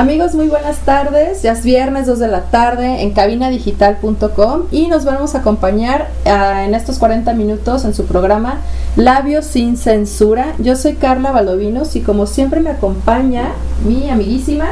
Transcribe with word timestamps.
Amigos, 0.00 0.34
muy 0.34 0.48
buenas 0.48 0.78
tardes. 0.78 1.42
Ya 1.42 1.52
es 1.52 1.62
viernes 1.62 2.06
2 2.06 2.18
de 2.20 2.28
la 2.28 2.44
tarde 2.44 3.02
en 3.02 3.10
cabinadigital.com 3.10 4.62
y 4.70 4.86
nos 4.86 5.04
vamos 5.04 5.34
a 5.34 5.40
acompañar 5.40 6.08
uh, 6.24 6.60
en 6.64 6.74
estos 6.74 6.98
40 6.98 7.34
minutos 7.34 7.84
en 7.84 7.92
su 7.92 8.06
programa 8.06 8.62
Labios 8.96 9.44
sin 9.44 9.76
censura. 9.76 10.54
Yo 10.56 10.74
soy 10.76 10.94
Carla 10.94 11.32
Valdovinos 11.32 11.96
y 11.96 12.00
como 12.00 12.24
siempre 12.24 12.60
me 12.60 12.70
acompaña 12.70 13.50
mi 13.86 14.08
amiguísima 14.08 14.68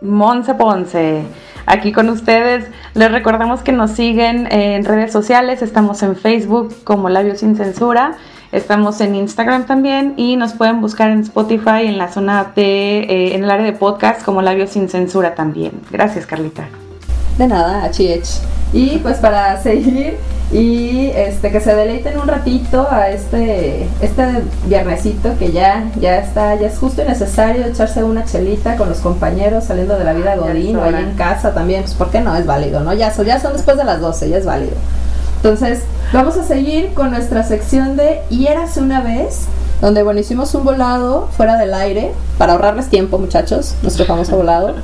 Monse 0.00 0.54
Ponce. 0.54 1.20
Aquí 1.66 1.92
con 1.92 2.08
ustedes 2.08 2.64
les 2.94 3.12
recordamos 3.12 3.60
que 3.60 3.72
nos 3.72 3.90
siguen 3.90 4.50
en 4.50 4.86
redes 4.86 5.12
sociales, 5.12 5.60
estamos 5.60 6.02
en 6.02 6.16
Facebook 6.16 6.74
como 6.84 7.10
Labios 7.10 7.40
sin 7.40 7.54
censura 7.54 8.16
Estamos 8.52 9.00
en 9.00 9.14
Instagram 9.14 9.66
también 9.66 10.14
y 10.16 10.36
nos 10.36 10.52
pueden 10.52 10.80
buscar 10.80 11.10
en 11.10 11.20
Spotify 11.20 11.86
en 11.86 11.98
la 11.98 12.12
zona 12.12 12.52
de, 12.54 13.00
eh, 13.00 13.34
en 13.34 13.44
el 13.44 13.50
área 13.50 13.66
de 13.66 13.72
podcast 13.72 14.24
como 14.24 14.42
Labios 14.42 14.70
sin 14.70 14.88
Censura 14.88 15.34
también. 15.34 15.72
Gracias, 15.90 16.26
Carlita. 16.26 16.68
De 17.38 17.46
nada, 17.46 17.84
Achiech. 17.84 18.26
Y 18.72 18.98
pues 18.98 19.18
para 19.18 19.60
seguir 19.62 20.16
y 20.52 21.10
este 21.14 21.50
que 21.50 21.60
se 21.60 21.74
deleiten 21.74 22.18
un 22.18 22.28
ratito 22.28 22.86
a 22.88 23.08
este 23.10 23.88
este 24.00 24.44
viernesito 24.66 25.36
que 25.38 25.50
ya 25.50 25.90
ya 25.98 26.18
está 26.18 26.54
ya 26.54 26.68
es 26.68 26.78
justo 26.78 27.02
y 27.02 27.04
necesario 27.04 27.66
echarse 27.66 28.04
una 28.04 28.24
chelita 28.24 28.76
con 28.76 28.88
los 28.88 28.98
compañeros 28.98 29.64
saliendo 29.64 29.98
de 29.98 30.04
la 30.04 30.12
vida 30.12 30.36
godín 30.36 30.76
o 30.76 30.84
ahí 30.84 30.94
en 30.94 31.16
casa 31.16 31.52
también 31.52 31.82
pues 31.82 31.94
por 31.94 32.10
qué 32.10 32.20
no 32.20 32.36
es 32.36 32.46
válido 32.46 32.78
no 32.80 32.94
ya 32.94 33.12
son 33.12 33.26
ya 33.26 33.40
son 33.40 33.54
después 33.54 33.76
de 33.76 33.84
las 33.84 34.00
12 34.00 34.28
ya 34.28 34.36
es 34.38 34.46
válido 34.46 34.76
entonces, 35.36 35.82
vamos 36.12 36.36
a 36.36 36.44
seguir 36.44 36.94
con 36.94 37.10
nuestra 37.10 37.42
sección 37.42 37.96
de 37.96 38.20
Y 38.30 38.46
érase 38.46 38.80
una 38.80 39.00
vez, 39.00 39.46
donde, 39.80 40.02
bueno, 40.02 40.20
hicimos 40.20 40.54
un 40.54 40.64
volado 40.64 41.28
fuera 41.36 41.56
del 41.56 41.74
aire 41.74 42.12
para 42.38 42.52
ahorrarles 42.52 42.88
tiempo, 42.88 43.18
muchachos, 43.18 43.74
nuestro 43.82 44.06
famoso 44.06 44.36
volado. 44.36 44.74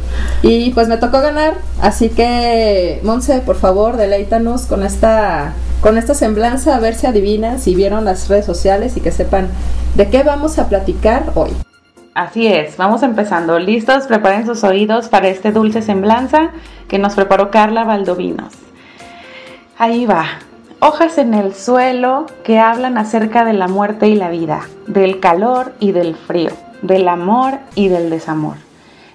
Y 0.43 0.70
pues 0.70 0.89
me 0.89 0.97
tocó 0.97 1.20
ganar, 1.20 1.55
así 1.81 2.11
que, 2.11 3.00
Monse, 3.03 3.41
por 3.41 3.56
favor, 3.56 3.97
deleítanos 3.97 4.62
con 4.62 4.83
esta, 4.83 5.55
con 5.81 5.97
esta 5.97 6.15
semblanza, 6.15 6.77
a 6.77 6.81
ver 6.81 6.95
si 6.95 7.06
adivinan, 7.06 7.59
si 7.59 7.75
vieron 7.75 8.05
las 8.05 8.28
redes 8.28 8.45
sociales 8.45 8.97
y 8.97 9.00
que 9.00 9.12
sepan 9.12 9.48
de 9.95 10.09
qué 10.09 10.23
vamos 10.23 10.59
a 10.59 10.69
platicar 10.69 11.33
hoy. 11.34 11.50
Así 12.15 12.47
es, 12.47 12.77
vamos 12.77 13.03
empezando. 13.03 13.59
¿Listos? 13.59 14.05
Preparen 14.05 14.45
sus 14.45 14.65
oídos 14.65 15.09
para 15.09 15.28
este 15.28 15.50
dulce 15.50 15.81
semblanza 15.81 16.50
que 16.87 16.98
nos 16.98 17.15
preparó 17.15 17.50
Carla 17.50 17.84
Valdovinos. 17.84 18.53
Ahí 19.78 20.05
va. 20.05 20.27
Hojas 20.84 21.16
en 21.19 21.33
el 21.33 21.55
suelo 21.55 22.27
que 22.42 22.58
hablan 22.58 22.98
acerca 22.98 23.44
de 23.44 23.52
la 23.52 23.69
muerte 23.69 24.08
y 24.08 24.16
la 24.16 24.30
vida, 24.30 24.62
del 24.88 25.20
calor 25.20 25.75
y 25.78 25.92
del 25.92 26.16
frío, 26.16 26.50
del 26.83 27.06
amor 27.06 27.61
y 27.77 27.86
del 27.86 28.11
desamor. 28.11 28.56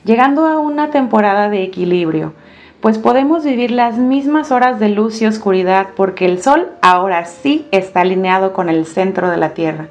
Llegando 0.05 0.45
a 0.45 0.59
una 0.59 0.91
temporada 0.91 1.49
de 1.49 1.63
equilibrio, 1.63 2.31
pues 2.79 2.97
podemos 2.97 3.43
vivir 3.43 3.71
las 3.71 3.97
mismas 3.97 4.53
horas 4.53 4.79
de 4.79 4.87
luz 4.87 5.21
y 5.21 5.25
oscuridad 5.25 5.87
porque 5.97 6.25
el 6.25 6.41
sol 6.41 6.69
ahora 6.81 7.25
sí 7.25 7.67
está 7.71 7.99
alineado 7.99 8.53
con 8.53 8.69
el 8.69 8.85
centro 8.85 9.29
de 9.29 9.35
la 9.35 9.49
Tierra. 9.49 9.89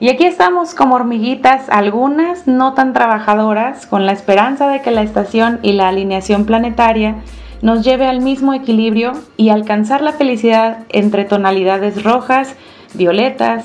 Y 0.00 0.08
aquí 0.08 0.24
estamos 0.24 0.74
como 0.74 0.94
hormiguitas, 0.94 1.68
algunas 1.68 2.46
no 2.46 2.72
tan 2.72 2.94
trabajadoras, 2.94 3.86
con 3.86 4.06
la 4.06 4.12
esperanza 4.12 4.68
de 4.68 4.80
que 4.80 4.90
la 4.90 5.02
estación 5.02 5.58
y 5.60 5.72
la 5.72 5.88
alineación 5.88 6.46
planetaria 6.46 7.16
nos 7.64 7.82
lleve 7.82 8.06
al 8.06 8.20
mismo 8.20 8.52
equilibrio 8.52 9.12
y 9.38 9.48
alcanzar 9.48 10.02
la 10.02 10.12
felicidad 10.12 10.80
entre 10.90 11.24
tonalidades 11.24 12.04
rojas, 12.04 12.56
violetas, 12.92 13.64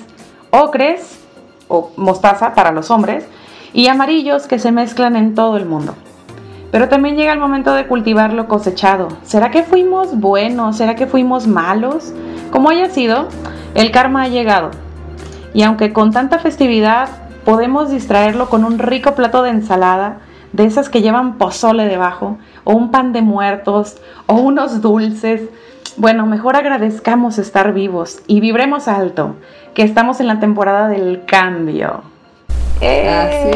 ocres 0.51 1.19
o 1.67 1.91
mostaza 1.97 2.55
para 2.55 2.71
los 2.71 2.91
hombres 2.91 3.25
y 3.73 3.87
amarillos 3.89 4.47
que 4.47 4.57
se 4.57 4.71
mezclan 4.71 5.17
en 5.17 5.35
todo 5.35 5.57
el 5.57 5.65
mundo. 5.65 5.95
Pero 6.71 6.87
también 6.87 7.17
llega 7.17 7.33
el 7.33 7.41
momento 7.41 7.73
de 7.73 7.87
cultivar 7.87 8.31
lo 8.31 8.47
cosechado. 8.47 9.09
¿Será 9.23 9.51
que 9.51 9.63
fuimos 9.63 10.17
buenos? 10.17 10.77
¿Será 10.77 10.95
que 10.95 11.05
fuimos 11.05 11.45
malos? 11.45 12.13
Como 12.51 12.69
haya 12.69 12.89
sido, 12.89 13.27
el 13.75 13.91
karma 13.91 14.23
ha 14.23 14.27
llegado. 14.29 14.71
Y 15.53 15.63
aunque 15.63 15.91
con 15.91 16.13
tanta 16.13 16.39
festividad 16.39 17.09
podemos 17.43 17.89
distraerlo 17.91 18.47
con 18.47 18.63
un 18.63 18.79
rico 18.79 19.13
plato 19.13 19.43
de 19.43 19.49
ensalada, 19.49 20.19
de 20.53 20.65
esas 20.65 20.89
que 20.89 21.01
llevan 21.01 21.37
pozole 21.37 21.85
debajo, 21.85 22.37
o 22.63 22.73
un 22.73 22.91
pan 22.91 23.13
de 23.13 23.21
muertos 23.21 23.97
o 24.25 24.35
unos 24.35 24.81
dulces. 24.81 25.41
Bueno, 25.97 26.25
mejor 26.25 26.55
agradezcamos 26.55 27.37
estar 27.37 27.73
vivos 27.73 28.19
y 28.27 28.39
vibremos 28.39 28.87
alto, 28.87 29.35
que 29.73 29.83
estamos 29.83 30.19
en 30.19 30.27
la 30.27 30.39
temporada 30.39 30.87
del 30.87 31.23
cambio. 31.25 32.03
Así 32.77 33.51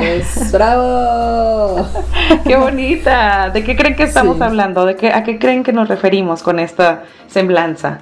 es, 0.00 0.50
bravo. 0.50 1.86
qué 2.44 2.56
bonita. 2.56 3.50
¿De 3.50 3.62
qué 3.64 3.76
creen 3.76 3.96
que 3.96 4.04
estamos 4.04 4.40
hablando? 4.40 4.86
¿De 4.86 4.96
qué, 4.96 5.12
¿A 5.12 5.24
qué 5.24 5.38
creen 5.38 5.62
que 5.62 5.74
nos 5.74 5.88
referimos 5.88 6.42
con 6.42 6.58
esta 6.58 7.02
semblanza? 7.28 7.98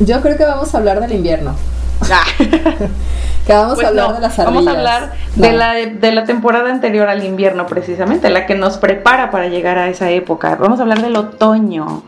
Yo 0.00 0.20
creo 0.20 0.36
que 0.36 0.44
vamos 0.44 0.74
a 0.74 0.78
hablar 0.78 1.00
del 1.00 1.12
invierno. 1.12 1.54
Ah. 2.10 2.24
que 3.48 3.54
vamos 3.54 3.72
a 3.72 3.74
pues 3.76 3.86
hablar 3.86 4.14
de 4.14 4.20
las 4.20 4.38
ardillas. 4.38 4.54
Vamos 4.54 4.66
a 4.66 4.78
hablar 4.78 5.12
de, 5.36 5.52
la, 5.52 5.72
de 5.72 6.12
la 6.12 6.24
temporada 6.24 6.68
anterior 6.68 7.08
al 7.08 7.24
invierno, 7.24 7.66
precisamente, 7.66 8.28
la 8.28 8.44
que 8.44 8.54
nos 8.54 8.76
prepara 8.76 9.30
para 9.30 9.48
llegar 9.48 9.78
a 9.78 9.88
esa 9.88 10.10
época. 10.10 10.56
Vamos 10.60 10.80
a 10.80 10.82
hablar 10.82 11.00
del 11.00 11.16
otoño. 11.16 12.02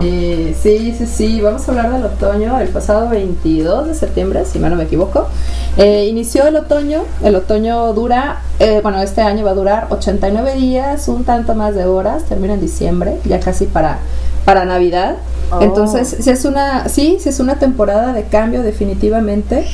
Sí, 0.00 0.56
sí, 0.60 1.06
sí, 1.06 1.40
Vamos 1.40 1.68
a 1.68 1.70
hablar 1.70 1.92
del 1.92 2.04
otoño 2.04 2.58
el 2.58 2.68
pasado 2.68 3.08
22 3.08 3.86
de 3.86 3.94
septiembre, 3.94 4.44
si 4.44 4.58
no 4.58 4.74
me 4.74 4.82
equivoco. 4.82 5.28
Eh, 5.76 6.06
inició 6.10 6.48
el 6.48 6.56
otoño. 6.56 7.04
El 7.22 7.36
otoño 7.36 7.92
dura, 7.92 8.40
eh, 8.58 8.80
bueno, 8.82 9.00
este 9.00 9.22
año 9.22 9.44
va 9.44 9.52
a 9.52 9.54
durar 9.54 9.86
89 9.90 10.54
días, 10.54 11.06
un 11.06 11.22
tanto 11.22 11.54
más 11.54 11.76
de 11.76 11.84
horas. 11.84 12.24
Termina 12.24 12.54
en 12.54 12.60
diciembre, 12.60 13.20
ya 13.24 13.38
casi 13.38 13.66
para, 13.66 13.98
para 14.44 14.64
Navidad. 14.64 15.14
Oh. 15.52 15.60
Entonces, 15.60 16.16
si 16.20 16.28
es 16.28 16.44
una, 16.44 16.88
sí, 16.88 17.18
si 17.20 17.28
es 17.28 17.38
una 17.38 17.60
temporada 17.60 18.12
de 18.12 18.24
cambio 18.24 18.62
definitivamente, 18.62 19.64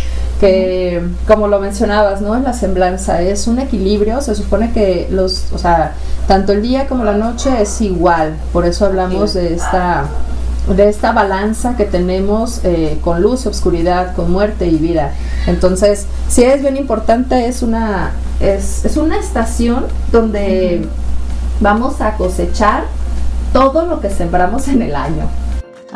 que 0.40 1.02
como 1.26 1.48
lo 1.48 1.60
mencionabas, 1.60 2.20
¿no? 2.20 2.36
En 2.36 2.44
la 2.44 2.52
semblanza 2.52 3.22
es 3.22 3.46
un 3.46 3.58
equilibrio, 3.58 4.20
se 4.20 4.34
supone 4.34 4.72
que 4.72 5.08
los, 5.10 5.52
o 5.52 5.58
sea, 5.58 5.94
tanto 6.26 6.52
el 6.52 6.62
día 6.62 6.86
como 6.88 7.04
la 7.04 7.16
noche 7.16 7.50
es 7.60 7.80
igual, 7.80 8.36
por 8.52 8.66
eso 8.66 8.86
hablamos 8.86 9.34
de 9.34 9.54
esta 9.54 10.04
de 10.74 10.88
esta 10.88 11.12
balanza 11.12 11.76
que 11.76 11.84
tenemos 11.84 12.60
eh, 12.64 12.98
con 13.02 13.22
luz, 13.22 13.46
obscuridad, 13.46 14.16
con 14.16 14.32
muerte 14.32 14.66
y 14.66 14.76
vida. 14.76 15.12
Entonces, 15.46 16.06
sí 16.28 16.42
es 16.42 16.60
bien 16.60 16.76
importante, 16.76 17.46
es 17.46 17.62
una, 17.62 18.10
es, 18.40 18.84
es 18.84 18.96
una 18.96 19.16
estación 19.16 19.84
donde 20.10 20.84
vamos 21.60 22.00
a 22.00 22.16
cosechar 22.16 22.82
todo 23.52 23.86
lo 23.86 24.00
que 24.00 24.10
sembramos 24.10 24.66
en 24.66 24.82
el 24.82 24.96
año. 24.96 25.28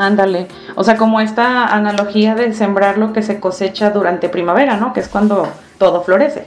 Ándale, 0.01 0.47
o 0.77 0.83
sea, 0.83 0.97
como 0.97 1.21
esta 1.21 1.67
analogía 1.67 2.35
de 2.35 2.55
sembrar 2.55 2.97
lo 2.97 3.13
que 3.13 3.23
se 3.23 3.39
cosecha 3.39 3.91
durante 3.91 4.31
primavera, 4.31 4.79
¿no? 4.79 4.95
Que 4.95 5.01
es 5.01 5.09
cuando 5.09 5.47
todo 5.77 6.03
florece. 6.03 6.47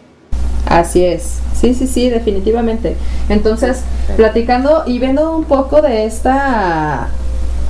Así 0.68 1.06
es, 1.06 1.40
sí, 1.54 1.76
sí, 1.76 1.86
sí, 1.86 2.10
definitivamente. 2.10 2.98
Entonces, 3.30 3.84
platicando 4.18 4.82
y 4.88 4.98
viendo 4.98 5.38
un 5.38 5.44
poco 5.44 5.84
de 5.84 6.06
esta 6.06 7.10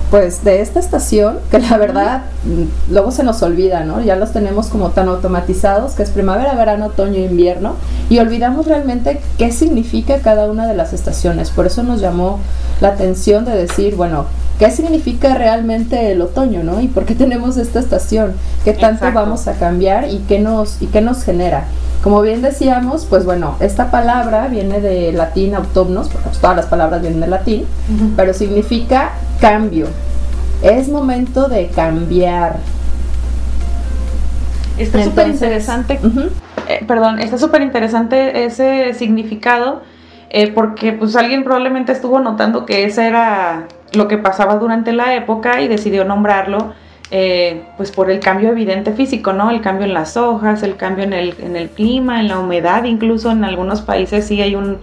pues 0.09 0.45
de 0.45 0.61
esta 0.61 0.79
estación, 0.79 1.39
que 1.51 1.59
la 1.59 1.75
verdad 1.77 2.21
mm, 2.45 2.93
luego 2.93 3.11
se 3.11 3.23
nos 3.23 3.41
olvida, 3.41 3.83
¿no? 3.83 3.99
Ya 3.99 4.15
los 4.15 4.31
tenemos 4.31 4.67
como 4.67 4.91
tan 4.91 5.09
automatizados, 5.09 5.95
que 5.95 6.03
es 6.03 6.11
primavera, 6.11 6.53
verano, 6.53 6.85
otoño, 6.85 7.19
invierno, 7.19 7.75
y 8.09 8.19
olvidamos 8.19 8.67
realmente 8.67 9.19
qué 9.37 9.51
significa 9.51 10.19
cada 10.19 10.49
una 10.49 10.65
de 10.65 10.75
las 10.75 10.93
estaciones. 10.93 11.49
Por 11.49 11.65
eso 11.65 11.83
nos 11.83 11.99
llamó 11.99 12.39
la 12.79 12.89
atención 12.89 13.43
de 13.43 13.57
decir, 13.57 13.95
bueno, 13.95 14.27
¿qué 14.63 14.71
significa 14.71 15.35
realmente 15.35 16.13
el 16.13 16.21
otoño, 16.21 16.63
¿no? 16.63 16.79
Y 16.79 16.87
por 16.87 17.03
qué 17.03 17.15
tenemos 17.15 17.57
esta 17.57 17.81
estación, 17.81 18.33
qué 18.63 18.71
tanto 18.71 19.11
vamos 19.11 19.45
a 19.49 19.55
cambiar 19.55 20.07
y 20.07 20.19
qué 20.19 20.39
nos, 20.39 20.81
y 20.81 20.85
qué 20.85 21.01
nos 21.01 21.25
genera. 21.25 21.65
Como 22.01 22.21
bien 22.21 22.41
decíamos, 22.41 23.05
pues 23.05 23.25
bueno, 23.25 23.57
esta 23.59 23.91
palabra 23.91 24.47
viene 24.47 24.79
de 24.79 25.11
latín 25.11 25.53
autómnos, 25.53 26.07
porque 26.07 26.29
pues 26.29 26.39
todas 26.39 26.55
las 26.55 26.67
palabras 26.67 27.01
vienen 27.01 27.19
de 27.19 27.27
latín, 27.27 27.65
pero 28.15 28.33
significa 28.33 29.11
cambio. 29.41 29.87
Es 30.61 30.87
momento 30.87 31.49
de 31.49 31.67
cambiar. 31.67 32.55
Está 34.77 35.03
súper 35.03 35.27
interesante, 35.27 35.99
eh, 36.69 36.85
perdón, 36.87 37.19
está 37.19 37.37
súper 37.37 37.63
interesante 37.63 38.45
ese 38.45 38.93
significado, 38.93 39.81
eh, 40.29 40.53
porque 40.53 40.93
pues 40.93 41.17
alguien 41.17 41.43
probablemente 41.43 41.91
estuvo 41.91 42.21
notando 42.21 42.65
que 42.65 42.85
ese 42.85 43.05
era 43.05 43.67
lo 43.93 44.07
que 44.07 44.17
pasaba 44.17 44.55
durante 44.55 44.91
la 44.91 45.15
época 45.15 45.61
y 45.61 45.67
decidió 45.67 46.03
nombrarlo 46.03 46.73
eh, 47.15 47.65
pues 47.77 47.91
por 47.91 48.09
el 48.09 48.19
cambio 48.19 48.49
evidente 48.49 48.91
físico, 48.93 49.33
¿no? 49.33 49.51
El 49.51 49.61
cambio 49.61 49.85
en 49.85 49.93
las 49.93 50.17
hojas, 50.17 50.63
el 50.63 50.77
cambio 50.77 51.03
en 51.03 51.13
el, 51.13 51.35
en 51.39 51.55
el 51.55 51.69
clima, 51.69 52.19
en 52.19 52.27
la 52.27 52.39
humedad, 52.39 52.85
incluso 52.85 53.29
en 53.29 53.43
algunos 53.43 53.81
países 53.81 54.25
sí 54.25 54.41
hay 54.41 54.55
un, 54.55 54.79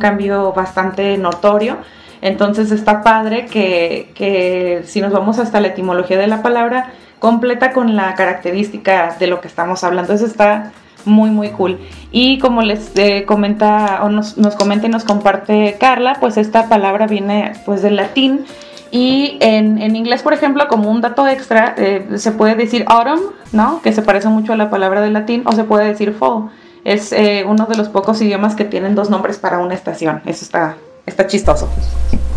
cambio 0.00 0.52
bastante 0.52 1.18
notorio. 1.18 1.76
Entonces 2.22 2.72
está 2.72 3.02
padre 3.02 3.44
que, 3.44 4.10
que, 4.14 4.82
si 4.86 5.00
nos 5.00 5.12
vamos 5.12 5.38
hasta 5.38 5.60
la 5.60 5.68
etimología 5.68 6.16
de 6.16 6.26
la 6.26 6.42
palabra, 6.42 6.92
completa 7.18 7.72
con 7.72 7.94
la 7.94 8.14
característica 8.14 9.14
de 9.18 9.26
lo 9.26 9.40
que 9.40 9.48
estamos 9.48 9.84
hablando. 9.84 10.14
Eso 10.14 10.26
está 10.26 10.72
muy, 11.06 11.30
muy 11.30 11.50
cool. 11.50 11.78
Y 12.10 12.38
como 12.38 12.62
les 12.62 12.92
eh, 12.96 13.24
comenta 13.24 14.00
o 14.02 14.08
nos, 14.08 14.36
nos 14.36 14.54
comenta 14.56 14.86
y 14.86 14.90
nos 14.90 15.04
comparte 15.04 15.76
Carla, 15.78 16.16
pues 16.20 16.36
esta 16.36 16.68
palabra 16.68 17.06
viene 17.06 17.52
pues 17.64 17.82
del 17.82 17.96
latín. 17.96 18.44
Y 18.90 19.36
en, 19.40 19.82
en 19.82 19.96
inglés, 19.96 20.22
por 20.22 20.32
ejemplo, 20.32 20.68
como 20.68 20.90
un 20.90 21.00
dato 21.00 21.26
extra, 21.26 21.74
eh, 21.76 22.06
se 22.16 22.32
puede 22.32 22.54
decir 22.54 22.84
autumn, 22.86 23.20
¿no? 23.52 23.82
Que 23.82 23.92
se 23.92 24.02
parece 24.02 24.28
mucho 24.28 24.52
a 24.52 24.56
la 24.56 24.70
palabra 24.70 25.00
del 25.00 25.12
latín, 25.12 25.42
o 25.44 25.52
se 25.52 25.64
puede 25.64 25.86
decir 25.86 26.12
fall. 26.12 26.50
Es 26.84 27.12
eh, 27.12 27.44
uno 27.46 27.66
de 27.66 27.76
los 27.76 27.88
pocos 27.88 28.22
idiomas 28.22 28.54
que 28.54 28.64
tienen 28.64 28.94
dos 28.94 29.10
nombres 29.10 29.38
para 29.38 29.58
una 29.58 29.74
estación. 29.74 30.22
Eso 30.24 30.44
está, 30.44 30.76
está 31.04 31.26
chistoso. 31.26 31.68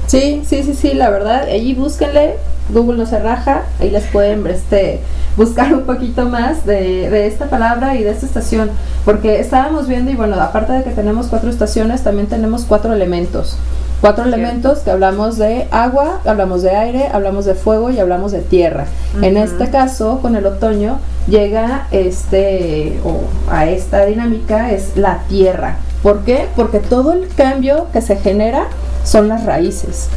Sí, 0.09 0.41
sí, 0.43 0.63
sí, 0.63 0.73
sí, 0.73 0.93
la 0.95 1.11
verdad, 1.11 1.43
ahí 1.43 1.75
búsquenle, 1.75 2.37
Google 2.69 2.97
no 2.97 3.05
se 3.05 3.19
raja, 3.19 3.65
ahí 3.79 3.91
les 3.91 4.05
pueden 4.05 4.47
este, 4.47 5.01
buscar 5.37 5.71
un 5.71 5.83
poquito 5.83 6.27
más 6.27 6.65
de, 6.65 7.11
de, 7.11 7.27
esta 7.27 7.45
palabra 7.45 7.93
y 7.93 8.01
de 8.01 8.09
esta 8.09 8.25
estación, 8.25 8.71
porque 9.05 9.39
estábamos 9.39 9.87
viendo, 9.87 10.09
y 10.09 10.15
bueno, 10.15 10.41
aparte 10.41 10.73
de 10.73 10.83
que 10.83 10.89
tenemos 10.89 11.27
cuatro 11.27 11.51
estaciones, 11.51 12.03
también 12.03 12.25
tenemos 12.25 12.65
cuatro 12.65 12.91
elementos. 12.91 13.55
Cuatro 14.01 14.23
elementos 14.23 14.79
que 14.79 14.89
hablamos 14.89 15.37
de 15.37 15.67
agua, 15.69 16.21
hablamos 16.25 16.63
de 16.63 16.71
aire, 16.71 17.09
hablamos 17.13 17.45
de 17.45 17.53
fuego 17.53 17.91
y 17.91 17.99
hablamos 17.99 18.31
de 18.31 18.39
tierra. 18.39 18.85
En 19.21 19.37
este 19.37 19.69
caso, 19.69 20.21
con 20.23 20.35
el 20.35 20.47
otoño, 20.47 20.99
llega 21.27 21.85
este, 21.91 22.97
o 23.03 23.19
a 23.51 23.67
esta 23.67 24.05
dinámica 24.05 24.71
es 24.71 24.95
la 24.95 25.19
tierra. 25.27 25.75
¿Por 26.03 26.19
qué? 26.21 26.47
Porque 26.55 26.79
todo 26.79 27.13
el 27.13 27.27
cambio 27.27 27.87
que 27.91 28.01
se 28.01 28.15
genera 28.15 28.67
son 29.03 29.27
las 29.27 29.45
raíces. 29.45 30.07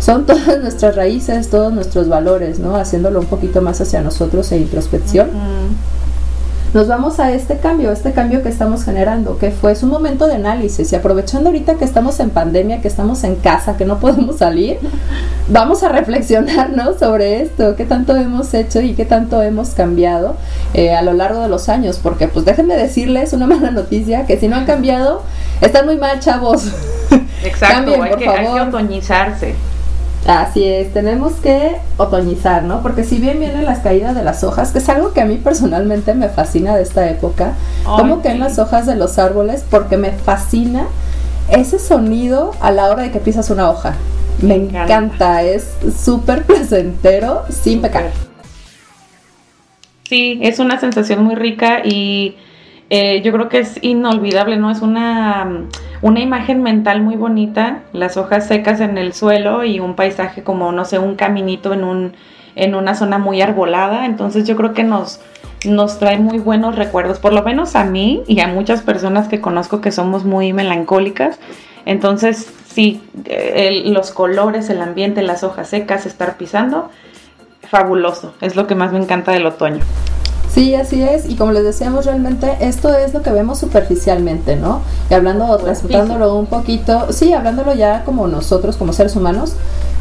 Son 0.00 0.26
todas 0.26 0.60
nuestras 0.60 0.96
raíces, 0.96 1.50
todos 1.50 1.72
nuestros 1.72 2.08
valores, 2.08 2.58
¿no? 2.58 2.76
Haciéndolo 2.76 3.20
un 3.20 3.26
poquito 3.26 3.62
más 3.62 3.80
hacia 3.80 4.00
nosotros 4.02 4.50
e 4.52 4.58
introspección 4.58 5.30
nos 6.74 6.88
vamos 6.88 7.20
a 7.20 7.30
este 7.30 7.58
cambio, 7.58 7.92
este 7.92 8.12
cambio 8.12 8.42
que 8.42 8.48
estamos 8.48 8.84
generando, 8.84 9.38
que 9.38 9.52
fue 9.52 9.74
un 9.80 9.90
momento 9.90 10.26
de 10.26 10.34
análisis 10.34 10.92
y 10.92 10.96
aprovechando 10.96 11.50
ahorita 11.50 11.76
que 11.76 11.84
estamos 11.84 12.18
en 12.18 12.30
pandemia, 12.30 12.82
que 12.82 12.88
estamos 12.88 13.22
en 13.22 13.36
casa, 13.36 13.76
que 13.76 13.84
no 13.84 14.00
podemos 14.00 14.38
salir, 14.38 14.78
vamos 15.48 15.84
a 15.84 15.88
reflexionar 15.88 16.74
sobre 16.98 17.42
esto, 17.42 17.76
qué 17.76 17.84
tanto 17.84 18.16
hemos 18.16 18.52
hecho 18.54 18.80
y 18.80 18.94
qué 18.94 19.04
tanto 19.04 19.40
hemos 19.40 19.70
cambiado 19.70 20.34
eh, 20.74 20.92
a 20.92 21.02
lo 21.02 21.12
largo 21.12 21.40
de 21.42 21.48
los 21.48 21.68
años, 21.68 22.00
porque 22.02 22.26
pues 22.26 22.44
déjenme 22.44 22.76
decirles 22.76 23.32
una 23.32 23.46
mala 23.46 23.70
noticia, 23.70 24.26
que 24.26 24.36
si 24.36 24.48
no 24.48 24.56
han 24.56 24.66
cambiado, 24.66 25.22
están 25.60 25.86
muy 25.86 25.96
mal, 25.96 26.18
chavos. 26.18 26.72
Exacto, 27.44 28.02
hay, 28.02 28.16
que, 28.16 28.28
hay 28.28 28.52
que 28.52 28.60
otoñizarse. 28.60 29.54
Así 30.26 30.64
es, 30.64 30.92
tenemos 30.94 31.34
que 31.34 31.76
otoñizar, 31.98 32.62
¿no? 32.62 32.80
Porque 32.82 33.04
si 33.04 33.18
bien 33.18 33.40
vienen 33.40 33.66
las 33.66 33.80
caídas 33.80 34.14
de 34.14 34.24
las 34.24 34.42
hojas, 34.42 34.72
que 34.72 34.78
es 34.78 34.88
algo 34.88 35.12
que 35.12 35.20
a 35.20 35.26
mí 35.26 35.36
personalmente 35.36 36.14
me 36.14 36.30
fascina 36.30 36.74
de 36.74 36.82
esta 36.82 37.10
época, 37.10 37.52
como 37.84 38.22
que 38.22 38.28
en 38.28 38.40
las 38.40 38.58
hojas 38.58 38.86
de 38.86 38.96
los 38.96 39.18
árboles, 39.18 39.64
porque 39.68 39.98
me 39.98 40.12
fascina 40.12 40.86
ese 41.50 41.78
sonido 41.78 42.52
a 42.60 42.70
la 42.70 42.88
hora 42.88 43.02
de 43.02 43.10
que 43.10 43.18
pisas 43.18 43.50
una 43.50 43.68
hoja. 43.68 43.94
Me, 44.40 44.54
encanta. 44.54 45.42
es 45.42 45.76
súper 46.02 46.44
placentero, 46.44 47.42
sin 47.50 47.82
pecar. 47.82 48.10
Sí, 50.08 50.38
es 50.42 50.58
una 50.58 50.80
sensación 50.80 51.22
muy 51.22 51.34
rica 51.34 51.80
y 51.84 52.36
eh, 52.88 53.22
yo 53.22 53.32
creo 53.32 53.48
que 53.48 53.58
es 53.58 53.78
inolvidable, 53.82 54.56
¿no? 54.56 54.70
Es 54.70 54.80
una 54.80 55.66
una 56.04 56.20
imagen 56.20 56.62
mental 56.62 57.00
muy 57.00 57.16
bonita, 57.16 57.78
las 57.94 58.18
hojas 58.18 58.46
secas 58.46 58.80
en 58.80 58.98
el 58.98 59.14
suelo 59.14 59.64
y 59.64 59.80
un 59.80 59.96
paisaje 59.96 60.42
como, 60.42 60.70
no 60.70 60.84
sé, 60.84 60.98
un 60.98 61.14
caminito 61.14 61.72
en, 61.72 61.82
un, 61.82 62.12
en 62.56 62.74
una 62.74 62.94
zona 62.94 63.16
muy 63.16 63.40
arbolada. 63.40 64.04
Entonces 64.04 64.46
yo 64.46 64.54
creo 64.54 64.74
que 64.74 64.84
nos, 64.84 65.22
nos 65.64 65.98
trae 65.98 66.18
muy 66.18 66.38
buenos 66.38 66.76
recuerdos, 66.76 67.20
por 67.20 67.32
lo 67.32 67.42
menos 67.42 67.74
a 67.74 67.84
mí 67.84 68.22
y 68.26 68.40
a 68.40 68.48
muchas 68.48 68.82
personas 68.82 69.28
que 69.28 69.40
conozco 69.40 69.80
que 69.80 69.92
somos 69.92 70.26
muy 70.26 70.52
melancólicas. 70.52 71.40
Entonces, 71.86 72.52
sí, 72.66 73.00
los 73.86 74.10
colores, 74.10 74.68
el 74.68 74.82
ambiente, 74.82 75.22
las 75.22 75.42
hojas 75.42 75.70
secas, 75.70 76.04
estar 76.04 76.36
pisando, 76.36 76.90
fabuloso. 77.62 78.34
Es 78.42 78.56
lo 78.56 78.66
que 78.66 78.74
más 78.74 78.92
me 78.92 78.98
encanta 78.98 79.32
del 79.32 79.46
otoño. 79.46 79.82
Sí, 80.54 80.72
así 80.76 81.02
es. 81.02 81.28
Y 81.28 81.34
como 81.34 81.50
les 81.50 81.64
decíamos, 81.64 82.06
realmente 82.06 82.56
esto 82.60 82.94
es 82.94 83.12
lo 83.12 83.22
que 83.22 83.30
vemos 83.30 83.58
superficialmente, 83.58 84.54
¿no? 84.54 84.82
Y 85.10 85.14
hablando, 85.14 85.56
transportándolo 85.56 86.36
un 86.36 86.46
poquito, 86.46 87.12
sí, 87.12 87.32
hablándolo 87.32 87.74
ya 87.74 88.04
como 88.04 88.28
nosotros, 88.28 88.76
como 88.76 88.92
seres 88.92 89.16
humanos, 89.16 89.54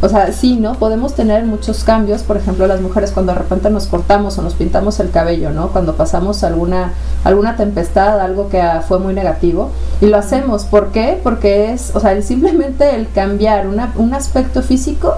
o 0.03 0.09
sea, 0.09 0.31
sí, 0.31 0.57
¿no? 0.57 0.73
Podemos 0.75 1.15
tener 1.15 1.43
muchos 1.45 1.83
cambios, 1.83 2.21
por 2.21 2.37
ejemplo, 2.37 2.67
las 2.67 2.81
mujeres 2.81 3.11
cuando 3.11 3.33
de 3.33 3.39
repente 3.39 3.71
nos 3.71 3.87
cortamos 3.87 4.37
o 4.37 4.43
nos 4.43 4.53
pintamos 4.53 4.99
el 4.99 5.09
cabello, 5.09 5.49
¿no? 5.49 5.69
Cuando 5.69 5.95
pasamos 5.95 6.43
alguna, 6.43 6.93
alguna 7.23 7.55
tempestad, 7.55 8.19
algo 8.19 8.49
que 8.49 8.61
fue 8.87 8.99
muy 8.99 9.15
negativo, 9.15 9.71
y 10.01 10.05
lo 10.05 10.17
hacemos. 10.17 10.65
¿Por 10.65 10.91
qué? 10.91 11.19
Porque 11.23 11.73
es, 11.73 11.95
o 11.95 11.99
sea, 11.99 12.21
simplemente 12.21 12.95
el 12.95 13.09
cambiar 13.09 13.65
una, 13.65 13.91
un 13.95 14.13
aspecto 14.13 14.61
físico 14.61 15.15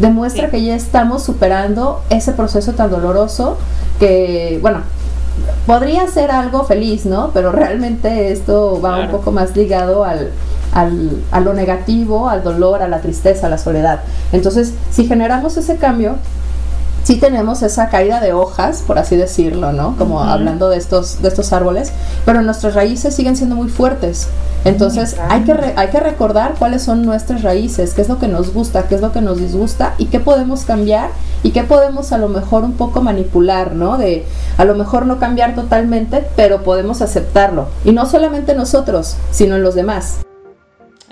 demuestra 0.00 0.50
que 0.50 0.62
ya 0.64 0.74
estamos 0.74 1.22
superando 1.22 2.02
ese 2.10 2.32
proceso 2.32 2.72
tan 2.72 2.90
doloroso 2.90 3.56
que, 4.00 4.58
bueno, 4.60 4.80
podría 5.66 6.08
ser 6.08 6.30
algo 6.30 6.64
feliz, 6.64 7.06
¿no? 7.06 7.30
Pero 7.32 7.52
realmente 7.52 8.32
esto 8.32 8.80
va 8.82 8.98
un 8.98 9.10
poco 9.10 9.30
más 9.30 9.54
ligado 9.56 10.04
al, 10.04 10.30
al, 10.72 11.10
a 11.30 11.40
lo 11.40 11.52
negativo, 11.52 12.28
al 12.28 12.42
dolor, 12.42 12.82
a 12.82 12.88
la 12.88 13.00
tristeza, 13.00 13.46
a 13.46 13.50
la 13.50 13.58
soledad. 13.58 14.00
Entonces, 14.32 14.74
si 14.90 15.06
generamos 15.06 15.56
ese 15.56 15.76
cambio, 15.76 16.16
sí 17.02 17.16
tenemos 17.16 17.62
esa 17.62 17.88
caída 17.88 18.20
de 18.20 18.32
hojas, 18.32 18.82
por 18.86 18.98
así 18.98 19.16
decirlo, 19.16 19.72
¿no? 19.72 19.96
Como 19.96 20.22
hablando 20.22 20.68
de 20.68 20.76
estos, 20.76 21.22
de 21.22 21.28
estos 21.28 21.52
árboles, 21.52 21.92
pero 22.24 22.42
nuestras 22.42 22.74
raíces 22.74 23.14
siguen 23.14 23.36
siendo 23.36 23.56
muy 23.56 23.68
fuertes. 23.68 24.28
Entonces 24.64 25.16
hay, 25.28 25.42
que 25.44 25.52
hay 25.76 25.88
que 25.88 26.00
recordar 26.00 26.54
cuáles 26.58 26.82
son 26.82 27.02
nuestras 27.02 27.42
raíces, 27.42 27.94
qué 27.94 28.02
es 28.02 28.08
lo 28.08 28.18
que 28.18 28.28
nos 28.28 28.52
gusta, 28.52 28.84
qué 28.88 28.94
es 28.94 29.00
lo 29.00 29.12
que 29.12 29.22
nos 29.22 29.38
disgusta 29.38 29.94
y 29.96 30.06
qué 30.06 30.20
podemos 30.20 30.64
cambiar 30.64 31.10
y 31.42 31.52
qué 31.52 31.62
podemos 31.62 32.12
a 32.12 32.18
lo 32.18 32.28
mejor 32.28 32.64
un 32.64 32.74
poco 32.74 33.00
manipular, 33.00 33.72
¿no? 33.72 33.96
De 33.96 34.26
a 34.58 34.64
lo 34.64 34.74
mejor 34.74 35.06
no 35.06 35.18
cambiar 35.18 35.54
totalmente, 35.54 36.26
pero 36.36 36.62
podemos 36.62 37.00
aceptarlo. 37.00 37.68
Y 37.84 37.92
no 37.92 38.04
solamente 38.04 38.54
nosotros, 38.54 39.16
sino 39.30 39.56
en 39.56 39.62
los 39.62 39.74
demás. 39.74 40.20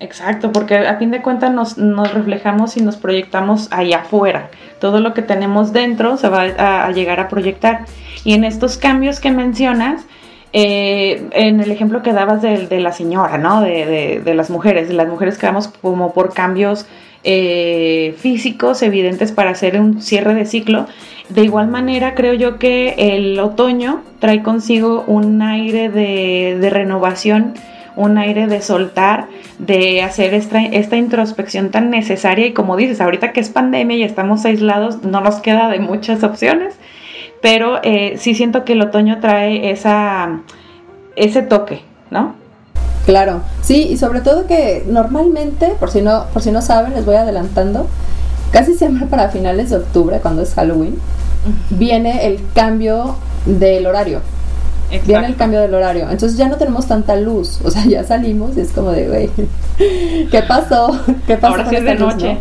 Exacto, 0.01 0.53
porque 0.53 0.77
a 0.77 0.97
fin 0.97 1.11
de 1.11 1.23
cuentas 1.23 1.53
nos, 1.53 1.77
nos, 1.77 2.15
reflejamos 2.15 2.77
y 2.77 2.83
nos 2.83 2.97
proyectamos 2.97 3.69
allá 3.73 3.99
afuera. 3.99 4.49
Todo 4.81 5.01
lo 5.01 5.13
que 5.13 5.23
tenemos 5.23 5.73
dentro 5.73 6.17
se 6.17 6.29
va 6.29 6.43
a, 6.43 6.91
llegar 6.93 7.19
a 7.19 7.29
proyectar. 7.29 7.85
Y 8.25 8.35
en 8.35 8.45
estos 8.45 8.77
cambios 8.77 9.19
que 9.19 9.33
mencionas, 9.33 10.05
eh, 10.53 11.29
en 11.33 11.61
el 11.61 11.73
ejemplo 11.73 12.03
que 12.03 12.13
dabas 12.13 12.43
de, 12.43 12.81
la 12.81 12.93
señora, 12.93 13.39
¿no? 13.39 13.61
De, 13.61 14.21
de, 14.25 14.35
las 14.35 14.51
mujeres, 14.51 14.87
de 14.87 14.95
las 14.95 15.09
mujeres 15.09 15.37
que 15.37 15.47
vamos 15.47 15.67
como 15.67 16.13
por 16.15 16.33
cambios 16.33 16.87
eh, 17.25 18.15
físicos 18.19 18.83
evidentes 18.83 19.33
para 19.33 19.51
hacer 19.51 19.81
un 19.81 20.01
cierre 20.01 20.35
de 20.35 20.47
ciclo. 20.47 20.87
De 21.29 21.43
igual 21.43 21.67
manera, 21.67 22.15
creo 22.15 22.35
yo 22.35 22.59
que 22.61 22.95
el 23.17 23.39
otoño 23.41 24.03
trae 24.21 24.45
consigo 24.45 25.03
un 25.09 25.43
aire 25.43 25.89
de 25.89 26.71
renovación 26.71 27.55
un 27.99 28.17
aire 28.17 28.47
de 28.47 28.63
soltar, 28.63 29.27
de 29.59 30.03
hacer 30.03 30.33
esta, 30.33 30.63
esta, 30.63 30.97
introspección 30.97 31.71
tan 31.71 31.91
necesaria 31.91 32.47
y 32.47 32.53
como 32.53 32.77
dices, 32.77 33.01
ahorita 33.01 33.33
que 33.33 33.41
es 33.41 33.51
pandemia 33.51 33.97
y 33.97 34.03
estamos 34.05 34.45
aislados, 34.45 35.03
no 35.03 35.21
nos 35.21 35.37
queda 35.37 35.69
de 35.69 35.81
muchas 35.81 36.23
opciones, 36.23 36.75
pero 37.43 37.81
eh, 37.83 38.15
sí 38.17 38.35
siento 38.35 38.65
que 38.65 38.75
el 38.75 38.83
otoño 38.83 39.19
trae 39.21 39.71
esa, 39.71 40.41
ese 41.17 41.43
toque, 41.43 41.83
¿no? 42.11 42.37
Claro, 43.05 43.41
sí, 43.63 43.89
y 43.91 43.97
sobre 43.97 44.21
todo 44.21 44.47
que 44.47 44.85
normalmente, 44.87 45.75
por 45.81 45.91
si 45.91 46.01
no, 46.01 46.27
por 46.33 46.43
si 46.43 46.53
no 46.53 46.63
saben, 46.63 46.95
les 46.95 47.05
voy 47.05 47.17
adelantando, 47.17 47.89
casi 48.53 48.75
siempre 48.75 49.07
para 49.07 49.29
finales 49.31 49.71
de 49.71 49.77
octubre, 49.77 50.21
cuando 50.21 50.43
es 50.43 50.55
Halloween, 50.55 50.99
viene 51.71 52.27
el 52.27 52.39
cambio 52.55 53.17
del 53.45 53.87
horario. 53.87 54.21
Viene 55.07 55.27
el 55.27 55.37
cambio 55.37 55.61
del 55.61 55.75
horario. 55.75 56.09
Entonces 56.11 56.39
ya 56.39 56.49
no 56.49 56.57
tenemos 56.57 56.87
tanta 56.87 57.17
luz. 57.17 57.61
O 57.65 57.71
sea, 57.71 57.85
ya 57.89 58.05
salimos 58.05 58.57
y 58.57 58.61
es 58.61 58.71
como 58.71 58.91
de, 58.93 59.09
güey, 59.09 59.31
¿qué 60.31 60.43
pasó? 60.47 60.99
¿Qué 61.27 61.37
pasó? 61.37 61.57
Ahora 61.57 61.71
es 61.71 61.85
de 61.85 61.95
noche. 61.95 62.39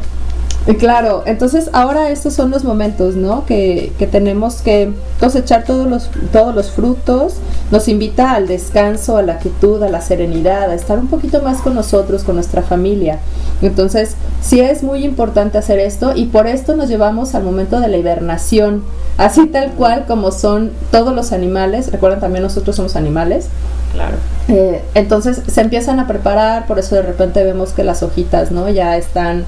Claro, 0.80 1.24
entonces 1.26 1.70
ahora 1.72 2.10
estos 2.10 2.34
son 2.34 2.52
los 2.52 2.66
momentos, 2.66 3.16
¿no? 3.16 3.46
Que, 3.46 3.94
que, 3.98 4.06
tenemos 4.06 4.56
que 4.56 4.92
cosechar 5.18 5.64
todos 5.64 5.88
los, 5.88 6.10
todos 6.34 6.54
los 6.54 6.72
frutos, 6.72 7.36
nos 7.72 7.88
invita 7.88 8.34
al 8.34 8.48
descanso, 8.48 9.16
a 9.16 9.22
la 9.22 9.40
quietud, 9.40 9.82
a 9.82 9.88
la 9.88 10.02
serenidad, 10.02 10.70
a 10.70 10.76
estar 10.76 11.00
un 11.00 11.08
poquito 11.08 11.42
más 11.42 11.62
con 11.62 11.74
nosotros, 11.74 12.26
con 12.26 12.36
nuestra 12.36 12.64
familia. 12.64 13.20
Entonces, 13.62 14.18
sí 14.42 14.60
es 14.60 14.84
muy 14.84 15.06
importante 15.06 15.58
hacer 15.58 15.80
esto 15.80 16.12
y 16.14 16.26
por 16.26 16.48
esto 16.48 16.76
nos 16.76 16.90
llevamos 16.90 17.34
al 17.34 17.44
momento 17.44 17.80
de 17.80 17.88
la 17.88 17.96
hibernación, 17.96 18.84
así 19.18 19.48
tal 19.48 19.72
cual 19.72 20.06
como 20.08 20.32
son 20.32 20.72
todos 20.92 21.14
los 21.14 21.32
animales, 21.32 21.92
recuerden 21.92 22.20
también 22.20 22.44
nosotros 22.44 22.76
somos 22.76 22.96
animales, 22.96 23.50
Claro. 23.94 24.18
Eh, 24.48 24.84
entonces 24.94 25.42
se 25.48 25.62
empiezan 25.62 26.00
a 26.00 26.08
preparar, 26.08 26.66
por 26.68 26.80
eso 26.80 26.96
de 26.96 27.02
repente 27.02 27.44
vemos 27.44 27.72
que 27.72 27.84
las 27.84 28.04
hojitas, 28.04 28.52
¿no? 28.52 28.70
Ya 28.70 28.98
están 28.98 29.46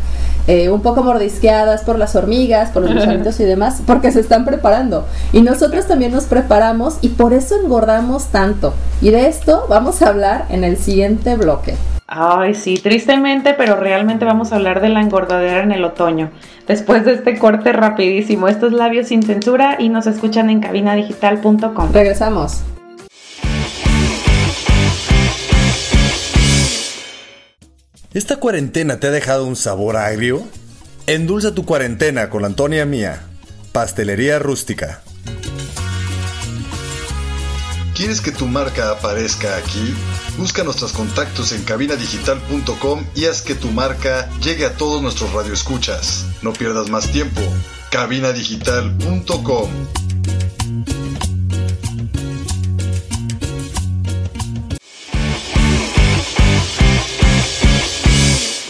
eh, 0.48 0.70
un 0.70 0.82
poco 0.82 1.04
mordisqueadas 1.04 1.84
por 1.84 2.00
las 2.00 2.16
hormigas, 2.16 2.72
por 2.72 2.84
los 2.84 2.94
gusanitos 2.96 3.40
y 3.40 3.44
demás, 3.44 3.82
porque 3.86 4.12
se 4.12 4.20
están 4.20 4.46
preparando. 4.46 5.06
Y 5.34 5.42
nosotros 5.42 5.88
también 5.88 6.12
nos 6.12 6.26
preparamos 6.26 6.98
y 7.02 7.10
por 7.10 7.34
eso 7.34 7.56
engordamos 7.64 8.28
tanto. 8.28 8.74
Y 9.02 9.12
de 9.12 9.28
esto 9.28 9.66
vamos 9.70 10.02
a 10.02 10.10
hablar 10.10 10.46
en 10.50 10.64
el 10.64 10.78
siguiente 10.78 11.36
bloque. 11.36 11.76
Ay, 12.08 12.56
sí, 12.56 12.80
tristemente, 12.82 13.54
pero 13.54 13.76
realmente 13.76 14.26
vamos 14.26 14.52
a 14.52 14.56
hablar 14.56 14.82
de 14.82 14.90
la 14.90 15.00
engordadera 15.00 15.62
en 15.62 15.72
el 15.72 15.86
otoño. 15.86 16.32
Después 16.70 17.04
de 17.04 17.14
este 17.14 17.40
corte 17.40 17.74
rapidísimo, 17.74 18.48
estos 18.48 18.74
labios 18.74 19.08
sin 19.08 19.24
censura 19.24 19.78
y 19.80 19.90
nos 19.90 20.06
escuchan 20.06 20.52
en 20.52 20.60
cabinadigital.com. 20.60 21.92
Regresamos. 21.92 22.62
¿Esta 28.14 28.36
cuarentena 28.36 29.00
te 29.00 29.08
ha 29.08 29.12
dejado 29.12 29.48
un 29.48 29.56
sabor 29.56 29.98
agrio? 29.98 30.44
Endulza 31.08 31.56
tu 31.56 31.66
cuarentena 31.66 32.30
con 32.30 32.46
Antonia 32.46 32.86
Mía, 32.86 33.24
Pastelería 33.72 34.38
Rústica. 34.38 35.02
¿Quieres 38.00 38.22
que 38.22 38.32
tu 38.32 38.48
marca 38.48 38.92
aparezca 38.92 39.58
aquí? 39.58 39.94
Busca 40.38 40.64
nuestros 40.64 40.94
contactos 40.94 41.52
en 41.52 41.66
cabinadigital.com 41.66 43.04
y 43.14 43.26
haz 43.26 43.42
que 43.42 43.56
tu 43.56 43.72
marca 43.72 44.30
llegue 44.40 44.66
a 44.66 44.78
todos 44.78 45.02
nuestros 45.02 45.34
radioescuchas. 45.34 46.26
No 46.42 46.54
pierdas 46.54 46.90
más 46.90 47.12
tiempo. 47.12 47.42
cabinadigital.com 47.92 49.70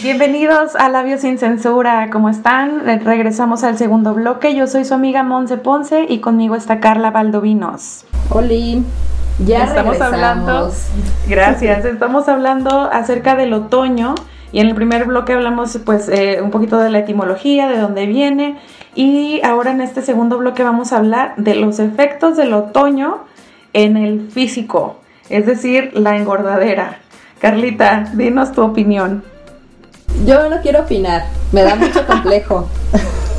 Bienvenidos 0.02 0.74
a 0.74 0.88
Labios 0.88 1.20
sin 1.20 1.38
Censura, 1.38 2.10
¿cómo 2.10 2.30
están? 2.30 2.84
Regresamos 3.04 3.62
al 3.62 3.78
segundo 3.78 4.12
bloque. 4.12 4.56
Yo 4.56 4.66
soy 4.66 4.84
su 4.84 4.94
amiga 4.94 5.22
Monse 5.22 5.56
Ponce 5.56 6.06
y 6.08 6.18
conmigo 6.18 6.56
está 6.56 6.80
Carla 6.80 7.12
Valdovinos. 7.12 8.06
Oli, 8.30 8.84
ya 9.46 9.64
estamos 9.64 9.98
regresamos. 9.98 10.14
hablando. 10.14 10.72
Gracias, 11.28 11.84
estamos 11.84 12.28
hablando 12.28 12.90
acerca 12.92 13.34
del 13.36 13.52
otoño 13.52 14.14
y 14.52 14.60
en 14.60 14.68
el 14.68 14.74
primer 14.74 15.04
bloque 15.04 15.32
hablamos 15.32 15.78
pues 15.84 16.08
eh, 16.08 16.40
un 16.42 16.50
poquito 16.50 16.78
de 16.78 16.90
la 16.90 16.98
etimología, 16.98 17.68
de 17.68 17.78
dónde 17.78 18.06
viene 18.06 18.58
y 18.94 19.40
ahora 19.44 19.70
en 19.70 19.80
este 19.80 20.02
segundo 20.02 20.38
bloque 20.38 20.62
vamos 20.62 20.92
a 20.92 20.98
hablar 20.98 21.34
de 21.36 21.54
los 21.54 21.78
efectos 21.78 22.36
del 22.36 22.52
otoño 22.52 23.24
en 23.72 23.96
el 23.96 24.28
físico, 24.30 24.96
es 25.28 25.46
decir, 25.46 25.92
la 25.94 26.16
engordadera. 26.16 26.98
Carlita, 27.40 28.10
dinos 28.12 28.52
tu 28.52 28.62
opinión. 28.62 29.22
Yo 30.26 30.50
no 30.50 30.60
quiero 30.60 30.80
opinar, 30.80 31.24
me 31.52 31.62
da 31.62 31.76
mucho 31.76 32.06
complejo. 32.06 32.68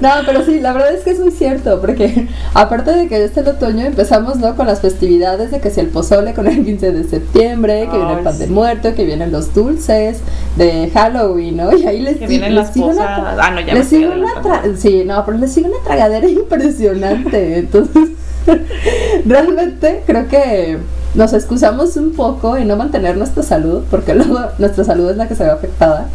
No, 0.00 0.10
pero 0.26 0.44
sí, 0.44 0.60
la 0.60 0.72
verdad 0.72 0.92
es 0.94 1.02
que 1.04 1.10
es 1.10 1.18
muy 1.20 1.30
cierto, 1.30 1.80
porque 1.80 2.28
aparte 2.54 2.92
de 2.92 3.08
que 3.08 3.24
este 3.24 3.40
el 3.40 3.48
otoño 3.48 3.84
empezamos 3.86 4.36
¿no? 4.36 4.56
con 4.56 4.66
las 4.66 4.80
festividades 4.80 5.50
de 5.50 5.60
que 5.60 5.70
si 5.70 5.80
el 5.80 5.88
pozole 5.88 6.34
con 6.34 6.46
el 6.46 6.64
15 6.64 6.92
de 6.92 7.04
septiembre, 7.04 7.88
que 7.90 7.96
viene 7.96 8.12
el 8.14 8.20
pan 8.20 8.38
de 8.38 8.46
muerto, 8.48 8.94
que 8.94 9.04
vienen 9.04 9.32
los 9.32 9.54
dulces 9.54 10.18
de 10.56 10.90
Halloween, 10.92 11.56
¿no? 11.56 11.76
Y 11.76 11.86
ahí 11.86 12.00
les, 12.00 12.18
Que 12.18 12.26
vienen 12.26 12.54
les 12.54 12.68
las 12.68 12.76
una 12.76 12.94
tra- 13.16 13.36
Ah, 13.40 13.50
no, 13.50 13.60
ya 13.60 13.74
les 13.74 13.88
sigue 13.88 14.04
estoy 14.06 14.20
una 14.20 14.34
tra- 14.42 14.76
Sí, 14.76 15.04
no, 15.04 15.24
pero 15.24 15.38
les 15.38 15.52
sigue 15.52 15.68
una 15.68 15.82
tragadera 15.84 16.28
impresionante. 16.28 17.58
Entonces, 17.58 18.08
realmente 19.26 20.02
creo 20.06 20.28
que 20.28 20.78
nos 21.14 21.32
excusamos 21.32 21.96
un 21.96 22.12
poco 22.12 22.56
en 22.56 22.68
no 22.68 22.76
mantener 22.76 23.16
nuestra 23.16 23.42
salud, 23.42 23.82
porque 23.90 24.14
luego 24.14 24.38
nuestra 24.58 24.84
salud 24.84 25.10
es 25.10 25.16
la 25.16 25.26
que 25.28 25.34
se 25.34 25.44
ve 25.44 25.50
afectada 25.50 26.06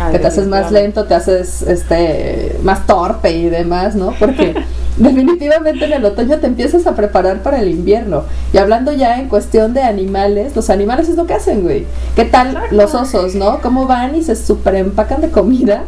Ay, 0.00 0.12
que 0.12 0.18
te 0.18 0.26
haces 0.26 0.46
más 0.46 0.70
lento, 0.72 1.04
te 1.04 1.14
haces 1.14 1.62
este 1.62 2.56
más 2.62 2.86
torpe 2.86 3.30
y 3.32 3.48
demás, 3.48 3.94
¿no? 3.94 4.12
Porque 4.18 4.54
definitivamente 4.96 5.84
en 5.84 5.92
el 5.92 6.04
otoño 6.04 6.38
te 6.38 6.46
empiezas 6.46 6.86
a 6.86 6.94
preparar 6.94 7.42
para 7.42 7.60
el 7.60 7.68
invierno. 7.68 8.24
Y 8.52 8.58
hablando 8.58 8.92
ya 8.92 9.18
en 9.18 9.28
cuestión 9.28 9.74
de 9.74 9.82
animales, 9.82 10.54
los 10.56 10.70
animales 10.70 11.08
es 11.08 11.16
lo 11.16 11.26
que 11.26 11.34
hacen, 11.34 11.62
güey. 11.62 11.86
¿Qué 12.16 12.24
tal 12.24 12.48
Exacto. 12.48 12.74
los 12.74 12.94
osos, 12.94 13.34
no? 13.34 13.60
¿Cómo 13.60 13.86
van 13.86 14.14
y 14.14 14.22
se 14.22 14.36
super 14.36 14.74
empacan 14.74 15.20
de 15.20 15.30
comida 15.30 15.84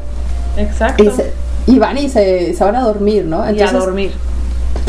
Exacto. 0.57 1.03
y, 1.05 1.11
se- 1.11 1.31
y 1.67 1.79
van 1.79 1.99
y 1.99 2.09
se, 2.09 2.55
se 2.55 2.65
van 2.65 2.77
a 2.77 2.81
dormir, 2.83 3.25
¿no? 3.25 3.39
y 3.51 3.61
a 3.61 3.73
dormir. 3.73 4.13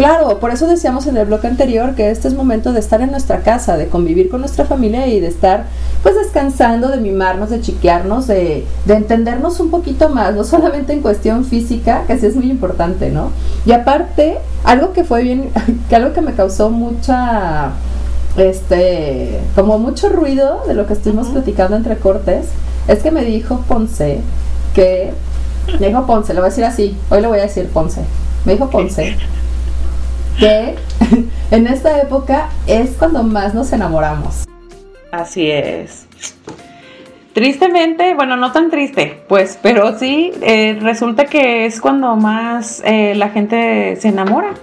Claro, 0.01 0.39
por 0.39 0.49
eso 0.49 0.65
decíamos 0.65 1.05
en 1.05 1.15
el 1.15 1.27
bloque 1.27 1.45
anterior 1.45 1.93
que 1.93 2.09
este 2.09 2.27
es 2.27 2.33
momento 2.33 2.73
de 2.73 2.79
estar 2.79 3.01
en 3.01 3.11
nuestra 3.11 3.41
casa, 3.41 3.77
de 3.77 3.85
convivir 3.85 4.31
con 4.31 4.39
nuestra 4.39 4.65
familia 4.65 5.05
y 5.05 5.19
de 5.19 5.27
estar 5.27 5.67
pues 6.01 6.15
descansando, 6.15 6.87
de 6.87 6.97
mimarnos, 6.97 7.51
de 7.51 7.61
chiquearnos, 7.61 8.25
de, 8.25 8.65
de 8.85 8.93
entendernos 8.95 9.59
un 9.59 9.69
poquito 9.69 10.09
más, 10.09 10.33
no 10.33 10.43
solamente 10.43 10.93
en 10.93 11.03
cuestión 11.03 11.45
física, 11.45 12.05
que 12.07 12.17
sí 12.17 12.25
es 12.25 12.35
muy 12.35 12.49
importante, 12.49 13.11
¿no? 13.11 13.29
Y 13.63 13.73
aparte, 13.73 14.39
algo 14.63 14.91
que 14.91 15.03
fue 15.03 15.21
bien, 15.21 15.51
que 15.89 15.95
algo 15.95 16.13
que 16.13 16.21
me 16.21 16.33
causó 16.33 16.71
mucha, 16.71 17.73
este, 18.37 19.39
como 19.53 19.77
mucho 19.77 20.09
ruido 20.09 20.63
de 20.67 20.73
lo 20.73 20.87
que 20.87 20.93
estuvimos 20.93 21.25
Ujú. 21.27 21.33
platicando 21.33 21.77
entre 21.77 21.97
cortes, 21.97 22.47
es 22.87 23.03
que 23.03 23.11
me 23.11 23.23
dijo 23.23 23.63
Ponce 23.67 24.21
que, 24.73 25.13
me 25.79 25.89
dijo 25.89 26.07
Ponce, 26.07 26.33
le 26.33 26.39
voy 26.39 26.47
a 26.47 26.49
decir 26.49 26.65
así, 26.65 26.97
hoy 27.11 27.21
le 27.21 27.27
voy 27.27 27.37
a 27.37 27.43
decir 27.43 27.67
Ponce, 27.67 28.01
me 28.45 28.53
dijo 28.53 28.67
Ponce 28.71 29.15
que 30.39 30.75
en 31.51 31.67
esta 31.67 32.01
época 32.01 32.49
es 32.67 32.91
cuando 32.91 33.23
más 33.23 33.53
nos 33.53 33.71
enamoramos. 33.73 34.45
Así 35.11 35.49
es. 35.49 36.07
Tristemente, 37.33 38.13
bueno, 38.13 38.35
no 38.35 38.51
tan 38.51 38.69
triste, 38.69 39.23
pues, 39.29 39.57
pero 39.61 39.97
sí, 39.97 40.31
eh, 40.41 40.77
resulta 40.81 41.25
que 41.25 41.65
es 41.65 41.79
cuando 41.79 42.15
más 42.17 42.81
eh, 42.85 43.15
la 43.15 43.29
gente 43.29 43.95
se 43.95 44.09
enamora. 44.09 44.53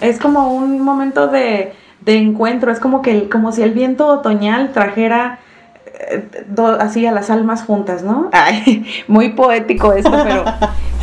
Es 0.00 0.18
como 0.18 0.52
un 0.54 0.80
momento 0.80 1.28
de, 1.28 1.72
de 2.02 2.16
encuentro, 2.16 2.70
es 2.70 2.80
como 2.80 3.00
que 3.00 3.28
como 3.30 3.50
si 3.52 3.62
el 3.62 3.70
viento 3.70 4.06
otoñal 4.08 4.72
trajera 4.72 5.40
do- 6.48 6.78
así 6.80 7.06
a 7.06 7.12
las 7.12 7.30
almas 7.30 7.62
juntas, 7.64 8.02
¿no? 8.02 8.28
Ay, 8.32 8.86
muy 9.08 9.30
poético 9.30 9.92
esto, 9.92 10.10
pero 10.10 10.44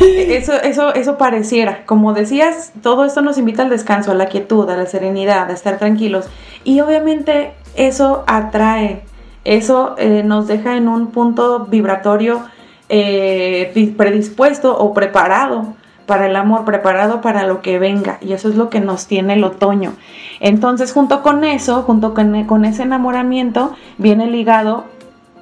eso, 0.00 0.52
eso, 0.54 0.94
eso 0.94 1.16
pareciera. 1.18 1.84
Como 1.86 2.12
decías, 2.12 2.72
todo 2.82 3.04
esto 3.04 3.22
nos 3.22 3.38
invita 3.38 3.62
al 3.62 3.70
descanso, 3.70 4.10
a 4.10 4.14
la 4.14 4.26
quietud, 4.26 4.68
a 4.70 4.76
la 4.76 4.86
serenidad, 4.86 5.50
a 5.50 5.52
estar 5.54 5.78
tranquilos. 5.78 6.26
Y 6.64 6.80
obviamente 6.80 7.52
eso 7.76 8.24
atrae, 8.26 9.02
eso 9.44 9.94
eh, 9.98 10.22
nos 10.24 10.48
deja 10.48 10.76
en 10.76 10.88
un 10.88 11.08
punto 11.12 11.66
vibratorio 11.66 12.42
eh, 12.88 13.70
di- 13.74 13.86
predispuesto 13.86 14.76
o 14.76 14.92
preparado 14.94 15.74
para 16.06 16.26
el 16.26 16.36
amor, 16.36 16.64
preparado 16.64 17.20
para 17.20 17.46
lo 17.46 17.60
que 17.62 17.78
venga. 17.78 18.18
Y 18.20 18.32
eso 18.32 18.48
es 18.48 18.54
lo 18.54 18.70
que 18.70 18.80
nos 18.80 19.06
tiene 19.06 19.34
el 19.34 19.44
otoño. 19.44 19.94
Entonces, 20.40 20.92
junto 20.92 21.22
con 21.22 21.44
eso, 21.44 21.82
junto 21.82 22.14
con, 22.14 22.44
con 22.44 22.64
ese 22.64 22.84
enamoramiento, 22.84 23.74
viene 23.98 24.26
ligado, 24.26 24.84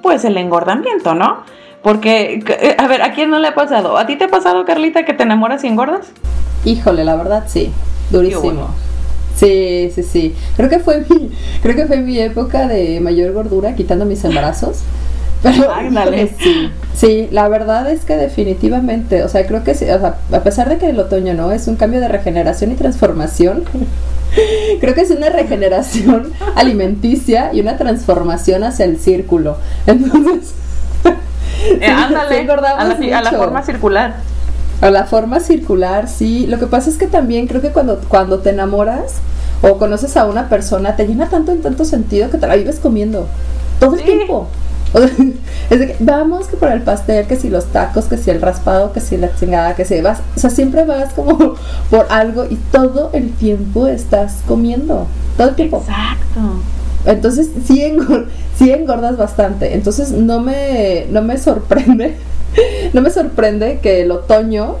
pues, 0.01 0.25
el 0.25 0.37
engordamiento, 0.37 1.13
¿no? 1.15 1.43
Porque, 1.83 2.43
eh, 2.47 2.75
a 2.79 2.87
ver, 2.87 3.03
¿a 3.03 3.13
quién 3.13 3.29
no 3.29 3.39
le 3.39 3.49
ha 3.49 3.55
pasado? 3.55 3.97
¿A 3.97 4.07
ti 4.07 4.15
te 4.15 4.25
ha 4.25 4.27
pasado, 4.27 4.65
Carlita, 4.65 5.05
que 5.05 5.13
te 5.13 5.23
enamoras 5.23 5.63
y 5.63 5.67
engordas? 5.67 6.07
Híjole, 6.65 7.03
la 7.03 7.15
verdad 7.15 7.43
sí, 7.47 7.71
durísimo. 8.09 8.41
bueno. 8.41 8.67
Sí, 9.35 9.91
sí, 9.93 10.01
sí. 10.01 10.35
Creo 10.55 10.69
que 10.69 10.79
fue 10.79 11.05
mi, 11.09 11.29
creo 11.61 11.75
que 11.75 11.85
fue 11.85 11.97
mi 11.97 12.17
época 12.19 12.67
de 12.67 12.99
mayor 13.01 13.33
gordura, 13.33 13.75
quitando 13.75 14.05
mis 14.05 14.23
embarazos. 14.23 14.79
Pero 15.45 15.71
Ándale. 15.71 16.33
sí, 16.39 16.71
sí, 16.95 17.27
la 17.31 17.47
verdad 17.47 17.89
es 17.91 18.03
que 18.03 18.15
definitivamente, 18.15 19.23
o 19.23 19.29
sea, 19.29 19.45
creo 19.45 19.63
que 19.63 19.75
sí, 19.75 19.85
o 19.85 19.99
sea, 19.99 20.15
a 20.31 20.39
pesar 20.39 20.69
de 20.69 20.77
que 20.77 20.89
el 20.89 20.99
otoño 20.99 21.35
no 21.35 21.51
es 21.51 21.67
un 21.67 21.75
cambio 21.75 21.99
de 22.01 22.07
regeneración 22.07 22.71
y 22.71 22.75
transformación, 22.75 23.63
creo 24.79 24.95
que 24.95 25.01
es 25.01 25.11
una 25.11 25.29
regeneración 25.29 26.33
alimenticia 26.55 27.51
y 27.53 27.61
una 27.61 27.77
transformación 27.77 28.63
hacia 28.63 28.85
el 28.85 28.99
círculo. 28.99 29.57
Entonces, 29.85 30.53
sí 31.63 32.35
engordamos 32.35 32.95
a 32.95 33.21
la, 33.21 33.29
a 33.29 33.33
forma 33.33 33.61
circular. 33.63 34.15
A 34.81 34.89
la 34.89 35.05
forma 35.05 35.39
circular, 35.39 36.07
sí. 36.07 36.47
Lo 36.47 36.57
que 36.57 36.65
pasa 36.65 36.89
es 36.89 36.97
que 36.97 37.05
también 37.07 37.45
creo 37.47 37.61
que 37.61 37.69
cuando, 37.69 38.01
cuando 38.07 38.39
te 38.39 38.49
enamoras 38.49 39.19
o 39.61 39.77
conoces 39.77 40.17
a 40.17 40.25
una 40.25 40.49
persona, 40.49 40.95
te 40.95 41.05
llena 41.07 41.29
tanto 41.29 41.51
en 41.51 41.61
tanto 41.61 41.85
sentido 41.85 42.31
que 42.31 42.37
te 42.39 42.47
la 42.47 42.55
vives 42.55 42.79
comiendo 42.79 43.27
todo 43.79 43.93
el 43.93 43.99
Sí. 43.99 44.05
tiempo. 44.05 44.47
O 44.95 44.99
sea, 44.99 45.09
es 45.69 45.79
de 45.79 45.87
que 45.87 45.95
vamos 45.99 46.47
que 46.47 46.55
por 46.55 46.71
el 46.71 46.81
pastel, 46.81 47.27
que 47.27 47.35
si 47.35 47.49
los 47.49 47.65
tacos, 47.65 48.05
que 48.05 48.17
si 48.17 48.29
el 48.31 48.41
raspado, 48.41 48.93
que 48.93 49.01
si 49.01 49.17
la 49.17 49.35
chingada, 49.35 49.75
que 49.75 49.83
si 49.83 49.99
vas, 49.99 50.19
o 50.35 50.39
sea, 50.39 50.49
siempre 50.49 50.85
vas 50.85 51.13
como 51.13 51.37
por 51.89 52.07
algo 52.09 52.45
y 52.49 52.55
todo 52.71 53.09
el 53.13 53.31
tiempo 53.33 53.87
estás 53.87 54.37
comiendo, 54.47 55.07
todo 55.37 55.49
el 55.49 55.55
tiempo. 55.55 55.79
Exacto. 55.85 56.39
Entonces 57.05 57.49
sí, 57.67 57.81
engor- 57.83 58.27
sí 58.57 58.71
engordas 58.71 59.17
bastante. 59.17 59.75
Entonces 59.75 60.11
no 60.11 60.39
me, 60.39 61.05
no 61.11 61.21
me 61.21 61.37
sorprende, 61.37 62.15
no 62.93 63.01
me 63.01 63.11
sorprende 63.11 63.79
que 63.83 64.01
el 64.01 64.11
otoño 64.11 64.77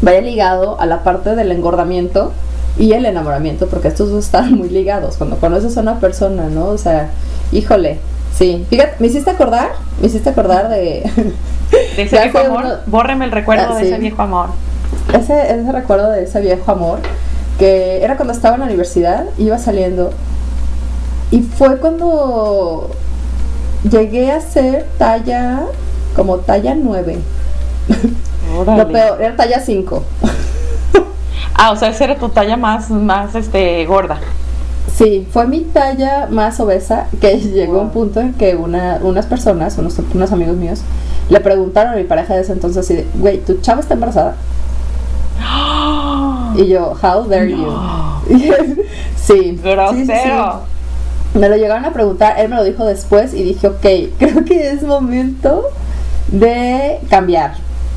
vaya 0.00 0.20
ligado 0.20 0.80
a 0.80 0.86
la 0.86 1.02
parte 1.02 1.34
del 1.34 1.50
engordamiento, 1.50 2.32
y 2.76 2.92
el 2.92 3.06
enamoramiento, 3.06 3.68
porque 3.68 3.86
estos 3.86 4.10
dos 4.10 4.24
están 4.24 4.52
muy 4.54 4.68
ligados. 4.68 5.16
Cuando 5.16 5.36
conoces 5.36 5.76
a 5.76 5.80
una 5.80 6.00
persona, 6.00 6.48
¿no? 6.48 6.66
O 6.66 6.76
sea, 6.78 7.10
híjole, 7.52 7.98
sí. 8.36 8.66
Fíjate, 8.70 8.96
me 8.98 9.06
hiciste 9.06 9.30
acordar, 9.30 9.70
me 10.00 10.06
hiciste 10.06 10.30
acordar 10.30 10.68
de... 10.68 11.10
De 11.96 12.02
ese 12.02 12.20
viejo 12.22 12.38
amor, 12.38 12.80
bórreme 12.86 13.24
el 13.24 13.32
recuerdo 13.32 13.66
Ah, 13.70 13.74
de 13.76 13.80
sí. 13.84 13.88
ese 13.88 13.98
viejo 13.98 14.22
amor. 14.22 14.48
ese, 15.12 15.54
ese 15.60 15.72
recuerdo 15.72 16.10
de 16.10 16.24
ese 16.24 16.40
viejo 16.40 16.70
amor, 16.70 16.98
que 17.58 18.02
era 18.04 18.16
cuando 18.16 18.32
estaba 18.32 18.54
en 18.54 18.60
la 18.60 18.66
universidad, 18.66 19.24
iba 19.38 19.58
saliendo, 19.58 20.10
y 21.30 21.40
fue 21.42 21.78
cuando 21.78 22.90
llegué 23.90 24.30
a 24.32 24.40
ser 24.40 24.86
talla, 24.98 25.62
como 26.14 26.36
talla 26.38 26.74
9. 26.76 27.18
Órale. 28.56 28.82
Lo 28.84 28.88
peor, 28.92 29.22
era 29.22 29.34
talla 29.36 29.60
5. 29.60 30.02
Ah, 31.56 31.70
o 31.72 31.76
sea, 31.76 31.88
esa 31.88 32.04
era 32.04 32.16
tu 32.16 32.28
talla 32.28 32.56
más, 32.56 32.90
más 32.90 33.34
este, 33.34 33.84
gorda. 33.86 34.18
Sí, 34.96 35.26
fue 35.32 35.46
mi 35.48 35.60
talla 35.62 36.28
más 36.30 36.60
obesa 36.60 37.08
que 37.20 37.38
llegó 37.40 37.78
a 37.78 37.82
un 37.82 37.84
Wow. 37.88 37.92
punto 37.92 38.20
en 38.20 38.32
que 38.34 38.54
una, 38.54 39.00
unas 39.02 39.26
personas, 39.26 39.76
unos, 39.78 39.98
unos 40.14 40.30
amigos 40.32 40.56
míos, 40.56 40.80
le 41.28 41.40
preguntaron 41.40 41.94
a 41.94 41.96
mi 41.96 42.04
pareja 42.04 42.34
de 42.34 42.42
ese 42.42 42.52
entonces 42.52 42.84
así 42.84 42.94
de, 42.94 43.06
güey, 43.14 43.38
¿tu 43.38 43.54
chava 43.60 43.80
está 43.80 43.94
embarazada? 43.94 44.36
Y 46.56 46.68
yo, 46.68 46.92
how 47.02 47.24
dare 47.28 47.50
you? 47.50 47.66
sí, 49.16 49.58
Grosero. 49.62 50.04
sí. 50.06 51.38
Me 51.38 51.48
lo 51.48 51.56
llegaron 51.56 51.84
a 51.84 51.92
preguntar, 51.92 52.38
él 52.38 52.48
me 52.48 52.54
lo 52.54 52.62
dijo 52.62 52.84
después 52.84 53.34
y 53.34 53.42
dije, 53.42 53.66
ok, 53.66 53.80
creo 54.18 54.44
que 54.44 54.70
es 54.70 54.84
momento 54.84 55.64
de 56.28 57.00
cambiar. 57.10 57.54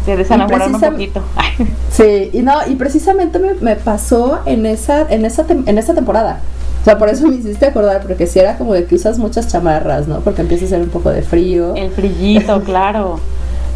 De 0.08 0.18
desenamorarme 0.18 0.75
un 0.75 0.82
poquito. 0.82 1.22
Ay, 1.36 1.68
Sí, 1.92 2.32
y 2.34 2.42
no, 2.42 2.54
y 2.66 2.75
precisamente 2.75 3.38
me, 3.38 3.54
me 3.56 3.75
pasó 3.75 4.39
en 4.46 4.66
esa, 4.66 5.01
en 5.12 5.25
esa 5.25 5.46
en 5.50 5.77
esa 5.77 5.94
temporada. 5.94 6.39
O 6.88 6.89
sea, 6.89 6.98
por 6.98 7.10
eso 7.10 7.27
me 7.27 7.36
hiciste 7.36 7.65
acordar, 7.65 8.01
porque 8.01 8.27
si 8.27 8.39
era 8.39 8.58
como 8.58 8.74
de 8.74 8.86
que 8.86 8.96
usas 8.96 9.20
muchas 9.20 9.50
chamarras, 9.50 10.08
¿no? 10.08 10.22
Porque 10.22 10.39
empieza 10.39 10.63
a 10.63 10.67
hacer 10.67 10.79
un 10.82 10.88
poco 10.88 11.10
de 11.10 11.22
frío. 11.22 11.75
El 11.75 11.91
frillito, 11.91 12.62
claro. 12.63 13.20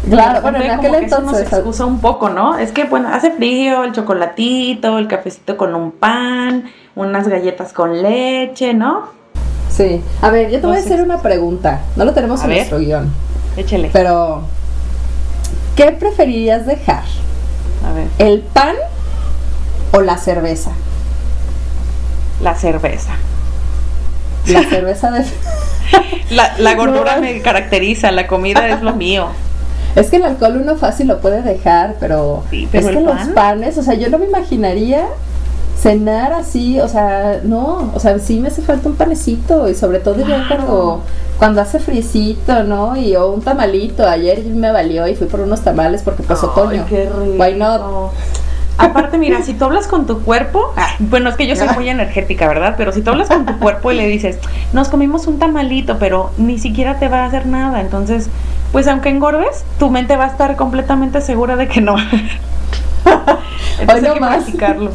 Claro, 0.08 0.40
bueno, 0.40 0.62
en 0.62 0.70
aquel 0.70 0.92
que 0.92 1.04
eso 1.04 1.20
nos 1.20 1.34
entonces. 1.34 1.52
excusa 1.52 1.84
un 1.84 1.98
poco, 2.00 2.30
¿no? 2.30 2.56
Es 2.56 2.72
que, 2.72 2.84
bueno, 2.84 3.10
hace 3.12 3.32
frío, 3.32 3.84
el 3.84 3.92
chocolatito, 3.92 4.96
el 4.96 5.08
cafecito 5.08 5.58
con 5.58 5.74
un 5.74 5.90
pan, 5.92 6.64
unas 6.96 7.28
galletas 7.28 7.74
con 7.74 8.00
leche, 8.02 8.72
¿no? 8.72 9.02
Sí. 9.68 10.00
A 10.22 10.30
ver, 10.30 10.50
yo 10.50 10.60
te 10.62 10.66
voy 10.66 10.76
a 10.76 10.78
Entonces- 10.78 10.86
hacer 10.92 11.04
una 11.04 11.20
pregunta. 11.20 11.82
No 11.96 12.06
lo 12.06 12.14
tenemos 12.14 12.40
A 12.40 12.44
en 12.44 12.48
ver. 12.48 12.56
nuestro 12.60 12.78
guion. 12.78 13.12
Échele. 13.58 13.90
Pero, 13.92 14.40
¿qué 15.76 15.92
preferirías 15.92 16.64
dejar? 16.66 17.04
A 17.86 17.92
ver, 17.92 18.06
¿El 18.16 18.40
pan 18.40 18.74
o 19.92 20.00
la 20.00 20.16
cerveza? 20.16 20.70
La 22.42 22.54
cerveza. 22.54 23.12
La 24.48 24.62
cerveza 24.64 25.10
de... 25.10 25.24
La, 26.30 26.56
la 26.58 26.74
gordura 26.74 27.16
No. 27.16 27.22
me 27.22 27.40
caracteriza, 27.42 28.10
la 28.10 28.26
comida 28.26 28.66
es 28.68 28.80
lo 28.82 28.94
mío. 28.94 29.26
Es 29.94 30.08
que 30.08 30.16
el 30.16 30.22
alcohol 30.24 30.56
uno 30.62 30.76
fácil 30.76 31.06
lo 31.08 31.20
puede 31.20 31.42
dejar, 31.42 31.96
pero, 32.00 32.42
Sí, 32.50 32.66
pero 32.72 32.88
es 32.88 32.96
que 32.96 33.02
los 33.02 33.14
pan. 33.14 33.34
panes, 33.34 33.76
o 33.76 33.82
sea, 33.82 33.94
yo 33.94 34.08
no 34.08 34.18
me 34.18 34.24
imaginaría 34.24 35.04
cenar 35.78 36.32
así, 36.32 36.80
o 36.80 36.88
sea, 36.88 37.40
no, 37.42 37.90
o 37.94 38.00
sea, 38.00 38.18
sí 38.18 38.38
me 38.40 38.48
hace 38.48 38.62
falta 38.62 38.88
un 38.88 38.94
panecito 38.94 39.68
y 39.68 39.74
sobre 39.74 39.98
todo 39.98 40.14
Claro. 40.24 40.44
cuando, 40.48 41.00
cuando 41.38 41.60
hace 41.60 41.78
frisito, 41.80 42.62
¿no? 42.64 42.96
Y 42.96 43.14
o 43.16 43.30
un 43.32 43.42
tamalito, 43.42 44.08
ayer 44.08 44.42
me 44.44 44.70
valió 44.72 45.06
y 45.08 45.14
fui 45.14 45.26
por 45.26 45.40
unos 45.40 45.60
tamales 45.60 46.00
porque 46.02 46.22
pues 46.22 46.42
otoño. 46.42 46.86
Why 47.36 47.54
not? 47.56 47.82
Aparte, 48.82 49.18
mira, 49.18 49.42
si 49.42 49.54
tú 49.54 49.64
hablas 49.66 49.86
con 49.86 50.06
tu 50.06 50.22
cuerpo, 50.22 50.72
ah, 50.76 50.88
bueno, 50.98 51.30
es 51.30 51.36
que 51.36 51.46
yo 51.46 51.56
soy 51.56 51.68
muy 51.74 51.88
energética, 51.88 52.48
¿verdad? 52.48 52.74
Pero 52.76 52.92
si 52.92 53.02
tú 53.02 53.10
hablas 53.10 53.28
con 53.28 53.46
tu 53.46 53.58
cuerpo 53.58 53.92
y 53.92 53.96
le 53.96 54.06
dices, 54.08 54.38
nos 54.72 54.88
comimos 54.88 55.26
un 55.26 55.38
tamalito, 55.38 55.98
pero 55.98 56.32
ni 56.36 56.58
siquiera 56.58 56.98
te 56.98 57.08
va 57.08 57.20
a 57.24 57.26
hacer 57.26 57.46
nada, 57.46 57.80
entonces, 57.80 58.28
pues 58.72 58.88
aunque 58.88 59.08
engordes, 59.10 59.64
tu 59.78 59.90
mente 59.90 60.16
va 60.16 60.24
a 60.24 60.28
estar 60.28 60.56
completamente 60.56 61.20
segura 61.20 61.56
de 61.56 61.68
que 61.68 61.80
no. 61.80 61.96
Entonces 63.78 64.02
no 64.02 64.08
hay 64.08 64.14
que 64.14 64.20
más. 64.20 64.36
practicarlo. 64.36 64.92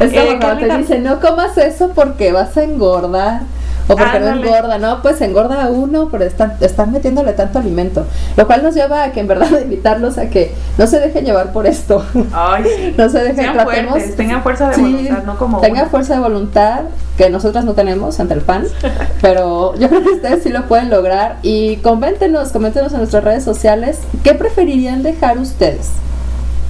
Es 0.00 0.12
como 0.12 0.32
Eh, 0.32 0.38
cuando 0.40 0.66
te 0.66 0.76
dice, 0.78 0.98
no 1.00 1.20
comas 1.20 1.56
eso 1.58 1.92
porque 1.94 2.32
vas 2.32 2.56
a 2.56 2.64
engordar. 2.64 3.42
O 3.90 3.96
porque 3.96 4.20
no 4.20 4.26
Ándale. 4.28 4.48
engorda, 4.48 4.78
no, 4.78 5.00
pues 5.00 5.18
engorda 5.22 5.64
a 5.64 5.70
uno, 5.70 6.08
pero 6.10 6.24
están, 6.24 6.54
están 6.60 6.92
metiéndole 6.92 7.32
tanto 7.32 7.58
alimento. 7.58 8.04
Lo 8.36 8.46
cual 8.46 8.62
nos 8.62 8.74
lleva 8.74 9.02
a 9.02 9.12
que 9.12 9.20
en 9.20 9.28
verdad 9.28 9.48
invitarlos 9.62 10.18
a 10.18 10.28
que 10.28 10.54
no 10.76 10.86
se 10.86 11.00
dejen 11.00 11.24
llevar 11.24 11.52
por 11.52 11.66
esto. 11.66 12.04
Ay, 12.32 12.64
sí. 12.64 12.94
No 12.98 13.08
se 13.08 13.18
dejen, 13.20 13.36
Sean 13.36 13.54
tratemos. 13.54 13.90
fuertes, 13.92 14.16
tengan 14.16 14.42
fuerza 14.42 14.68
de 14.68 14.74
Sí, 14.74 14.82
voluntad, 14.82 15.22
no 15.24 15.38
como 15.38 15.60
Tengan 15.60 15.82
uno. 15.82 15.90
fuerza 15.90 16.14
de 16.14 16.20
voluntad 16.20 16.80
que 17.16 17.30
nosotras 17.30 17.64
no 17.64 17.72
tenemos 17.72 18.20
ante 18.20 18.34
el 18.34 18.42
pan, 18.42 18.64
pero 19.22 19.74
yo 19.76 19.88
creo 19.88 20.02
que 20.02 20.10
ustedes 20.10 20.42
sí 20.42 20.50
lo 20.50 20.66
pueden 20.66 20.90
lograr. 20.90 21.36
Y 21.42 21.76
coméntenos, 21.78 22.50
coméntenos 22.52 22.92
en 22.92 22.98
nuestras 22.98 23.24
redes 23.24 23.42
sociales, 23.42 23.98
¿qué 24.22 24.34
preferirían 24.34 25.02
dejar 25.02 25.38
ustedes? 25.38 25.88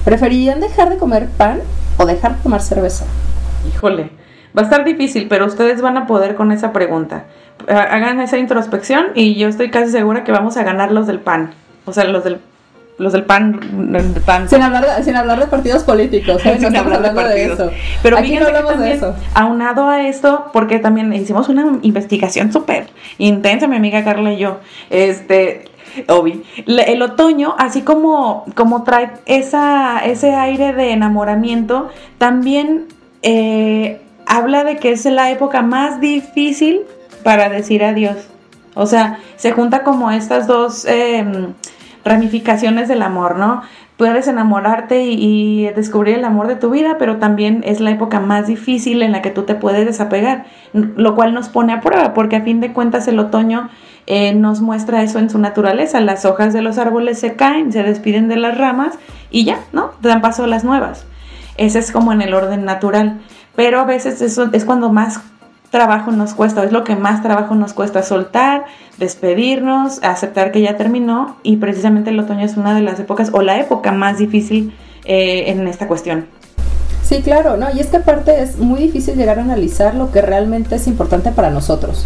¿Preferirían 0.05 0.59
dejar 0.61 0.89
de 0.89 0.97
comer 0.97 1.27
pan 1.27 1.59
o 1.97 2.05
dejar 2.05 2.37
de 2.37 2.43
tomar 2.43 2.61
cerveza? 2.61 3.05
Híjole, 3.67 4.09
va 4.57 4.61
a 4.61 4.65
estar 4.65 4.83
difícil, 4.83 5.27
pero 5.29 5.45
ustedes 5.45 5.81
van 5.81 5.97
a 5.97 6.07
poder 6.07 6.35
con 6.35 6.51
esa 6.51 6.71
pregunta. 6.73 7.25
Ha- 7.67 7.81
Hagan 7.95 8.19
esa 8.21 8.37
introspección 8.37 9.07
y 9.15 9.35
yo 9.35 9.47
estoy 9.47 9.69
casi 9.69 9.91
segura 9.91 10.23
que 10.23 10.31
vamos 10.31 10.57
a 10.57 10.63
ganar 10.63 10.91
los 10.91 11.07
del 11.07 11.19
PAN. 11.19 11.51
O 11.85 11.93
sea, 11.93 12.03
los 12.05 12.23
del, 12.23 12.39
los 12.97 13.13
del 13.13 13.23
PAN. 13.23 13.59
del 13.91 14.21
PAN. 14.25 14.47
Sin 14.49 14.61
hablar 14.61 14.85
de, 14.97 15.03
sin 15.03 15.15
hablar 15.15 15.39
de 15.39 15.47
partidos 15.47 15.83
políticos, 15.83 16.45
¿eh? 16.45 16.57
Sin 16.59 16.75
hablar 16.75 17.01
de 17.15 17.23
de, 17.23 17.45
eso. 17.53 17.71
Pero 18.03 18.17
Aquí 18.17 18.35
no 18.37 18.47
hablamos 18.47 18.79
de 18.79 18.93
eso. 18.93 19.15
aunado 19.33 19.87
a 19.89 20.03
esto, 20.07 20.45
porque 20.53 20.79
también 20.79 21.11
hicimos 21.13 21.49
una 21.49 21.79
investigación 21.81 22.51
súper 22.53 22.87
intensa, 23.17 23.67
mi 23.67 23.75
amiga 23.75 24.03
Carla 24.03 24.33
y 24.33 24.37
yo, 24.37 24.59
este, 24.89 25.65
Obi, 26.07 26.43
el 26.67 27.01
otoño, 27.01 27.55
así 27.57 27.81
como, 27.81 28.45
como 28.55 28.83
trae 28.83 29.11
esa, 29.25 29.99
ese 30.05 30.35
aire 30.35 30.73
de 30.73 30.91
enamoramiento, 30.91 31.89
también 32.19 32.85
eh, 33.23 34.01
habla 34.29 34.63
de 34.63 34.77
que 34.77 34.91
es 34.91 35.03
la 35.05 35.31
época 35.31 35.61
más 35.61 35.99
difícil 35.99 36.81
para 37.23 37.49
decir 37.49 37.83
adiós. 37.83 38.15
O 38.75 38.85
sea, 38.85 39.19
se 39.35 39.51
junta 39.51 39.83
como 39.83 40.11
estas 40.11 40.47
dos 40.47 40.85
em, 40.85 41.53
ramificaciones 42.05 42.87
del 42.87 43.01
amor, 43.01 43.35
¿no? 43.37 43.63
Puedes 43.97 44.27
enamorarte 44.29 45.03
y, 45.03 45.67
descubrir 45.75 46.15
el 46.15 46.23
amor 46.23 46.47
de 46.47 46.55
tu 46.55 46.69
vida, 46.69 46.95
pero 46.97 47.17
también 47.17 47.63
es 47.65 47.81
la 47.81 47.91
época 47.91 48.21
más 48.21 48.47
difícil 48.47 49.01
en 49.01 49.11
la 49.11 49.21
que 49.21 49.31
tú 49.31 49.43
te 49.43 49.55
puedes 49.55 49.85
desapegar, 49.85 50.45
lo 50.71 51.15
cual 51.15 51.33
nos 51.33 51.49
pone 51.49 51.73
a 51.73 51.81
prueba, 51.81 52.13
porque 52.13 52.37
a 52.37 52.41
fin 52.41 52.61
de 52.61 52.71
cuentas 52.71 53.09
el 53.09 53.19
otoño 53.19 53.69
eh, 54.07 54.33
nos 54.33 54.61
muestra 54.61 55.03
eso 55.03 55.19
en 55.19 55.29
su 55.29 55.39
naturaleza. 55.39 55.99
Las 55.99 56.23
hojas 56.23 56.53
de 56.53 56.61
los 56.61 56.77
árboles 56.77 57.19
se 57.19 57.35
caen, 57.35 57.73
se 57.73 57.83
despiden 57.83 58.29
de 58.29 58.37
las 58.37 58.57
ramas 58.57 58.97
y 59.31 59.43
ya, 59.43 59.59
¿no? 59.73 59.91
Dan 60.01 60.21
paso 60.21 60.45
a 60.45 60.47
las 60.47 60.63
nuevas. 60.63 61.05
Ese 61.57 61.79
es 61.79 61.91
como 61.91 62.13
en 62.13 62.21
el 62.21 62.33
orden 62.33 62.63
natural. 62.63 63.19
Pero 63.59 63.81
a 63.81 63.83
veces 63.83 64.21
eso 64.21 64.47
es 64.53 64.63
cuando 64.63 64.89
más 64.89 65.19
trabajo 65.69 66.11
nos 66.11 66.33
cuesta, 66.33 66.63
es 66.63 66.71
lo 66.71 66.85
que 66.85 66.95
más 66.95 67.21
trabajo 67.21 67.55
nos 67.55 67.73
cuesta 67.73 68.03
soltar, 68.03 68.63
despedirnos, 68.97 70.01
aceptar 70.01 70.53
que 70.53 70.61
ya 70.61 70.77
terminó 70.77 71.35
y 71.43 71.57
precisamente 71.57 72.11
el 72.11 72.19
otoño 72.21 72.45
es 72.45 72.55
una 72.55 72.73
de 72.73 72.79
las 72.79 73.01
épocas 73.01 73.31
o 73.33 73.41
la 73.41 73.59
época 73.59 73.91
más 73.91 74.17
difícil 74.17 74.73
eh, 75.03 75.43
en 75.47 75.67
esta 75.67 75.89
cuestión. 75.89 76.27
Sí, 77.03 77.21
claro, 77.21 77.57
¿no? 77.57 77.67
Y 77.75 77.81
es 77.81 77.87
que 77.87 77.97
aparte 77.97 78.41
es 78.41 78.59
muy 78.59 78.79
difícil 78.79 79.17
llegar 79.17 79.39
a 79.39 79.41
analizar 79.41 79.93
lo 79.93 80.09
que 80.09 80.21
realmente 80.21 80.75
es 80.75 80.87
importante 80.87 81.31
para 81.31 81.49
nosotros. 81.49 82.05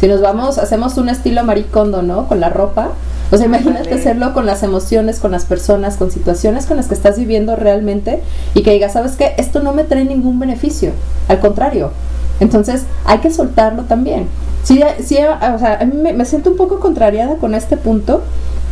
Si 0.00 0.08
nos 0.08 0.22
vamos, 0.22 0.56
hacemos 0.56 0.96
un 0.96 1.10
estilo 1.10 1.44
maricondo, 1.44 2.00
¿no? 2.00 2.28
Con 2.28 2.40
la 2.40 2.48
ropa. 2.48 2.92
O 3.34 3.36
sea, 3.36 3.46
imagínate 3.46 3.92
hacerlo 3.92 4.32
con 4.32 4.46
las 4.46 4.62
emociones, 4.62 5.18
con 5.18 5.32
las 5.32 5.44
personas, 5.44 5.96
con 5.96 6.10
situaciones 6.12 6.66
con 6.66 6.76
las 6.76 6.86
que 6.86 6.94
estás 6.94 7.18
viviendo 7.18 7.56
realmente 7.56 8.22
y 8.54 8.62
que 8.62 8.70
digas, 8.70 8.92
¿sabes 8.92 9.12
qué? 9.16 9.34
Esto 9.38 9.60
no 9.60 9.72
me 9.72 9.82
trae 9.82 10.04
ningún 10.04 10.38
beneficio. 10.38 10.92
Al 11.28 11.40
contrario. 11.40 11.90
Entonces, 12.38 12.84
hay 13.04 13.18
que 13.18 13.30
soltarlo 13.32 13.82
también. 13.84 14.28
Sí, 14.62 14.80
sí, 15.04 15.16
o 15.18 15.58
sea, 15.58 15.78
a 15.80 15.84
mí 15.84 15.96
me, 15.96 16.12
me 16.12 16.24
siento 16.24 16.50
un 16.50 16.56
poco 16.56 16.78
contrariada 16.78 17.36
con 17.36 17.54
este 17.54 17.76
punto 17.76 18.22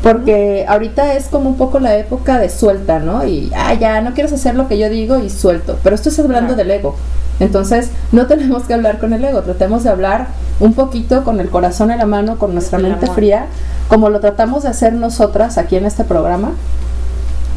porque 0.03 0.65
ahorita 0.69 1.15
es 1.15 1.27
como 1.27 1.49
un 1.51 1.57
poco 1.57 1.79
la 1.79 1.97
época 1.97 2.39
de 2.39 2.49
suelta, 2.49 2.99
¿no? 2.99 3.27
Y, 3.27 3.51
ah, 3.57 3.75
ya, 3.75 4.01
no 4.01 4.15
quieres 4.15 4.33
hacer 4.33 4.55
lo 4.55 4.69
que 4.69 4.79
yo 4.79 4.89
digo 4.91 5.19
y 5.19 5.29
suelto. 5.31 5.79
Pero 5.83 5.95
esto 5.95 6.09
es 6.09 6.19
hablando 6.19 6.55
Claro. 6.55 6.69
del 6.69 6.71
ego. 6.73 6.97
Entonces, 7.41 7.91
no 8.13 8.27
tenemos 8.27 8.65
que 8.65 8.75
hablar 8.75 8.99
con 8.99 9.13
el 9.13 9.25
ego, 9.25 9.43
tratemos 9.43 9.85
de 9.85 9.91
hablar 9.91 10.29
un 10.61 10.75
poquito 10.75 11.25
con 11.25 11.41
el 11.41 11.51
corazón 11.51 11.91
en 11.91 11.99
la 11.99 12.07
mano, 12.07 12.39
con 12.39 12.53
nuestra 12.53 12.79
el 12.79 12.85
mente 12.85 13.07
amor. 13.07 13.17
fría, 13.17 13.47
como 13.89 14.11
lo 14.11 14.21
tratamos 14.21 14.63
de 14.63 14.69
hacer 14.69 14.93
nosotras 14.93 15.59
aquí 15.59 15.77
en 15.77 15.87
este 15.87 16.05
programa. 16.05 16.53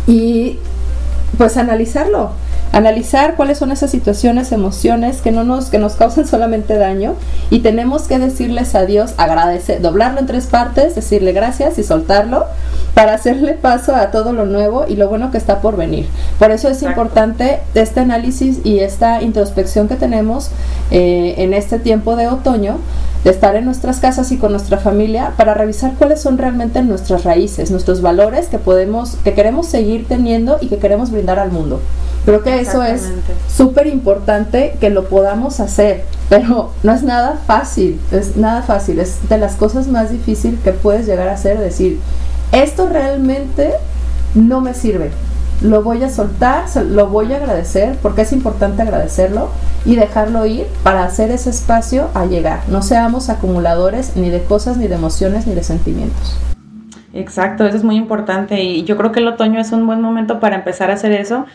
Y 0.07 0.59
pues 1.37 1.57
analizarlo, 1.57 2.31
analizar 2.71 3.35
cuáles 3.35 3.57
son 3.57 3.71
esas 3.71 3.91
situaciones, 3.91 4.51
emociones 4.51 5.21
que 5.21 5.31
no 5.31 5.43
nos 5.43 5.65
que 5.69 5.79
nos 5.79 5.93
causan 5.93 6.27
solamente 6.27 6.77
daño 6.77 7.15
y 7.49 7.59
tenemos 7.59 8.03
que 8.03 8.19
decirles 8.19 8.75
adiós, 8.75 9.13
agradecer, 9.17 9.81
doblarlo 9.81 10.19
en 10.19 10.25
tres 10.25 10.47
partes, 10.47 10.95
decirle 10.95 11.31
gracias 11.31 11.77
y 11.77 11.83
soltarlo 11.83 12.45
para 12.95 13.13
hacerle 13.13 13.53
paso 13.53 13.93
a 13.93 14.09
todo 14.09 14.31
lo 14.33 14.45
nuevo 14.45 14.85
y 14.87 14.95
lo 14.95 15.09
bueno 15.09 15.29
que 15.29 15.37
está 15.37 15.59
por 15.59 15.75
venir. 15.75 16.07
Por 16.39 16.51
eso 16.51 16.69
es 16.69 16.81
importante 16.81 17.59
este 17.75 17.99
análisis 17.99 18.59
y 18.63 18.79
esta 18.79 19.21
introspección 19.21 19.89
que 19.89 19.95
tenemos 19.95 20.49
eh, 20.91 21.35
en 21.37 21.53
este 21.53 21.77
tiempo 21.77 22.15
de 22.15 22.27
otoño, 22.27 22.77
de 23.25 23.31
estar 23.31 23.55
en 23.55 23.65
nuestras 23.65 23.99
casas 23.99 24.31
y 24.31 24.37
con 24.37 24.51
nuestra 24.51 24.77
familia 24.77 25.33
para 25.35 25.53
revisar 25.53 25.93
cuáles 25.97 26.21
son 26.21 26.37
realmente 26.37 26.81
nuestras 26.83 27.25
raíces, 27.25 27.69
nuestros 27.69 28.01
valores 28.01 28.47
que 28.47 28.59
podemos, 28.59 29.17
que 29.23 29.33
queremos 29.33 29.67
seguir 29.67 30.07
teniendo 30.07 30.57
y 30.61 30.67
que 30.67 30.77
queremos 30.77 31.11
brindar 31.11 31.39
al 31.39 31.51
mundo. 31.51 31.81
Creo 32.25 32.41
que 32.41 32.59
eso 32.59 32.81
es 32.81 33.07
súper 33.47 33.85
importante 33.85 34.75
que 34.79 34.89
lo 34.89 35.05
podamos 35.09 35.59
hacer, 35.59 36.05
pero 36.27 36.71
no 36.81 36.91
es 36.91 37.03
nada 37.03 37.39
fácil, 37.45 37.99
es 38.11 38.35
nada 38.35 38.63
fácil, 38.63 38.99
es 38.99 39.29
de 39.29 39.37
las 39.37 39.55
cosas 39.55 39.87
más 39.87 40.09
difíciles 40.09 40.59
que 40.61 40.71
puedes 40.71 41.05
llegar 41.05 41.27
a 41.27 41.33
hacer, 41.33 41.59
decir, 41.59 41.99
esto 42.51 42.89
realmente 42.89 43.73
no 44.33 44.59
me 44.59 44.73
sirve. 44.73 45.11
Lo 45.61 45.83
voy 45.83 46.03
a 46.03 46.09
soltar, 46.09 46.65
lo 46.75 47.07
voy 47.07 47.31
a 47.31 47.37
agradecer, 47.37 47.95
porque 48.01 48.23
es 48.23 48.33
importante 48.33 48.81
agradecerlo 48.81 49.49
y 49.85 49.95
dejarlo 49.95 50.47
ir 50.47 50.65
para 50.81 51.03
hacer 51.03 51.29
ese 51.29 51.51
espacio 51.51 52.09
a 52.15 52.25
llegar. 52.25 52.61
No 52.69 52.81
seamos 52.81 53.29
acumuladores 53.29 54.15
ni 54.15 54.31
de 54.31 54.43
cosas, 54.43 54.77
ni 54.77 54.87
de 54.87 54.95
emociones, 54.95 55.45
ni 55.45 55.53
de 55.53 55.63
sentimientos. 55.63 56.35
Exacto, 57.13 57.65
eso 57.65 57.77
es 57.77 57.83
muy 57.83 57.95
importante 57.95 58.61
y 58.61 58.83
yo 58.83 58.97
creo 58.97 59.11
que 59.11 59.19
el 59.19 59.27
otoño 59.27 59.61
es 59.61 59.71
un 59.71 59.85
buen 59.85 60.01
momento 60.01 60.39
para 60.39 60.55
empezar 60.55 60.89
a 60.89 60.95
hacer 60.95 61.13
eso 61.13 61.45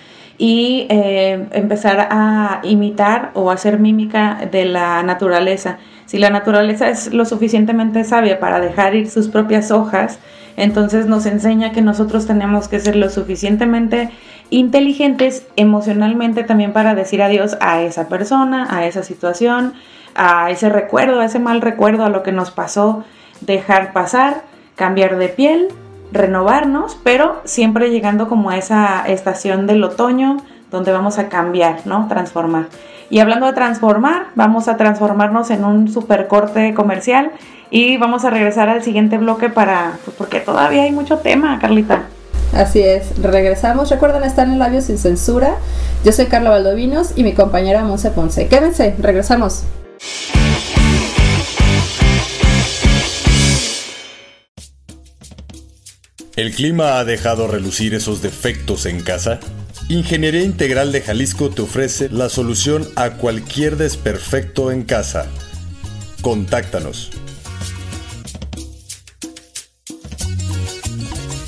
y 0.40 0.86
eh, 0.88 1.48
empezar 1.52 2.08
a 2.10 2.60
imitar 2.62 3.30
o 3.34 3.50
hacer 3.50 3.78
mímica 3.78 4.48
de 4.50 4.64
la 4.64 5.02
naturaleza. 5.02 5.76
Si 6.06 6.16
la 6.16 6.30
naturaleza 6.30 6.88
es 6.88 7.12
lo 7.12 7.26
suficientemente 7.26 8.04
sabia 8.04 8.40
para 8.40 8.58
dejar 8.58 8.94
ir 8.94 9.10
sus 9.10 9.28
propias 9.28 9.70
hojas, 9.70 10.18
entonces 10.56 11.04
nos 11.04 11.26
enseña 11.26 11.72
que 11.72 11.82
nosotros 11.82 12.26
tenemos 12.26 12.68
que 12.68 12.80
ser 12.80 12.96
lo 12.96 13.10
suficientemente 13.10 14.08
inteligentes 14.48 15.46
emocionalmente 15.56 16.42
también 16.42 16.72
para 16.72 16.94
decir 16.94 17.20
adiós 17.20 17.58
a 17.60 17.82
esa 17.82 18.08
persona, 18.08 18.66
a 18.70 18.86
esa 18.86 19.02
situación, 19.02 19.74
a 20.14 20.50
ese 20.50 20.70
recuerdo, 20.70 21.20
a 21.20 21.26
ese 21.26 21.38
mal 21.38 21.60
recuerdo, 21.60 22.02
a 22.06 22.08
lo 22.08 22.22
que 22.22 22.32
nos 22.32 22.50
pasó, 22.50 23.04
dejar 23.42 23.92
pasar, 23.92 24.44
cambiar 24.74 25.18
de 25.18 25.28
piel, 25.28 25.68
renovarnos, 26.12 26.98
pero 27.02 27.40
siempre 27.44 27.90
llegando 27.90 28.28
como 28.28 28.52
esa 28.52 29.04
estación 29.06 29.66
del 29.66 29.82
otoño 29.84 30.38
donde 30.70 30.92
vamos 30.92 31.18
a 31.18 31.28
cambiar, 31.28 31.86
¿no? 31.86 32.06
Transformar. 32.08 32.66
Y 33.10 33.18
hablando 33.18 33.46
de 33.46 33.52
transformar, 33.52 34.26
vamos 34.36 34.68
a 34.68 34.76
transformarnos 34.76 35.50
en 35.50 35.64
un 35.64 35.88
super 35.88 36.28
corte 36.28 36.74
comercial 36.74 37.32
y 37.70 37.96
vamos 37.96 38.24
a 38.24 38.30
regresar 38.30 38.68
al 38.68 38.82
siguiente 38.82 39.18
bloque 39.18 39.48
para, 39.48 39.98
pues, 40.04 40.16
porque 40.16 40.40
todavía 40.40 40.82
hay 40.82 40.92
mucho 40.92 41.18
tema, 41.18 41.58
Carlita. 41.58 42.02
Así 42.52 42.80
es, 42.80 43.20
regresamos. 43.20 43.90
Recuerden 43.90 44.24
estar 44.24 44.46
en 44.46 44.58
Labios 44.58 44.84
sin 44.84 44.98
Censura. 44.98 45.54
Yo 46.04 46.12
soy 46.12 46.26
Carla 46.26 46.50
Valdovinos 46.50 47.16
y 47.16 47.22
mi 47.22 47.32
compañera 47.32 47.84
Monse 47.84 48.10
Ponce. 48.10 48.48
Quédense, 48.48 48.96
regresamos. 48.98 49.64
¿El 56.40 56.52
clima 56.52 56.98
ha 56.98 57.04
dejado 57.04 57.48
relucir 57.48 57.92
esos 57.92 58.22
defectos 58.22 58.86
en 58.86 59.02
casa? 59.02 59.40
Ingeniería 59.90 60.42
Integral 60.42 60.90
de 60.90 61.02
Jalisco 61.02 61.50
te 61.50 61.60
ofrece 61.60 62.08
la 62.08 62.30
solución 62.30 62.88
a 62.96 63.10
cualquier 63.18 63.76
desperfecto 63.76 64.72
en 64.72 64.84
casa. 64.84 65.26
Contáctanos 66.22 67.10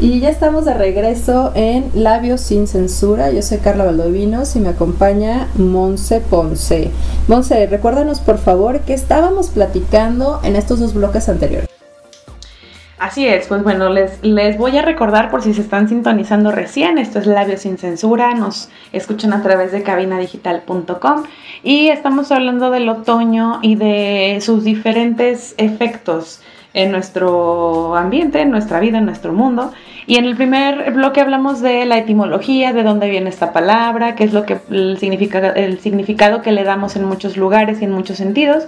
Y 0.00 0.20
ya 0.20 0.28
estamos 0.28 0.64
de 0.64 0.74
regreso 0.74 1.50
en 1.56 1.90
Labios 1.92 2.40
sin 2.40 2.68
Censura. 2.68 3.32
Yo 3.32 3.42
soy 3.42 3.58
Carla 3.58 3.84
Valdovinos 3.84 4.54
y 4.54 4.60
me 4.60 4.68
acompaña 4.68 5.48
Monse 5.56 6.20
Ponce. 6.20 6.92
Monse, 7.26 7.66
recuérdanos 7.66 8.20
por 8.20 8.38
favor 8.38 8.78
que 8.82 8.94
estábamos 8.94 9.48
platicando 9.48 10.38
en 10.44 10.54
estos 10.54 10.78
dos 10.78 10.94
bloques 10.94 11.28
anteriores. 11.28 11.68
Así 13.00 13.26
es, 13.26 13.48
pues 13.48 13.64
bueno, 13.64 13.88
les, 13.88 14.22
les 14.22 14.56
voy 14.56 14.76
a 14.76 14.82
recordar 14.82 15.30
por 15.30 15.42
si 15.42 15.52
se 15.52 15.62
están 15.62 15.88
sintonizando 15.88 16.52
recién, 16.52 16.98
esto 16.98 17.18
es 17.18 17.26
Labios 17.26 17.60
sin 17.60 17.78
Censura, 17.78 18.34
nos 18.34 18.70
escuchan 18.92 19.32
a 19.32 19.42
través 19.42 19.70
de 19.70 19.84
cabinadigital.com 19.84 21.22
y 21.62 21.88
estamos 21.88 22.32
hablando 22.32 22.70
del 22.70 22.88
otoño 22.88 23.60
y 23.62 23.76
de 23.76 24.38
sus 24.40 24.64
diferentes 24.64 25.54
efectos 25.58 26.40
en 26.78 26.92
nuestro 26.92 27.96
ambiente, 27.96 28.40
en 28.40 28.52
nuestra 28.52 28.78
vida, 28.78 28.98
en 28.98 29.04
nuestro 29.04 29.32
mundo. 29.32 29.72
Y 30.06 30.16
en 30.16 30.26
el 30.26 30.36
primer 30.36 30.92
bloque 30.92 31.20
hablamos 31.20 31.60
de 31.60 31.84
la 31.86 31.98
etimología, 31.98 32.72
de 32.72 32.84
dónde 32.84 33.10
viene 33.10 33.28
esta 33.30 33.52
palabra, 33.52 34.14
qué 34.14 34.22
es 34.22 34.32
lo 34.32 34.46
que 34.46 34.58
el, 34.70 34.96
el 35.00 35.80
significado 35.80 36.40
que 36.40 36.52
le 36.52 36.62
damos 36.62 36.94
en 36.94 37.04
muchos 37.04 37.36
lugares 37.36 37.82
y 37.82 37.84
en 37.84 37.90
muchos 37.90 38.16
sentidos. 38.16 38.64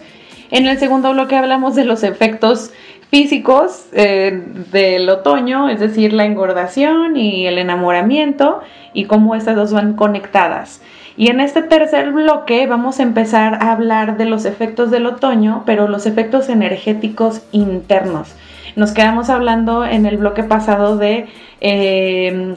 En 0.51 0.67
el 0.67 0.77
segundo 0.79 1.13
bloque 1.13 1.37
hablamos 1.37 1.77
de 1.77 1.85
los 1.85 2.03
efectos 2.03 2.73
físicos 3.11 3.87
eh, 3.93 4.43
del 4.73 5.09
otoño, 5.09 5.69
es 5.69 5.79
decir, 5.79 6.13
la 6.13 6.25
engordación 6.25 7.17
y 7.17 7.47
el 7.47 7.59
enamoramiento 7.59 8.61
y 8.93 9.05
cómo 9.05 9.37
estas 9.37 9.55
dos 9.55 9.73
van 9.73 9.95
conectadas. 9.95 10.83
Y 11.21 11.29
en 11.29 11.41
este 11.41 11.61
tercer 11.61 12.13
bloque 12.13 12.67
vamos 12.67 12.99
a 12.99 13.03
empezar 13.03 13.63
a 13.63 13.73
hablar 13.73 14.17
de 14.17 14.25
los 14.25 14.47
efectos 14.47 14.91
del 14.91 15.05
otoño, 15.05 15.65
pero 15.67 15.87
los 15.87 16.07
efectos 16.07 16.49
energéticos 16.49 17.43
internos. 17.53 18.35
Nos 18.75 18.93
quedamos 18.93 19.29
hablando 19.29 19.85
en 19.85 20.07
el 20.07 20.17
bloque 20.17 20.45
pasado 20.45 20.97
de, 20.97 21.27
eh, 21.61 22.55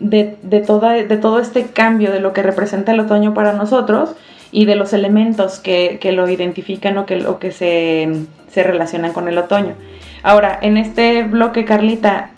de, 0.00 0.34
de, 0.42 0.60
todo 0.62 1.38
este 1.38 1.66
cambio 1.66 2.10
de 2.10 2.20
lo 2.20 2.32
que 2.32 2.42
representa 2.42 2.92
el 2.92 3.00
otoño 3.00 3.34
para 3.34 3.52
nosotros 3.52 4.14
y 4.50 4.64
de 4.64 4.76
los 4.76 4.94
elementos 4.94 5.58
que, 5.58 6.00
lo 6.14 6.26
identifican 6.26 6.96
o 6.96 7.04
que, 7.04 7.22
que 7.38 7.52
se, 7.52 8.62
relacionan 8.62 9.12
con 9.12 9.28
el 9.28 9.36
otoño. 9.36 9.74
Ahora, 10.22 10.58
en 10.62 10.78
este 10.78 11.24
bloque, 11.24 11.66
Carlita, 11.66 12.30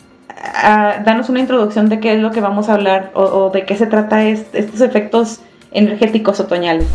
danos 1.05 1.29
una 1.29 1.39
introducción 1.39 1.89
de 1.89 2.01
qué 2.01 2.15
es 2.15 2.21
lo 2.21 2.33
que 2.33 2.41
vamos 2.41 2.69
a 2.69 2.75
hablar 2.75 3.13
o, 3.15 3.51
de 3.51 3.65
qué 3.65 3.77
se 3.77 3.87
trata 3.87 4.25
estos 4.25 4.81
efectos 4.81 5.43
energéticos 5.73 6.41
otoñales. 6.41 6.87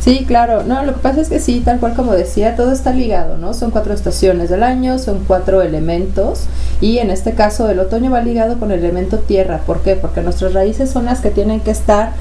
Sí, 0.00 0.24
claro. 0.26 0.64
No, 0.64 0.84
lo 0.84 0.94
que 0.94 1.00
pasa 1.00 1.20
es 1.20 1.28
que 1.28 1.38
sí, 1.38 1.62
tal 1.64 1.78
cual 1.78 1.94
como 1.94 2.12
decía, 2.12 2.56
todo 2.56 2.72
está 2.72 2.92
ligado, 2.92 3.36
¿no? 3.36 3.54
Son 3.54 3.70
cuatro 3.70 3.94
estaciones 3.94 4.50
del 4.50 4.64
año, 4.64 4.98
son 4.98 5.22
cuatro 5.28 5.62
elementos 5.62 6.46
y 6.80 6.98
en 6.98 7.10
este 7.10 7.34
caso 7.34 7.70
el 7.70 7.78
otoño 7.78 8.10
va 8.10 8.20
ligado 8.20 8.58
con 8.58 8.72
el 8.72 8.80
elemento 8.80 9.18
tierra. 9.18 9.60
¿Por 9.64 9.82
qué? 9.82 9.94
Porque 9.94 10.20
nuestras 10.20 10.54
raíces 10.54 10.90
son 10.90 11.04
las 11.04 11.20
que 11.20 11.30
tienen 11.30 11.60
que 11.60 11.70
estar 11.70 12.14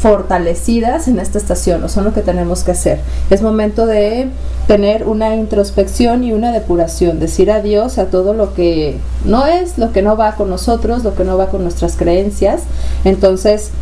fortalecidas 0.00 1.08
en 1.08 1.20
esta 1.20 1.36
estación, 1.36 1.84
o 1.84 1.88
son 1.88 2.04
lo 2.04 2.14
que 2.14 2.22
tenemos 2.22 2.64
que 2.64 2.70
hacer. 2.70 3.00
Es 3.28 3.42
momento 3.42 3.86
de 3.86 4.28
tener 4.66 5.06
una 5.06 5.36
introspección 5.36 6.24
y 6.24 6.32
una 6.32 6.52
depuración, 6.52 7.20
decir 7.20 7.50
adiós 7.50 7.98
a 7.98 8.06
todo 8.06 8.32
lo 8.32 8.54
que 8.54 8.96
no 9.26 9.46
es, 9.46 9.76
lo 9.76 9.92
que 9.92 10.00
no 10.00 10.16
va 10.16 10.36
con 10.36 10.48
nosotros, 10.48 11.04
lo 11.04 11.14
que 11.14 11.24
no 11.24 11.36
va 11.36 11.48
con 11.48 11.62
nuestras 11.62 11.96
creencias. 11.96 12.62
Entonces, 13.04 13.72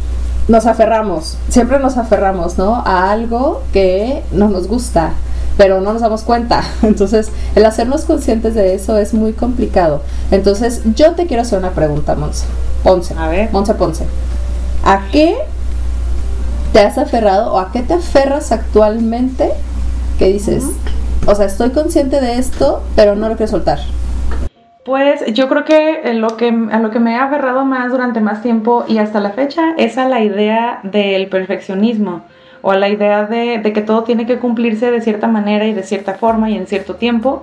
nos 0.49 0.65
aferramos, 0.67 1.37
siempre 1.51 1.79
nos 1.79 1.99
aferramos, 1.99 2.57
¿no? 2.57 2.77
A 2.77 3.11
algo 3.11 3.63
que 3.73 4.23
no 4.33 4.49
nos 4.49 4.67
gusta, 4.67 5.13
pero 5.59 5.81
no 5.81 5.93
nos 5.93 6.01
damos 6.01 6.23
cuenta. 6.23 6.63
Entonces, 6.83 7.31
el 7.55 7.67
hacernos 7.67 8.05
conscientes 8.05 8.55
de 8.55 8.75
eso 8.75 8.97
es 8.97 9.13
muy 9.13 9.35
complicado. 9.35 10.03
Entonces, 10.31 10.81
yo 10.97 11.13
te 11.13 11.27
quiero 11.27 11.43
hacer 11.43 11.59
una 11.59 11.71
pregunta, 11.73 12.15
Monse. 12.15 12.47
Ponce. 12.83 13.15
A 13.19 13.29
ver. 13.29 13.53
Monse 13.53 13.75
Ponce. 13.75 14.07
¿A 14.85 15.03
qué 15.13 15.37
te 16.73 16.81
has 16.81 16.97
aferrado 16.97 17.53
o 17.53 17.59
a 17.59 17.71
qué 17.71 17.83
te 17.83 17.95
aferras 17.95 18.53
actualmente 18.53 19.53
que 20.19 20.33
dices, 20.33 20.65
o 21.27 21.35
sea, 21.35 21.47
estoy 21.47 21.71
consciente 21.71 22.21
de 22.21 22.39
esto, 22.39 22.83
pero 22.97 23.17
no 23.17 23.29
lo 23.29 23.37
quiero 23.37 23.51
soltar? 23.51 23.81
Pues 24.89 25.23
yo 25.35 25.51
creo 25.51 25.67
que, 25.67 26.15
lo 26.15 26.39
que 26.39 26.49
a 26.49 26.79
lo 26.79 26.91
que 26.91 26.99
me 26.99 27.13
he 27.13 27.17
aferrado 27.17 27.67
más 27.67 27.93
durante 27.93 28.21
más 28.23 28.41
tiempo 28.41 28.87
y 28.89 28.97
hasta 28.97 29.21
la 29.21 29.33
fecha 29.33 29.75
es 29.77 29.99
a 29.99 30.09
la 30.09 30.25
idea 30.25 30.81
del 30.83 31.27
perfeccionismo 31.27 32.23
o 32.63 32.71
a 32.71 32.79
la 32.79 32.89
idea 32.89 33.27
de, 33.27 33.61
que 33.75 33.83
todo 33.83 34.05
tiene 34.05 34.25
que 34.25 34.39
cumplirse 34.39 34.91
de 34.91 35.03
cierta 35.03 35.27
manera 35.29 35.67
y 35.67 35.75
de 35.75 35.83
cierta 35.83 36.15
forma 36.15 36.49
y 36.49 36.57
en 36.57 36.67
cierto 36.67 36.95
tiempo. 36.95 37.43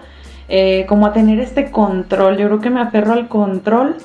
eh, 0.49 0.88
como 0.89 1.05
a 1.05 1.13
tener 1.13 1.39
este 1.39 1.69
control. 1.69 2.38
Yo 2.38 2.47
creo 2.47 2.62
que 2.62 2.71
me 2.71 2.81
aferro 2.81 3.13
al 3.13 3.27
control 3.27 3.97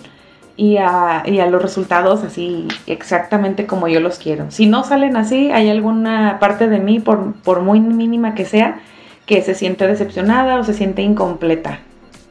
y 0.57 0.76
a, 0.76 1.22
y 1.24 1.38
a, 1.38 1.46
los 1.46 1.62
resultados 1.62 2.22
así 2.24 2.68
exactamente 2.87 3.64
como 3.66 3.88
yo 3.88 4.00
los 4.00 4.18
quiero. 4.18 4.50
Si 4.50 4.66
no 4.66 4.85
salen 4.85 5.16
así, 5.16 5.50
hay 5.50 5.70
alguna 5.70 6.38
parte 6.40 6.68
de 6.68 6.79
mí, 6.79 7.00
por, 7.00 7.33
por 7.42 7.62
muy 7.62 7.81
mínima 7.81 8.35
que 8.35 8.44
sea, 8.44 8.81
que 9.24 9.40
se 9.40 9.55
siente 9.55 9.87
decepcionada 9.87 10.57
o 10.59 10.64
se 10.64 10.74
siente 10.74 11.00
incompleta, 11.00 11.81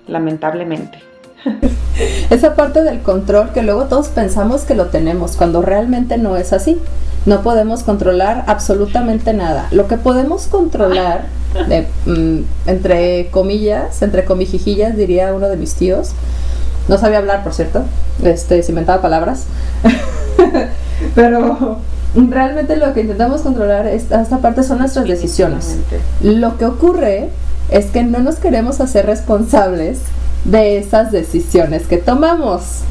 lamentablemente. 0.10 1.00
Esa 2.30 2.56
parte 2.56 2.84
del 2.84 3.02
control 3.02 3.52
que 3.54 3.62
luego 3.62 3.86
todos 3.86 4.10
pensamos 4.10 4.64
que 4.64 4.76
lo 4.76 4.88
tenemos, 4.88 5.36
cuando 5.36 5.62
realmente 5.62 6.18
no 6.18 6.38
es 6.38 6.54
así. 6.54 6.80
No 7.26 7.42
podemos 7.42 7.84
controlar 7.84 8.46
absolutamente 8.48 9.34
nada. 9.34 9.68
Lo 9.72 9.88
que 9.88 9.98
podemos 9.98 10.48
controlar, 10.48 11.26
mm, 12.06 12.40
entre 12.66 13.30
comillas, 13.30 14.02
entre 14.02 14.24
comijijillas, 14.24 14.96
diría 14.96 15.34
uno 15.34 15.50
de 15.50 15.58
mis 15.58 15.76
tíos, 15.76 16.12
no 16.88 16.98
sabía 16.98 17.20
hablar, 17.20 17.44
por 17.44 17.54
cierto, 17.54 17.84
este, 18.24 18.64
se 18.64 18.72
inventaba 18.72 19.02
palabras, 19.02 19.46
pero 21.16 21.78
realmente 22.16 22.78
lo 22.78 22.94
que 22.94 23.02
intentamos 23.02 23.42
controlar 23.42 23.86
esta, 23.86 24.22
esta 24.22 24.40
parte 24.40 24.64
son 24.64 24.80
nuestras 24.80 25.06
decisiones. 25.06 25.78
Lo 26.24 26.58
que 26.58 26.66
ocurre 26.66 27.30
es 27.72 27.88
que 27.88 28.04
no 28.04 28.20
nos 28.20 28.36
queremos 28.36 28.82
hacer 28.82 29.06
responsables 29.06 30.00
de 30.46 30.78
esas 30.78 31.12
decisiones 31.12 31.88
que 31.88 31.98
tomamos. 31.98 32.82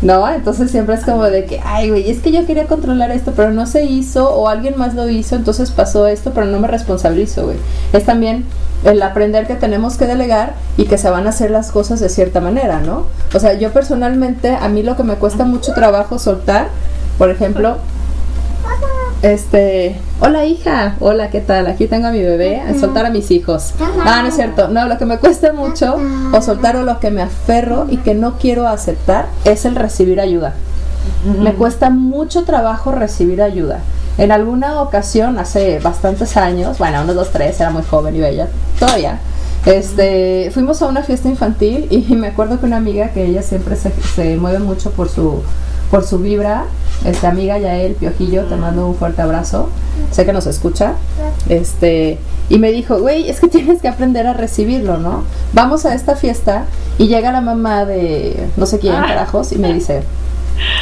¿No? 0.00 0.28
Entonces 0.32 0.70
siempre 0.70 0.94
es 0.94 1.04
como 1.04 1.24
de 1.24 1.44
que, 1.44 1.60
ay, 1.64 1.90
güey, 1.90 2.08
es 2.08 2.20
que 2.20 2.30
yo 2.30 2.46
quería 2.46 2.66
controlar 2.66 3.10
esto, 3.10 3.32
pero 3.34 3.50
no 3.50 3.66
se 3.66 3.82
hizo, 3.84 4.32
o 4.32 4.48
alguien 4.48 4.78
más 4.78 4.94
lo 4.94 5.08
hizo, 5.08 5.34
entonces 5.34 5.72
pasó 5.72 6.06
esto, 6.06 6.30
pero 6.32 6.46
no 6.46 6.60
me 6.60 6.68
responsabilizo, 6.68 7.46
güey. 7.46 7.56
Es 7.92 8.04
también 8.04 8.44
el 8.84 9.02
aprender 9.02 9.48
que 9.48 9.56
tenemos 9.56 9.96
que 9.96 10.06
delegar 10.06 10.54
y 10.76 10.84
que 10.84 10.98
se 10.98 11.10
van 11.10 11.26
a 11.26 11.30
hacer 11.30 11.50
las 11.50 11.72
cosas 11.72 11.98
de 11.98 12.08
cierta 12.08 12.40
manera, 12.40 12.80
¿no? 12.80 13.06
O 13.34 13.40
sea, 13.40 13.54
yo 13.54 13.72
personalmente, 13.72 14.54
a 14.54 14.68
mí 14.68 14.84
lo 14.84 14.96
que 14.96 15.02
me 15.02 15.16
cuesta 15.16 15.44
mucho 15.44 15.74
trabajo 15.74 16.20
soltar, 16.20 16.68
por 17.18 17.30
ejemplo, 17.30 17.78
este, 19.22 19.96
hola 20.20 20.44
hija, 20.44 20.94
hola, 21.00 21.30
¿qué 21.30 21.40
tal? 21.40 21.66
Aquí 21.66 21.86
tengo 21.86 22.06
a 22.06 22.12
mi 22.12 22.20
bebé, 22.20 22.60
a 22.60 22.78
soltar 22.78 23.06
a 23.06 23.10
mis 23.10 23.30
hijos. 23.30 23.72
Ah, 24.04 24.20
no 24.22 24.28
es 24.28 24.36
cierto, 24.36 24.68
no, 24.68 24.86
lo 24.86 24.98
que 24.98 25.06
me 25.06 25.18
cuesta 25.18 25.52
mucho, 25.52 25.96
o 26.32 26.42
soltar 26.42 26.76
o 26.76 26.82
lo 26.82 27.00
que 27.00 27.10
me 27.10 27.22
aferro 27.22 27.86
y 27.88 27.98
que 27.98 28.14
no 28.14 28.38
quiero 28.38 28.68
aceptar, 28.68 29.26
es 29.44 29.64
el 29.64 29.74
recibir 29.74 30.20
ayuda. 30.20 30.54
Me 31.40 31.54
cuesta 31.54 31.90
mucho 31.90 32.44
trabajo 32.44 32.92
recibir 32.92 33.42
ayuda. 33.42 33.80
En 34.18 34.32
alguna 34.32 34.82
ocasión, 34.82 35.38
hace 35.38 35.78
bastantes 35.78 36.36
años, 36.36 36.78
bueno, 36.78 37.02
unos 37.02 37.14
dos, 37.14 37.30
tres, 37.30 37.60
era 37.60 37.70
muy 37.70 37.82
joven 37.82 38.16
y 38.16 38.20
bella, 38.20 38.48
todavía, 38.78 39.18
este, 39.66 40.50
fuimos 40.52 40.80
a 40.82 40.86
una 40.86 41.02
fiesta 41.02 41.28
infantil 41.28 41.86
y 41.90 42.14
me 42.16 42.28
acuerdo 42.28 42.60
que 42.60 42.66
una 42.66 42.76
amiga 42.76 43.10
que 43.10 43.26
ella 43.26 43.42
siempre 43.42 43.76
se, 43.76 43.92
se 44.14 44.36
mueve 44.36 44.60
mucho 44.60 44.90
por 44.92 45.08
su 45.08 45.42
por 45.90 46.04
su 46.04 46.18
vibra. 46.18 46.64
Esta 47.04 47.28
amiga 47.28 47.58
Yael 47.58 47.94
Piojillo, 47.94 48.44
te 48.44 48.56
mando 48.56 48.88
un 48.88 48.96
fuerte 48.96 49.22
abrazo. 49.22 49.68
Sé 50.10 50.24
que 50.26 50.32
nos 50.32 50.46
escucha. 50.46 50.94
Este, 51.48 52.18
y 52.48 52.58
me 52.58 52.72
dijo, 52.72 52.98
güey, 52.98 53.28
es 53.28 53.40
que 53.40 53.48
tienes 53.48 53.80
que 53.80 53.88
aprender 53.88 54.26
a 54.26 54.32
recibirlo, 54.32 54.98
¿no? 54.98 55.24
Vamos 55.52 55.86
a 55.86 55.94
esta 55.94 56.16
fiesta 56.16 56.64
y 56.98 57.08
llega 57.08 57.32
la 57.32 57.40
mamá 57.40 57.84
de 57.84 58.48
no 58.56 58.66
sé 58.66 58.78
quién, 58.78 58.94
ah. 58.94 59.04
carajos, 59.06 59.52
y 59.52 59.58
me 59.58 59.72
dice, 59.72 60.02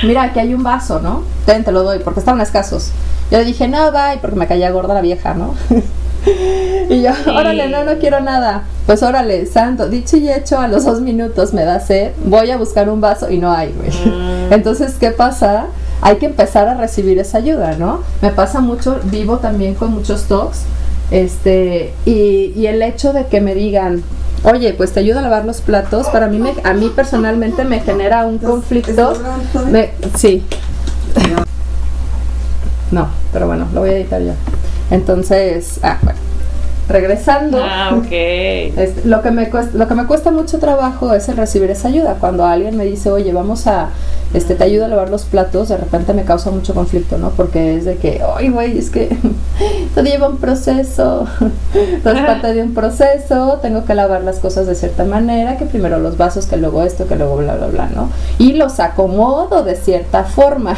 mira, 0.03 0.23
aquí 0.23 0.39
hay 0.39 0.55
un 0.55 0.63
vaso, 0.63 1.01
¿no? 1.01 1.23
Ten, 1.45 1.65
te 1.65 1.73
lo 1.73 1.83
doy, 1.83 1.99
porque 2.01 2.21
estaban 2.21 2.41
escasos. 2.41 2.91
Yo 3.31 3.39
le 3.39 3.45
dije, 3.45 3.69
no, 3.69 3.91
bye, 3.93 4.19
porque 4.21 4.37
me 4.37 4.47
caía 4.47 4.71
gorda 4.71 4.95
la 4.95 5.01
vieja, 5.01 5.35
¿no? 5.35 5.55
y 6.91 7.03
yo, 7.03 7.11
órale, 7.27 7.69
no, 7.69 7.85
no 7.85 7.99
quiero 7.99 8.21
nada. 8.21 8.65
Pues 8.87 9.03
órale, 9.03 9.47
santo, 9.47 9.89
dicho 9.89 10.17
y 10.17 10.31
hecho, 10.31 10.59
a 10.59 10.69
los 10.69 10.85
dos 10.85 11.01
minutos 11.01 11.53
me 11.53 11.65
da 11.65 11.81
sed, 11.81 12.13
voy 12.25 12.51
a 12.51 12.57
buscar 12.57 12.89
un 12.89 13.01
vaso 13.01 13.31
y 13.31 13.39
no 13.39 13.51
hay, 13.53 13.73
güey. 13.73 13.91
Mm. 13.91 14.53
Entonces, 14.53 14.95
¿qué 14.99 15.11
pasa? 15.11 15.67
Hay 16.03 16.17
que 16.17 16.27
empezar 16.27 16.69
a 16.69 16.75
recibir 16.75 17.19
esa 17.19 17.39
ayuda, 17.39 17.77
¿no? 17.77 18.03
Me 18.23 18.31
pasa 18.31 18.61
mucho, 18.61 19.01
vivo 19.05 19.39
también 19.39 19.75
con 19.75 19.93
muchos 19.93 20.25
talks, 20.25 20.65
este, 21.11 21.95
y, 22.05 22.53
y 22.55 22.67
el 22.67 22.83
hecho 22.83 23.13
de 23.13 23.27
que 23.27 23.41
me 23.41 23.55
digan, 23.55 24.03
oye, 24.45 24.73
pues 24.75 24.93
te 24.93 25.01
ayuda 25.01 25.21
a 25.21 25.23
lavar 25.23 25.45
los 25.45 25.61
platos, 25.61 26.09
para 26.09 26.29
mí, 26.29 26.39
me, 26.39 26.55
a 26.63 26.73
mí 26.73 26.93
personalmente 26.95 27.65
me 27.65 27.81
genera 27.81 28.27
un 28.27 28.39
conflicto. 28.39 29.15
Me, 29.71 29.91
sí. 30.17 30.45
No, 32.89 33.09
pero 33.33 33.49
bueno, 33.49 33.67
lo 33.75 33.81
voy 33.81 33.91
a 33.91 33.97
editar 33.97 34.23
yo. 34.23 34.33
Entonces, 34.91 35.81
ah, 35.83 35.99
bueno. 36.03 36.19
Regresando, 36.89 37.59
ah, 37.61 37.97
okay. 37.97 38.73
lo, 39.05 39.21
que 39.21 39.33
me 39.33 39.51
cuesta, 39.51 39.77
lo 39.77 39.89
que 39.89 39.95
me 39.95 40.07
cuesta 40.07 40.31
mucho 40.31 40.61
trabajo 40.61 41.13
es 41.15 41.29
el 41.29 41.37
recibir 41.37 41.69
esa 41.71 41.89
ayuda. 41.89 42.19
Cuando 42.21 42.47
alguien 42.47 42.77
me 42.77 42.85
dice, 42.85 43.11
oye, 43.11 43.33
vamos 43.33 43.67
a, 43.67 43.89
este, 44.33 44.55
te 44.55 44.63
ayuda 44.63 44.87
a 44.87 44.89
lavar 44.89 45.11
los 45.11 45.25
platos, 45.25 45.69
de 45.69 45.79
repente 45.79 46.13
me 46.13 46.23
causa 46.23 46.53
mucho 46.53 46.75
conflicto, 46.75 47.19
¿no? 47.19 47.31
Porque 47.31 47.77
es 47.77 47.87
de 47.87 47.97
que, 47.97 48.23
ay, 48.37 48.51
güey, 48.51 48.79
es 48.79 48.91
que 48.91 49.09
todo 49.97 50.05
lleva 50.05 50.29
un 50.29 50.37
proceso, 50.37 51.27
todo 52.05 52.15
es 52.15 52.21
parte 52.21 52.55
de 52.55 52.63
un 52.63 52.73
proceso, 52.73 53.59
tengo 53.61 53.85
que 53.85 53.95
lavar 53.97 54.23
las 54.23 54.39
cosas 54.39 54.69
de 54.69 54.77
cierta 54.77 55.05
manera, 55.05 55.57
que 55.57 55.65
primero 55.65 55.99
los 55.99 56.17
vasos, 56.17 56.47
que 56.47 56.57
luego 56.57 56.85
esto, 56.85 57.09
que 57.09 57.17
luego 57.17 57.39
bla, 57.39 57.57
bla, 57.57 57.67
bla, 57.67 57.89
¿no? 57.89 58.11
Y 58.39 58.53
los 58.53 58.79
acomodo 58.79 59.65
de 59.65 59.75
cierta 59.75 60.23
forma. 60.23 60.77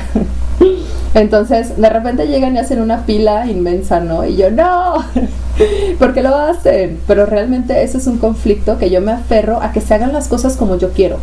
Entonces, 1.15 1.81
de 1.81 1.89
repente 1.89 2.29
llegan 2.29 2.55
y 2.55 2.59
hacen 2.59 2.81
una 2.81 3.07
pila 3.07 3.47
inmensa, 3.47 4.01
¿no? 4.01 4.25
Y 4.27 4.37
yo, 4.37 4.51
no, 4.51 5.05
porque 5.99 6.23
lo 6.23 6.37
hacen? 6.37 7.01
Pero 7.07 7.27
realmente 7.27 7.83
ese 7.83 7.99
es 7.99 8.07
un 8.07 8.19
conflicto 8.19 8.79
que 8.79 8.91
yo 8.91 9.01
me 9.01 9.13
aferro 9.13 9.63
a 9.63 9.73
que 9.73 9.81
se 9.81 9.95
hagan 9.95 10.13
las 10.13 10.29
cosas 10.29 10.57
como 10.57 10.77
yo 10.77 10.91
quiero. 10.93 11.19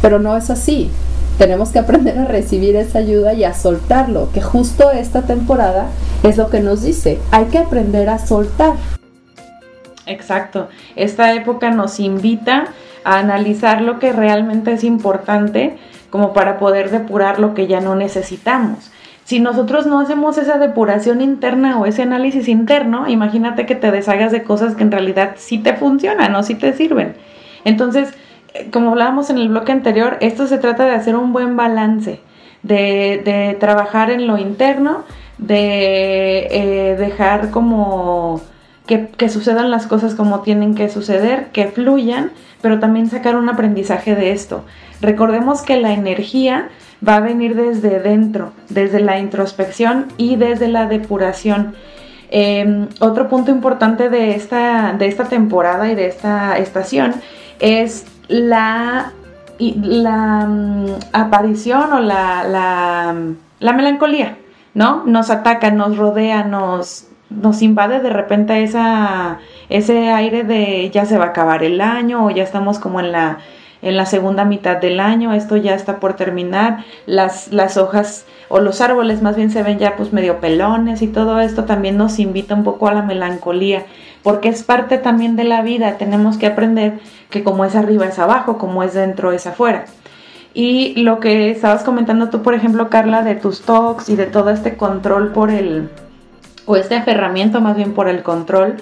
Pero 0.00 0.18
no 0.18 0.36
es 0.36 0.50
así. 0.50 0.90
Tenemos 1.38 1.70
que 1.70 1.78
aprender 1.78 2.18
a 2.18 2.26
recibir 2.26 2.76
esa 2.76 2.98
ayuda 2.98 3.32
y 3.32 3.44
a 3.44 3.54
soltarlo, 3.54 4.30
que 4.32 4.42
justo 4.42 4.90
esta 4.90 5.22
temporada 5.22 5.86
es 6.22 6.36
lo 6.36 6.50
que 6.50 6.60
nos 6.60 6.82
dice. 6.82 7.18
Hay 7.30 7.46
que 7.46 7.58
aprender 7.58 8.08
a 8.08 8.18
soltar. 8.18 8.74
Exacto. 10.06 10.68
Esta 10.96 11.32
época 11.34 11.70
nos 11.70 12.00
invita 12.00 12.66
a 13.04 13.18
analizar 13.18 13.80
lo 13.80 13.98
que 13.98 14.12
realmente 14.12 14.72
es 14.72 14.84
importante 14.84 15.78
como 16.10 16.32
para 16.32 16.58
poder 16.58 16.90
depurar 16.90 17.38
lo 17.38 17.54
que 17.54 17.66
ya 17.66 17.80
no 17.80 17.94
necesitamos. 17.94 18.90
Si 19.30 19.38
nosotros 19.38 19.86
no 19.86 20.00
hacemos 20.00 20.38
esa 20.38 20.58
depuración 20.58 21.20
interna 21.20 21.78
o 21.78 21.86
ese 21.86 22.02
análisis 22.02 22.48
interno, 22.48 23.06
imagínate 23.06 23.64
que 23.64 23.76
te 23.76 23.92
deshagas 23.92 24.32
de 24.32 24.42
cosas 24.42 24.74
que 24.74 24.82
en 24.82 24.90
realidad 24.90 25.34
sí 25.36 25.58
te 25.58 25.74
funcionan 25.74 26.34
o 26.34 26.42
sí 26.42 26.56
te 26.56 26.72
sirven. 26.72 27.14
Entonces, 27.64 28.12
eh, 28.54 28.70
como 28.72 28.90
hablábamos 28.90 29.30
en 29.30 29.38
el 29.38 29.48
bloque 29.48 29.70
anterior, 29.70 30.16
esto 30.20 30.48
se 30.48 30.58
trata 30.58 30.84
de 30.84 30.96
hacer 30.96 31.14
un 31.14 31.32
buen 31.32 31.56
balance, 31.56 32.18
de, 32.64 33.56
trabajar 33.60 34.10
en 34.10 34.26
lo 34.26 34.36
interno, 34.36 35.04
de 35.38 36.48
eh, 36.50 36.96
dejar 36.98 37.52
como 37.52 38.40
que, 38.86 39.10
que, 39.16 39.28
sucedan 39.28 39.70
las 39.70 39.86
cosas 39.86 40.16
como 40.16 40.40
tienen 40.40 40.74
que 40.74 40.88
suceder, 40.88 41.50
que 41.52 41.68
fluyan, 41.68 42.32
pero 42.62 42.80
también 42.80 43.08
sacar 43.08 43.36
un 43.36 43.48
aprendizaje 43.48 44.16
de 44.16 44.32
esto. 44.32 44.64
Recordemos 45.00 45.62
que 45.62 45.80
la 45.80 45.92
energía 45.92 46.68
va 47.06 47.16
a 47.16 47.20
venir 47.20 47.54
desde 47.54 48.00
dentro, 48.00 48.52
desde 48.68 49.00
la 49.00 49.18
introspección 49.18 50.06
y 50.16 50.36
desde 50.36 50.68
la 50.68 50.86
depuración. 50.86 51.74
Em, 52.30 52.88
otro 53.00 53.28
punto 53.28 53.50
importante 53.50 54.08
de 54.08 54.34
esta, 54.34 54.92
de 54.92 55.06
esta 55.06 55.24
temporada 55.24 55.90
y 55.90 55.94
de 55.94 56.06
esta 56.06 56.58
estación 56.58 57.14
es 57.58 58.06
la, 58.28 59.12
la 59.58 60.46
mm, 60.46 60.86
aparición 61.12 61.92
o 61.92 62.00
la, 62.00 62.44
la, 63.58 63.72
melancolía, 63.72 64.38
¿no? 64.74 65.04
Nos 65.06 65.30
ataca, 65.30 65.72
nos 65.72 65.96
rodea, 65.96 66.44
nos, 66.44 67.08
nos 67.30 67.62
invade 67.62 68.00
de 68.00 68.10
repente 68.10 68.62
esa, 68.62 69.38
ese 69.68 70.10
aire 70.10 70.44
de 70.44 70.90
ya 70.90 71.06
se 71.06 71.18
va 71.18 71.26
a 71.26 71.28
acabar 71.28 71.64
el 71.64 71.80
año 71.80 72.26
o 72.26 72.30
ya 72.30 72.44
estamos 72.44 72.78
como 72.78 73.00
en 73.00 73.10
la 73.10 73.38
en 73.82 73.96
la 73.96 74.06
segunda 74.06 74.44
mitad 74.44 74.76
del 74.76 75.00
año, 75.00 75.32
esto 75.32 75.56
ya 75.56 75.74
está 75.74 76.00
por 76.00 76.14
terminar, 76.14 76.84
las, 77.06 77.52
las 77.52 77.76
hojas 77.76 78.26
o 78.48 78.60
los 78.60 78.80
árboles 78.80 79.22
más 79.22 79.36
bien 79.36 79.50
se 79.50 79.62
ven 79.62 79.78
ya 79.78 79.96
pues 79.96 80.12
medio 80.12 80.40
pelones 80.40 81.02
y 81.02 81.06
todo 81.06 81.40
esto 81.40 81.64
también 81.64 81.96
nos 81.96 82.18
invita 82.18 82.54
un 82.54 82.64
poco 82.64 82.88
a 82.88 82.94
la 82.94 83.02
melancolía, 83.02 83.86
porque 84.22 84.48
es 84.48 84.62
parte 84.62 84.98
también 84.98 85.36
de 85.36 85.44
la 85.44 85.62
vida, 85.62 85.96
tenemos 85.98 86.36
que 86.36 86.46
aprender 86.46 86.98
que 87.30 87.42
como 87.42 87.64
es 87.64 87.74
arriba 87.74 88.06
es 88.06 88.18
abajo, 88.18 88.58
como 88.58 88.82
es 88.82 88.94
dentro 88.94 89.32
es 89.32 89.46
afuera. 89.46 89.86
Y 90.52 91.00
lo 91.00 91.20
que 91.20 91.50
estabas 91.50 91.84
comentando 91.84 92.28
tú, 92.28 92.42
por 92.42 92.54
ejemplo, 92.54 92.90
Carla, 92.90 93.22
de 93.22 93.36
tus 93.36 93.62
talks 93.62 94.08
y 94.08 94.16
de 94.16 94.26
todo 94.26 94.50
este 94.50 94.76
control 94.76 95.32
por 95.32 95.50
el, 95.50 95.88
o 96.66 96.74
este 96.76 96.96
aferramiento 96.96 97.60
más 97.60 97.76
bien 97.76 97.94
por 97.94 98.08
el 98.08 98.24
control, 98.24 98.76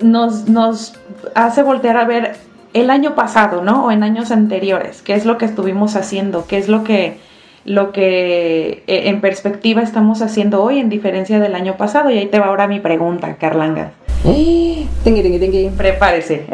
nos, 0.00 0.48
nos 0.48 0.94
hace 1.34 1.64
voltear 1.64 1.96
a 1.96 2.04
ver 2.04 2.36
el 2.74 2.90
año 2.90 3.14
pasado, 3.14 3.62
¿no? 3.62 3.86
O 3.86 3.90
en 3.90 4.02
años 4.02 4.30
anteriores, 4.30 5.02
qué 5.02 5.14
es 5.14 5.24
lo 5.24 5.38
que 5.38 5.44
estuvimos 5.44 5.96
haciendo, 5.96 6.46
qué 6.46 6.58
es 6.58 6.68
lo 6.68 6.84
que, 6.84 7.18
lo 7.64 7.92
que 7.92 8.82
eh, 8.86 9.08
en 9.08 9.20
perspectiva 9.20 9.82
estamos 9.82 10.22
haciendo 10.22 10.62
hoy 10.62 10.78
en 10.78 10.88
diferencia 10.88 11.40
del 11.40 11.54
año 11.54 11.76
pasado. 11.76 12.10
Y 12.10 12.18
ahí 12.18 12.26
te 12.26 12.38
va 12.38 12.46
ahora 12.46 12.68
mi 12.68 12.80
pregunta, 12.80 13.36
Carlanga. 13.36 13.92
Prepárese. 15.76 16.46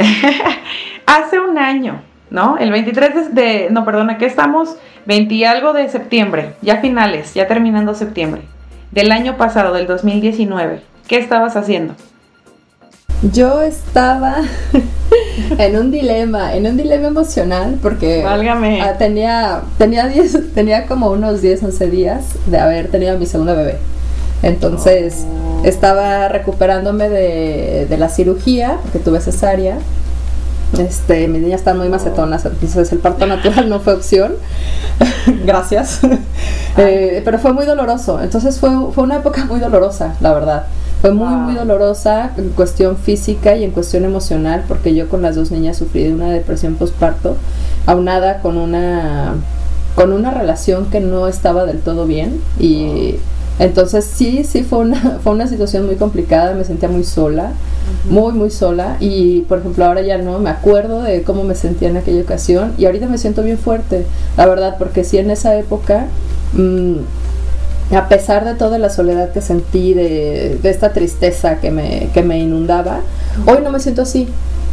Hace 1.07 1.40
un 1.40 1.59
año, 1.59 2.03
¿no? 2.31 2.57
El 2.59 2.70
23 2.70 3.35
de, 3.35 3.68
no, 3.70 3.85
perdona, 3.85 4.18
¿qué 4.18 4.27
estamos? 4.27 4.77
20 5.07 5.35
y 5.35 5.44
algo 5.44 5.72
de 5.72 5.88
septiembre, 5.88 6.55
ya 6.62 6.79
finales, 6.79 7.35
ya 7.35 7.46
terminando 7.46 7.94
septiembre, 7.94 8.42
del 8.90 9.12
año 9.12 9.37
pasado, 9.37 9.74
del 9.74 9.87
2019. 9.87 10.81
¿Qué 11.09 11.18
estabas 11.18 11.57
haciendo? 11.57 11.94
Yo 13.32 13.62
estaba 13.62 14.37
en 15.58 15.76
un 15.76 15.90
dilema, 15.90 16.54
en 16.54 16.66
un 16.66 16.76
dilema 16.76 17.08
emocional, 17.08 17.78
porque 17.80 18.22
Válgame. 18.22 18.82
ah, 18.82 18.96
tenía, 18.98 19.62
tenía, 19.78 20.06
10 20.08 20.54
tenía 20.54 20.87
como 20.87 21.10
unos 21.10 21.40
10, 21.40 21.62
11 21.62 21.90
días 21.90 22.24
de 22.46 22.58
haber 22.58 22.88
tenido 22.88 23.14
a 23.14 23.16
mi 23.16 23.26
segundo 23.26 23.56
bebé. 23.56 23.78
Entonces 24.42 25.24
Oh. 25.26 25.62
estaba 25.64 26.28
recuperándome 26.28 27.08
de, 27.08 27.87
de 27.88 27.96
la 27.96 28.08
cirugía, 28.10 28.76
porque 28.82 28.98
tuve 28.98 29.20
cesárea. 29.20 29.78
Este, 30.78 31.28
mis 31.28 31.40
niñas 31.40 31.60
están 31.60 31.78
muy 31.78 31.88
macetonas, 31.88 32.44
entonces 32.44 32.90
el 32.92 32.98
parto 32.98 33.26
natural 33.26 33.68
no 33.70 33.80
fue 33.80 33.94
opción. 33.94 34.34
Gracias. 35.46 36.00
Eh, 36.76 37.22
pero 37.24 37.38
fue 37.38 37.52
muy 37.52 37.64
doloroso. 37.64 38.20
Entonces 38.20 38.58
fue, 38.58 38.70
fue 38.92 39.04
una 39.04 39.16
época 39.16 39.44
muy 39.46 39.60
dolorosa, 39.60 40.16
la 40.20 40.34
verdad. 40.34 40.64
Fue 41.05 41.12
muy, 41.12 41.29
Wow. 41.29 41.37
muy 41.37 41.55
dolorosa 41.55 42.31
en 42.38 42.49
cuestión 42.49 42.97
física 42.97 43.55
y 43.55 43.62
en 43.62 43.73
cuestión 43.73 44.07
emocional, 44.07 44.64
porque 44.67 44.95
yo 44.95 45.11
con 45.11 45.21
las 45.21 45.37
dos 45.37 45.51
niñas 45.51 45.77
sufrí 45.77 46.03
de 46.05 46.14
una 46.14 46.31
depresión 46.31 46.77
postparto, 46.77 47.37
aunada 47.85 48.40
con 48.40 48.57
una, 48.57 49.35
con 49.97 50.14
una 50.14 50.31
relación 50.31 50.87
que 50.87 51.01
no 51.01 51.29
estaba 51.29 51.67
del 51.67 51.81
todo 51.81 52.07
bien. 52.07 52.40
Y 52.59 53.17
entonces 53.59 54.07
sí, 54.07 54.45
sí 54.45 54.62
fue 54.62 54.79
una, 54.79 55.19
fue 55.23 55.35
una 55.35 55.47
situación 55.47 55.85
muy 55.85 55.97
complicada, 55.97 56.55
me 56.55 56.64
sentía 56.64 56.88
muy 56.88 57.05
sola, 57.05 57.53
muy, 58.09 58.33
muy 58.33 58.49
sola. 58.49 58.97
Y 58.99 59.43
por 59.43 59.59
ejemplo, 59.59 59.85
ahora 59.85 60.01
ya 60.01 60.17
no, 60.17 60.38
me 60.38 60.49
acuerdo 60.49 61.03
de 61.03 61.23
cómo 61.23 61.45
me 61.45 61.55
sentía 61.55 61.90
en 61.90 61.99
aquella 61.99 62.23
ocasión 62.23 62.73
y 62.79 62.87
ahorita 62.87 63.09
me 63.09 63.19
siento 63.19 63.43
bien 63.43 63.59
fuerte, 63.59 64.07
la 64.38 64.47
verdad, 64.47 64.77
porque 64.79 65.05
sí 65.05 65.19
en 65.19 65.31
esa 65.31 65.55
época... 65.55 66.07
mm, 66.55 66.95
a 67.92 68.09
pesar 68.09 68.44
de 68.44 68.55
toda 68.55 68.79
la 68.79 68.90
soledad 68.90 69.33
que 69.33 69.40
sentí, 69.40 69.94
de, 69.94 70.59
de 70.62 70.70
esta 70.70 70.92
tristeza 70.92 71.61
que 71.61 71.70
me, 71.70 72.09
que 72.14 72.23
me 72.23 72.38
inundaba, 72.38 73.01
hoy 73.47 73.59
no 73.62 73.70
me 73.70 73.81
siento 73.81 74.03
así. 74.03 74.29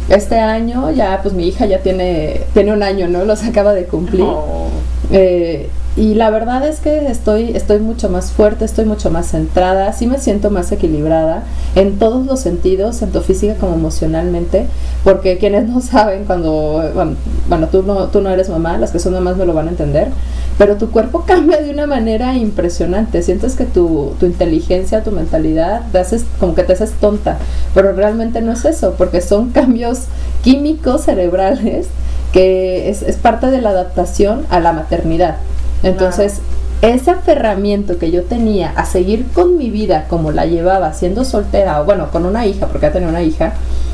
Este 0.08 0.38
año 0.38 0.90
ya, 0.90 1.20
pues 1.22 1.32
mi 1.34 1.46
hija 1.46 1.66
ya 1.66 1.78
tiene, 1.78 2.40
tiene 2.54 2.72
un 2.72 2.82
año, 2.82 3.06
¿no? 3.08 3.24
Los 3.24 3.44
acaba 3.44 3.72
de 3.72 3.84
cumplir. 3.84 4.24
Oh. 4.26 4.68
Eh, 5.10 5.68
y 5.94 6.14
la 6.14 6.30
verdad 6.30 6.66
es 6.66 6.80
que 6.80 7.06
estoy, 7.06 7.54
estoy 7.54 7.78
mucho 7.78 8.08
más 8.08 8.32
fuerte, 8.32 8.64
estoy 8.64 8.86
mucho 8.86 9.10
más 9.10 9.30
centrada, 9.30 9.92
sí 9.92 10.06
me 10.06 10.18
siento 10.18 10.50
más 10.50 10.72
equilibrada 10.72 11.42
en 11.74 11.98
todos 11.98 12.24
los 12.24 12.40
sentidos, 12.40 13.00
tanto 13.00 13.20
física 13.20 13.56
como 13.56 13.74
emocionalmente, 13.74 14.66
porque 15.04 15.36
quienes 15.36 15.68
no 15.68 15.82
saben 15.82 16.24
cuando, 16.24 16.82
bueno, 16.94 17.16
bueno, 17.46 17.68
tú, 17.68 17.82
no, 17.82 18.06
tú 18.06 18.22
no 18.22 18.30
eres 18.30 18.48
mamá, 18.48 18.78
las 18.78 18.90
que 18.90 18.98
son 18.98 19.12
mamás 19.12 19.36
me 19.36 19.44
lo 19.44 19.52
van 19.52 19.66
a 19.66 19.70
entender, 19.70 20.08
pero 20.58 20.76
tu 20.76 20.90
cuerpo 20.90 21.24
cambia 21.26 21.60
de 21.60 21.70
una 21.70 21.86
manera 21.86 22.34
impresionante, 22.34 23.22
sientes 23.22 23.54
que 23.54 23.64
tu, 23.64 24.14
tu 24.18 24.26
inteligencia, 24.26 25.02
tu 25.02 25.10
mentalidad, 25.10 25.82
te 25.92 25.98
haces, 25.98 26.24
como 26.38 26.54
que 26.54 26.62
te 26.62 26.72
haces 26.74 26.92
tonta, 26.92 27.38
pero 27.74 27.92
realmente 27.92 28.40
no 28.40 28.52
es 28.52 28.64
eso, 28.64 28.94
porque 28.96 29.20
son 29.20 29.50
cambios 29.52 30.04
químicos 30.42 31.02
cerebrales 31.02 31.86
que 32.32 32.88
es, 32.88 33.02
es 33.02 33.16
parte 33.16 33.48
de 33.48 33.60
la 33.60 33.70
adaptación 33.70 34.46
a 34.48 34.58
la 34.58 34.72
maternidad. 34.72 35.36
Entonces, 35.82 36.40
ese 36.82 37.12
aferramiento 37.12 37.98
que 37.98 38.10
yo 38.10 38.24
tenía 38.24 38.70
a 38.70 38.84
seguir 38.84 39.26
con 39.32 39.56
mi 39.56 39.70
vida 39.70 40.06
como 40.08 40.32
la 40.32 40.46
llevaba 40.46 40.92
siendo 40.94 41.24
soltera, 41.24 41.80
o 41.80 41.84
bueno, 41.84 42.10
con 42.10 42.26
una 42.26 42.46
hija, 42.46 42.66
porque 42.66 42.86
ya 42.86 42.92
tenía 42.92 43.08
una 43.08 43.22
hija, 43.22 43.52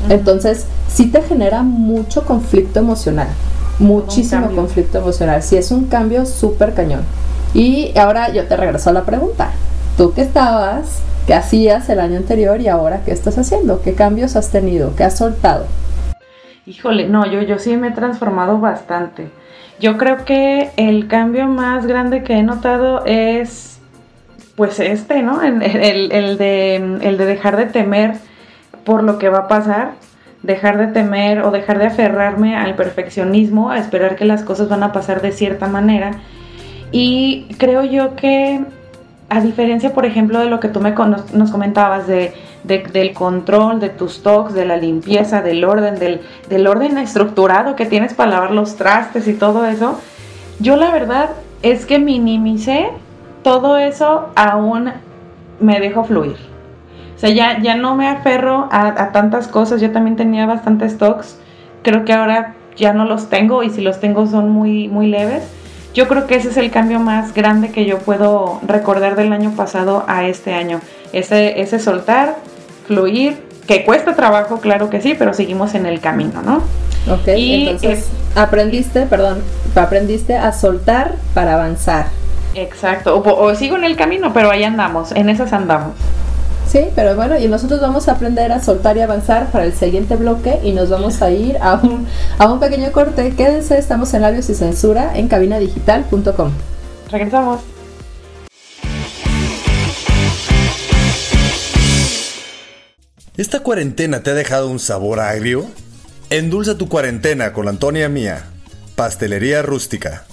entonces 0.09 0.65
sí 0.91 1.07
te 1.07 1.21
genera 1.21 1.61
mucho 1.61 2.25
conflicto 2.25 2.79
emocional, 2.79 3.27
muchísimo 3.79 4.47
conflicto 4.55 4.97
emocional, 4.99 5.41
sí 5.41 5.57
es 5.57 5.71
un 5.71 5.85
cambio 5.87 6.25
súper 6.25 6.73
cañón. 6.73 7.01
Y 7.53 7.97
ahora 7.97 8.31
yo 8.31 8.45
te 8.45 8.55
regreso 8.55 8.89
a 8.89 8.93
la 8.93 9.03
pregunta, 9.03 9.51
¿tú 9.97 10.13
qué 10.13 10.21
estabas, 10.21 11.01
qué 11.25 11.33
hacías 11.33 11.89
el 11.89 11.99
año 11.99 12.17
anterior 12.17 12.61
y 12.61 12.67
ahora 12.67 13.01
qué 13.05 13.11
estás 13.11 13.37
haciendo? 13.37 13.81
¿Qué 13.81 13.93
cambios 13.93 14.35
has 14.35 14.49
tenido? 14.51 14.95
¿Qué 14.95 15.03
has 15.03 15.17
soltado? 15.17 15.65
Híjole, 16.65 17.09
no, 17.09 17.25
yo, 17.25 17.41
yo 17.41 17.57
sí 17.57 17.75
me 17.77 17.87
he 17.87 17.91
transformado 17.91 18.59
bastante. 18.59 19.29
Yo 19.79 19.97
creo 19.97 20.25
que 20.25 20.69
el 20.77 21.07
cambio 21.07 21.47
más 21.47 21.87
grande 21.87 22.23
que 22.23 22.33
he 22.33 22.43
notado 22.43 23.03
es, 23.05 23.79
pues 24.55 24.79
este, 24.79 25.23
¿no? 25.23 25.41
El, 25.41 25.63
el- 25.63 26.11
el 26.11 26.37
de, 26.37 26.75
el 26.75 27.17
de 27.17 27.25
dejar 27.25 27.55
de 27.57 27.65
temer 27.65 28.15
por 28.83 29.03
lo 29.03 29.17
que 29.17 29.29
va 29.29 29.39
a 29.39 29.47
pasar, 29.47 29.93
dejar 30.43 30.77
de 30.77 30.87
temer 30.87 31.41
o 31.41 31.51
dejar 31.51 31.79
de 31.79 31.87
aferrarme 31.87 32.55
al 32.55 32.75
perfeccionismo, 32.75 33.71
a 33.71 33.77
esperar 33.77 34.15
que 34.15 34.25
las 34.25 34.43
cosas 34.43 34.69
van 34.69 34.83
a 34.83 34.91
pasar 34.91 35.21
de 35.21 35.31
cierta 35.31 35.67
manera. 35.67 36.11
Y 36.91 37.47
creo 37.57 37.83
yo 37.83 38.15
que, 38.15 38.61
a 39.29 39.41
diferencia, 39.41 39.93
por 39.93 40.05
ejemplo, 40.05 40.39
de 40.39 40.45
lo 40.45 40.59
que 40.59 40.69
tú 40.69 40.79
me 40.79 40.91
nos, 40.91 41.51
comentabas 41.51 42.07
de, 42.07 42.33
de- 42.63 42.83
del 42.91 43.13
control 43.13 43.79
de 43.79 43.89
tus 43.89 44.15
stocks, 44.15 44.53
de 44.53 44.65
la 44.65 44.77
limpieza, 44.77 45.41
del 45.41 45.63
orden, 45.65 45.99
del, 45.99 46.21
del 46.49 46.65
orden 46.67 46.97
estructurado 46.97 47.75
que 47.75 47.85
tienes 47.85 48.13
para 48.13 48.31
lavar 48.31 48.51
los 48.51 48.75
trastes 48.75 49.27
y 49.27 49.33
todo 49.33 49.65
eso, 49.65 49.99
yo 50.59 50.77
la 50.77 50.91
verdad 50.91 51.29
es 51.61 51.85
que 51.85 51.99
minimicé 51.99 52.87
todo 53.43 53.77
eso, 53.77 54.29
aún 54.35 54.91
me 55.59 55.79
dejo 55.79 56.03
fluir. 56.05 56.48
O 57.19 57.21
sea, 57.21 57.31
ya, 57.31 57.59
ya 57.61 57.75
no 57.75 57.97
me 57.97 58.07
aferro 58.07 58.69
a, 58.71 58.87
a 58.87 59.11
tantas 59.11 59.49
cosas, 59.49 59.81
yo 59.81 59.91
también 59.91 60.15
tenía 60.15 60.45
bastantes 60.45 60.93
stocks, 60.93 61.35
creo 61.83 62.05
que 62.05 62.13
ahora 62.13 62.55
ya 62.77 62.93
no 62.93 63.03
los 63.03 63.27
tengo 63.27 63.61
y 63.61 63.71
si 63.71 63.81
los 63.81 63.99
tengo 63.99 64.25
son 64.25 64.51
muy, 64.51 64.87
muy 64.87 65.07
leves. 65.07 65.43
Yo 65.93 66.07
creo 66.07 66.27
que 66.27 66.35
ese 66.35 66.47
es 66.47 66.55
el 66.55 66.71
cambio 66.71 67.01
más 67.01 67.33
grande 67.33 67.71
que 67.71 67.83
yo 67.83 67.97
puedo 67.97 68.61
recordar 68.65 69.17
del 69.17 69.33
año 69.33 69.51
pasado 69.51 70.05
a 70.07 70.27
este 70.29 70.53
año. 70.53 70.79
Ese, 71.11 71.59
ese 71.59 71.79
soltar, 71.79 72.37
fluir, 72.87 73.43
que 73.67 73.83
cuesta 73.83 74.15
trabajo, 74.15 74.61
claro 74.61 74.89
que 74.89 75.01
sí, 75.01 75.13
pero 75.19 75.33
seguimos 75.33 75.75
en 75.75 75.87
el 75.87 75.99
camino, 75.99 76.41
¿no? 76.41 76.63
Ok, 77.11 77.27
Y 77.35 77.67
entonces 77.67 78.09
aprendiste, 78.33 79.07
perdón, 79.07 79.41
aprendiste 79.75 80.37
a 80.37 80.53
soltar 80.53 81.15
para 81.33 81.55
avanzar. 81.55 82.05
Exacto, 82.55 83.17
o, 83.17 83.43
o 83.43 83.53
sigo 83.55 83.75
en 83.75 83.83
el 83.83 83.97
camino, 83.97 84.31
pero 84.33 84.51
ahí 84.51 84.63
andamos, 84.63 85.11
en 85.11 85.27
esas 85.27 85.51
andamos. 85.51 85.95
Sí, 86.69 86.85
pero 86.95 87.15
bueno, 87.15 87.35
y 87.39 87.47
nosotros 87.47 87.81
vamos 87.81 88.07
a 88.07 88.11
aprender 88.11 88.51
a 88.51 88.61
soltar 88.61 88.95
y 88.95 89.01
avanzar 89.01 89.51
para 89.51 89.65
el 89.65 89.73
siguiente 89.73 90.15
bloque 90.15 90.59
y 90.63 90.71
nos 90.71 90.91
vamos 90.91 91.19
a 91.23 91.31
ir 91.31 91.57
a 91.61 91.75
un, 91.75 92.05
a 92.37 92.51
un 92.51 92.59
pequeño 92.59 92.91
corte. 92.91 93.33
Quédense, 93.35 93.79
estamos 93.79 94.13
en 94.13 94.21
Labios 94.21 94.51
y 94.51 94.53
Censura 94.53 95.17
en 95.17 95.27
cabinadigital.com. 95.27 96.51
Regresamos. 97.09 97.61
¿Esta 103.35 103.61
cuarentena 103.61 104.21
te 104.21 104.29
ha 104.29 104.35
dejado 104.35 104.69
un 104.69 104.77
sabor 104.77 105.21
agrio? 105.21 105.65
Endulza 106.29 106.77
tu 106.77 106.87
cuarentena 106.87 107.51
con 107.51 107.67
Antonia 107.67 108.09
Mía, 108.09 108.43
Pastelería 108.95 109.63
Rústica. 109.63 110.25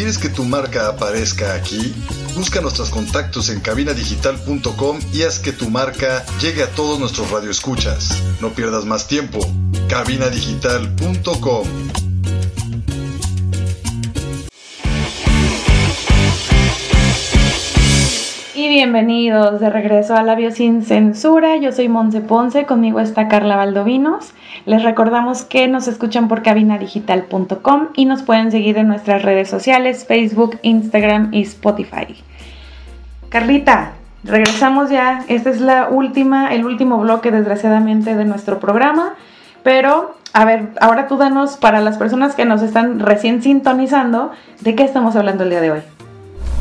¿Quieres 0.00 0.16
que 0.16 0.30
tu 0.30 0.44
marca 0.44 0.88
aparezca 0.88 1.52
aquí? 1.52 1.94
Busca 2.34 2.62
nuestros 2.62 2.88
contactos 2.88 3.50
en 3.50 3.60
cabinadigital.com 3.60 4.98
y 5.12 5.24
haz 5.24 5.38
que 5.38 5.52
tu 5.52 5.68
marca 5.68 6.24
llegue 6.40 6.62
a 6.62 6.70
todos 6.70 6.98
nuestros 6.98 7.30
radioescuchas. 7.30 8.18
No 8.40 8.48
pierdas 8.48 8.86
más 8.86 9.08
tiempo. 9.08 9.40
cabinadigital.com 9.90 11.66
Y 18.54 18.68
bienvenidos 18.68 19.60
de 19.60 19.68
regreso 19.68 20.14
a 20.14 20.22
Labios 20.22 20.54
sin 20.54 20.82
Censura. 20.82 21.58
Yo 21.58 21.72
soy 21.72 21.90
Monse 21.90 22.22
Ponce, 22.22 22.64
conmigo 22.64 23.00
está 23.00 23.28
Carla 23.28 23.56
Valdovinos. 23.56 24.32
Les 24.66 24.82
recordamos 24.82 25.44
que 25.44 25.68
nos 25.68 25.88
escuchan 25.88 26.28
por 26.28 26.42
cabinadigital.com 26.42 27.88
y 27.94 28.04
nos 28.04 28.22
pueden 28.22 28.50
seguir 28.50 28.76
en 28.78 28.88
nuestras 28.88 29.22
redes 29.22 29.48
sociales, 29.48 30.04
Facebook, 30.06 30.58
Instagram 30.62 31.30
y 31.32 31.42
Spotify. 31.42 32.22
Carlita, 33.30 33.92
regresamos 34.24 34.90
ya. 34.90 35.24
Este 35.28 35.50
es 35.50 35.60
la 35.60 35.88
última, 35.88 36.52
el 36.52 36.64
último 36.64 36.98
bloque, 36.98 37.30
desgraciadamente, 37.30 38.14
de 38.14 38.24
nuestro 38.24 38.58
programa. 38.60 39.14
Pero, 39.62 40.16
a 40.32 40.44
ver, 40.44 40.70
ahora 40.80 41.06
tú 41.08 41.16
danos 41.16 41.56
para 41.56 41.80
las 41.80 41.98
personas 41.98 42.34
que 42.34 42.44
nos 42.44 42.62
están 42.62 43.00
recién 43.00 43.42
sintonizando, 43.42 44.32
¿de 44.60 44.74
qué 44.74 44.84
estamos 44.84 45.16
hablando 45.16 45.44
el 45.44 45.50
día 45.50 45.60
de 45.60 45.70
hoy? 45.70 45.80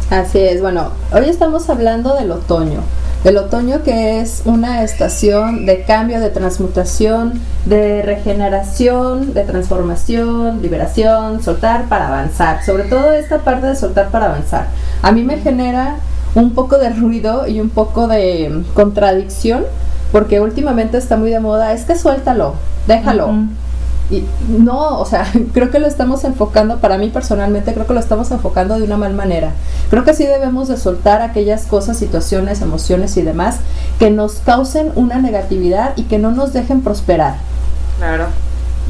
Así 0.10 0.40
es, 0.40 0.62
bueno, 0.62 0.90
hoy 1.14 1.30
estamos 1.30 1.70
hablando 1.70 2.16
del 2.16 2.32
otoño. 2.32 2.82
Del 3.24 3.36
otoño 3.36 3.84
que 3.84 4.22
es 4.22 4.44
una 4.46 4.82
estación 4.84 5.66
de 5.66 5.84
cambio, 5.84 6.22
de 6.22 6.30
transmutación, 6.30 7.42
de 7.66 8.02
regeneración, 8.02 9.34
de 9.34 9.44
transformación, 9.44 10.62
liberación, 10.62 11.44
soltar 11.44 11.90
para 11.90 12.08
avanzar. 12.08 12.64
Sobre 12.64 12.84
todo 12.84 13.12
esta 13.12 13.40
parte 13.40 13.68
de 13.68 13.76
soltar 13.76 14.10
para 14.10 14.28
avanzar. 14.28 14.68
A 15.02 15.12
mí 15.12 15.24
me 15.24 15.40
genera 15.40 15.98
un 16.34 16.54
poco 16.54 16.78
de 16.78 16.92
ruido 16.92 17.46
y 17.46 17.60
un 17.60 17.70
poco 17.70 18.08
de 18.08 18.64
contradicción 18.74 19.66
porque 20.14 20.40
últimamente 20.40 20.98
está 20.98 21.18
muy 21.18 21.30
de 21.30 21.40
moda, 21.40 21.74
es 21.74 21.84
que 21.84 21.96
suéltalo, 21.96 22.56
déjalo. 22.88 23.34
Y 24.10 24.24
no, 24.48 25.00
o 25.00 25.06
sea, 25.06 25.32
creo 25.54 25.70
que 25.72 25.80
lo 25.80 25.88
estamos 25.88 26.24
enfocando, 26.24 26.80
para 26.80 26.98
mí 26.98 27.10
personalmente, 27.10 27.74
creo 27.74 27.88
que 27.88 27.94
lo 27.94 28.00
estamos 28.00 28.32
enfocando 28.32 28.78
de 28.78 28.84
una 28.84 28.98
mal 28.98 29.14
manera. 29.14 29.52
Creo 29.90 30.04
que 30.04 30.14
sí 30.14 30.26
debemos 30.26 30.68
de 30.68 30.78
soltar 30.78 31.22
aquellas 31.22 31.66
cosas, 31.66 31.98
situaciones, 31.98 32.62
emociones 32.62 33.18
y 33.18 33.22
demás 33.22 33.58
que 34.00 34.10
nos 34.10 34.36
causen 34.36 34.92
una 34.96 35.20
negatividad 35.20 35.94
y 35.96 36.04
que 36.04 36.18
no 36.18 36.32
nos 36.32 36.54
dejen 36.54 36.82
prosperar. 36.82 37.36
Claro 37.98 38.28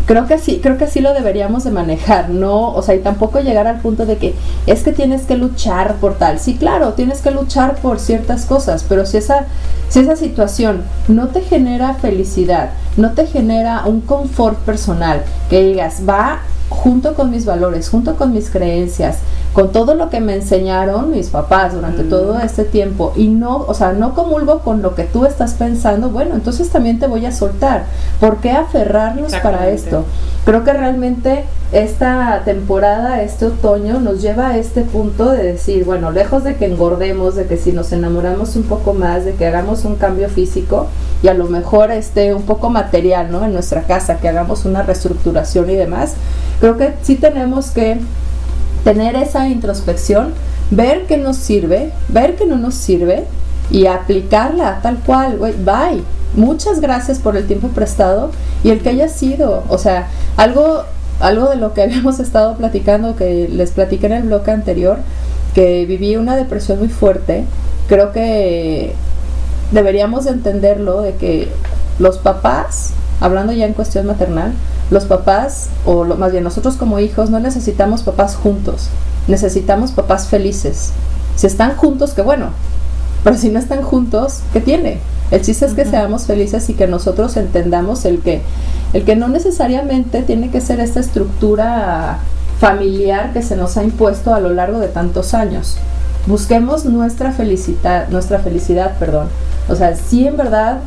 creo 0.10 0.26
que 0.26 0.39
sí, 0.39 0.60
creo 0.60 0.80
que 0.80 0.88
sí 0.88 1.01
lo 1.01 1.14
deberíamos 1.14 1.66
de 1.66 1.70
manejar, 1.70 2.32
no, 2.32 2.74
o 2.74 2.82
sea, 2.82 2.95
y 2.95 2.99
tampoco 2.99 3.41
llegar 3.41 3.68
al 3.68 3.80
punto 3.80 4.07
de 4.07 4.18
que 4.18 4.34
es 4.66 4.82
que 4.82 4.91
tienes 4.91 5.28
que 5.28 5.38
luchar 5.38 5.97
por 5.97 6.18
tal. 6.18 6.39
Sí, 6.39 6.55
claro, 6.55 6.93
tienes 6.93 7.22
que 7.22 7.30
luchar 7.30 7.76
por 7.76 7.99
ciertas 7.99 8.47
cosas, 8.47 8.84
pero 8.89 9.05
si 9.05 9.18
esa 9.18 9.45
si 9.88 9.99
esa 9.99 10.16
situación 10.16 10.82
no 11.07 11.28
te 11.28 11.41
genera 11.41 11.93
felicidad, 11.93 12.72
no 12.97 13.12
te 13.12 13.28
genera 13.28 13.84
un 13.86 14.01
confort 14.01 14.57
personal, 14.57 15.22
que 15.47 15.62
digas, 15.62 16.01
va 16.10 16.39
junto 16.70 17.15
con 17.15 17.32
mis 17.32 17.45
valores, 17.45 17.89
junto 17.89 18.15
con 18.15 18.32
mis 18.32 18.49
creencias, 18.49 19.20
con 19.53 19.72
todo 19.72 19.95
lo 19.95 20.09
que 20.09 20.20
me 20.20 20.36
enseñaron 20.36 21.11
mis 21.11 21.28
papás 21.28 21.74
durante 21.74 22.03
mm. 22.03 22.09
todo 22.09 22.39
este 22.39 22.63
tiempo 22.63 23.13
y 23.15 23.28
no, 23.28 23.57
o 23.67 23.74
sea, 23.74 23.93
no 23.93 24.13
comulgo 24.13 24.59
con 24.59 24.82
lo 24.82 24.95
que 24.95 25.03
tú 25.03 25.26
estás 25.26 25.55
pensando, 25.55 26.09
bueno, 26.09 26.36
entonces 26.36 26.70
también 26.70 26.99
te 26.99 27.07
voy 27.07 27.26
a 27.26 27.32
soltar. 27.32 27.86
¿Por 28.20 28.38
qué 28.38 28.51
aferrarnos 28.51 29.34
para 29.38 29.70
esto? 29.70 30.05
Creo 30.45 30.63
que 30.63 30.74
realmente 30.74 31.45
esta 31.72 32.41
temporada, 32.45 33.22
este 33.22 33.45
otoño, 33.45 33.99
nos 33.99 34.22
lleva 34.22 34.49
a 34.49 34.57
este 34.57 34.82
punto 34.82 35.30
de 35.30 35.43
decir, 35.43 35.86
bueno, 35.86 36.09
lejos 36.09 36.43
de 36.43 36.55
que 36.55 36.65
engordemos, 36.65 37.36
de 37.36 37.45
que 37.45 37.57
si 37.57 37.72
nos 37.72 37.91
enamoramos 37.91 38.55
un 38.55 38.63
poco 38.63 38.93
más, 38.93 39.24
de 39.24 39.36
que 39.36 39.45
hagamos 39.45 39.86
un 39.86 39.95
cambio 39.95 40.30
físico 40.30 40.88
y 41.22 41.28
a 41.28 41.36
lo 41.36 41.45
mejor 41.45 41.91
este 41.91 42.34
un 42.34 42.43
poco 42.43 42.72
material, 42.72 43.32
¿no? 43.32 43.45
En 43.45 43.53
nuestra 43.53 43.84
casa, 43.84 44.17
que 44.17 44.28
hagamos 44.28 44.65
una 44.65 44.82
reestructuración 44.82 45.70
y 45.70 45.76
demás, 45.76 46.15
creo 46.59 46.76
que 46.78 46.93
sí 47.03 47.15
tenemos 47.15 47.70
que 47.70 47.99
tener 48.84 49.15
esa 49.15 49.47
introspección, 49.47 50.34
ver 50.72 51.05
qué 51.05 51.17
nos 51.17 51.38
sirve, 51.38 51.91
ver 52.07 52.36
qué 52.36 52.47
no 52.47 52.57
nos 52.57 52.74
sirve 52.74 53.26
y 53.70 53.86
aplicarla 53.86 54.80
tal 54.82 54.97
cual, 55.05 55.38
bye. 55.38 56.03
Muchas 56.36 56.80
gracias 56.80 57.17
por 57.20 57.36
el 57.38 57.47
tiempo 57.47 57.70
prestado 57.70 58.32
y 58.63 58.70
el 58.70 58.82
que 58.82 58.89
haya 58.89 59.07
sido, 59.07 59.63
o 59.67 59.78
sea, 59.80 60.09
algo 60.38 60.84
algo 61.20 61.49
de 61.49 61.55
lo 61.55 61.74
que 61.74 61.82
habíamos 61.84 62.20
estado 62.20 62.55
platicando 62.55 63.15
que 63.15 63.47
les 63.47 63.72
platiqué 63.72 64.07
en 64.07 64.13
el 64.13 64.24
bloque 64.24 64.51
anterior, 64.51 64.97
que 65.53 65.86
viví 65.86 66.15
una 66.15 66.36
depresión 66.36 66.80
muy 66.80 66.89
fuerte, 66.89 67.45
creo 67.88 68.11
que 68.11 68.93
deberíamos 69.72 70.26
entenderlo 70.26 71.01
de 71.01 71.15
que 71.15 71.49
los 71.97 72.17
papás, 72.17 72.91
hablando 73.20 73.51
ya 73.53 73.65
en 73.65 73.74
cuestión 73.74 74.05
maternal, 74.05 74.53
los 74.91 75.05
papás, 75.05 75.70
o 75.86 76.03
más 76.05 76.32
bien 76.32 76.43
nosotros 76.43 76.76
como 76.76 76.99
hijos, 76.99 77.30
no 77.30 77.39
necesitamos 77.39 78.03
papás 78.03 78.36
juntos, 78.36 78.89
necesitamos 79.28 79.91
papás 79.91 80.28
felices. 80.28 80.91
Si 81.36 81.47
están 81.47 81.76
juntos, 81.76 82.13
qué 82.13 82.22
bueno, 82.22 82.49
pero 83.24 83.38
si 83.38 83.49
no 83.49 83.59
están 83.59 83.82
juntos, 83.82 84.39
¿qué 84.53 84.61
tiene? 84.61 84.99
El 85.32 85.42
chiste 85.42 85.66
es 85.66 85.74
que 85.74 85.86
seamos 85.86 86.24
felices 86.24 86.70
y 86.70 86.74
que 86.74 86.88
nosotros 86.88 87.38
entendamos 87.38 88.06
el 88.06 88.20
que, 88.20 88.42
el 88.94 89.06
que 89.06 89.16
no 89.16 89.28
necesariamente 89.28 90.24
tiene 90.24 90.50
que 90.50 90.62
ser 90.62 90.80
esta 90.80 91.00
estructura 91.00 92.20
familiar 92.60 93.32
que 93.32 93.42
se 93.42 93.56
nos 93.56 93.78
ha 93.78 93.84
impuesto 93.84 94.34
a 94.34 94.40
lo 94.40 94.50
largo 94.50 94.80
de 94.80 94.88
tantos 94.88 95.34
años. 95.34 95.78
Busquemos 96.26 96.86
nuestra 96.86 97.32
felicidad, 97.32 98.10
nuestra 98.10 98.40
felicidad, 98.40 98.98
perdón. 98.98 99.28
O 99.70 99.76
sea, 99.76 99.96
si 99.96 100.28
en 100.28 100.36
verdad 100.36 100.80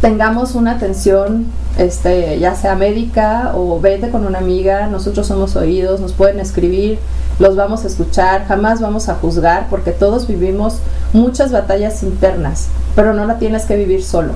tengamos 0.00 0.54
una 0.56 0.72
atención, 0.72 1.46
este, 1.78 2.38
ya 2.38 2.54
sea 2.54 2.74
médica 2.74 3.52
o 3.54 3.80
vete 3.80 4.10
con 4.10 4.26
una 4.26 4.38
amiga, 4.38 4.88
nosotros 4.88 5.28
somos 5.28 5.56
oídos, 5.56 6.00
nos 6.00 6.12
pueden 6.12 6.40
escribir, 6.40 6.98
los 7.38 7.56
vamos 7.56 7.84
a 7.84 7.86
escuchar, 7.86 8.44
jamás 8.46 8.80
vamos 8.80 9.08
a 9.08 9.14
juzgar 9.14 9.68
porque 9.70 9.92
todos 9.92 10.26
vivimos 10.26 10.78
muchas 11.12 11.52
batallas 11.52 12.02
internas, 12.02 12.68
pero 12.94 13.12
no 13.12 13.24
la 13.26 13.38
tienes 13.38 13.64
que 13.64 13.76
vivir 13.76 14.02
solo. 14.02 14.32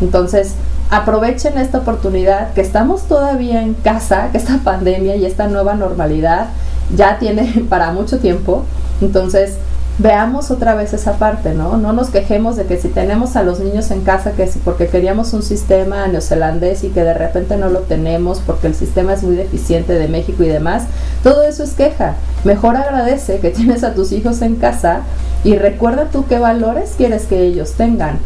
Entonces, 0.00 0.54
aprovechen 0.90 1.58
esta 1.58 1.78
oportunidad 1.78 2.52
que 2.52 2.60
estamos 2.60 3.02
todavía 3.02 3.62
en 3.62 3.74
casa, 3.74 4.28
que 4.32 4.38
esta 4.38 4.58
pandemia 4.58 5.16
y 5.16 5.24
esta 5.24 5.46
nueva 5.48 5.74
normalidad 5.74 6.48
ya 6.94 7.18
tiene 7.18 7.64
para 7.68 7.92
mucho 7.92 8.18
tiempo. 8.18 8.64
Entonces, 9.00 9.56
veamos 10.00 10.50
otra 10.50 10.74
vez 10.74 10.94
esa 10.94 11.18
parte, 11.18 11.52
¿no? 11.52 11.76
No 11.76 11.92
nos 11.92 12.08
quejemos 12.08 12.56
de 12.56 12.64
que 12.64 12.78
si 12.78 12.88
tenemos 12.88 13.36
a 13.36 13.42
los 13.42 13.60
niños 13.60 13.90
en 13.90 14.00
casa, 14.00 14.32
que 14.32 14.46
si 14.46 14.58
porque 14.58 14.86
queríamos 14.86 15.34
un 15.34 15.42
sistema 15.42 16.08
neozelandés 16.08 16.84
y 16.84 16.88
que 16.88 17.04
de 17.04 17.12
repente 17.12 17.58
no 17.58 17.68
lo 17.68 17.80
tenemos 17.80 18.40
porque 18.40 18.68
el 18.68 18.74
sistema 18.74 19.12
es 19.12 19.22
muy 19.22 19.36
deficiente 19.36 19.92
de 19.92 20.08
México 20.08 20.42
y 20.42 20.48
demás, 20.48 20.84
todo 21.22 21.42
eso 21.42 21.62
es 21.62 21.72
queja. 21.72 22.14
Mejor 22.44 22.76
agradece 22.76 23.40
que 23.40 23.50
tienes 23.50 23.84
a 23.84 23.94
tus 23.94 24.12
hijos 24.12 24.40
en 24.40 24.56
casa 24.56 25.02
y 25.44 25.56
recuerda 25.56 26.06
tú 26.10 26.24
qué 26.26 26.38
valores 26.38 26.94
quieres 26.96 27.26
que 27.26 27.42
ellos 27.42 27.74
tengan. 27.74 28.18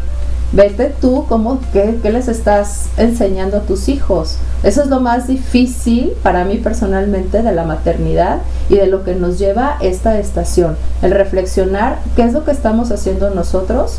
Vete 0.51 0.93
tú 1.01 1.25
cómo, 1.27 1.59
qué, 1.73 1.99
qué 2.01 2.11
les 2.11 2.27
estás 2.27 2.87
enseñando 2.97 3.57
a 3.57 3.61
tus 3.61 3.89
hijos. 3.89 4.37
Eso 4.63 4.81
es 4.81 4.87
lo 4.87 4.99
más 4.99 5.27
difícil 5.27 6.13
para 6.23 6.45
mí 6.45 6.57
personalmente 6.57 7.43
de 7.43 7.51
la 7.51 7.65
maternidad 7.65 8.39
y 8.69 8.75
de 8.75 8.87
lo 8.87 9.03
que 9.03 9.15
nos 9.15 9.37
lleva 9.37 9.77
esta 9.81 10.17
estación. 10.19 10.77
El 11.01 11.11
reflexionar 11.11 11.99
qué 12.15 12.23
es 12.23 12.33
lo 12.33 12.45
que 12.45 12.51
estamos 12.51 12.91
haciendo 12.91 13.29
nosotros. 13.31 13.97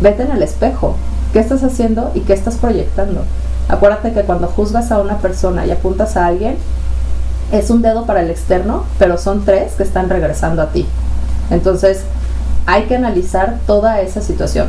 Vete 0.00 0.22
en 0.22 0.30
el 0.30 0.42
espejo. 0.42 0.96
¿Qué 1.32 1.38
estás 1.38 1.62
haciendo 1.62 2.10
y 2.14 2.20
qué 2.20 2.32
estás 2.32 2.56
proyectando? 2.56 3.22
Acuérdate 3.68 4.12
que 4.12 4.22
cuando 4.22 4.48
juzgas 4.48 4.90
a 4.90 5.00
una 5.00 5.18
persona 5.18 5.66
y 5.66 5.70
apuntas 5.70 6.16
a 6.16 6.26
alguien, 6.26 6.56
es 7.52 7.70
un 7.70 7.82
dedo 7.82 8.06
para 8.06 8.20
el 8.20 8.30
externo, 8.30 8.84
pero 8.98 9.18
son 9.18 9.44
tres 9.44 9.72
que 9.74 9.82
están 9.82 10.08
regresando 10.08 10.62
a 10.62 10.70
ti. 10.70 10.86
Entonces, 11.50 12.02
hay 12.66 12.84
que 12.84 12.96
analizar 12.96 13.58
toda 13.66 14.00
esa 14.00 14.20
situación. 14.20 14.68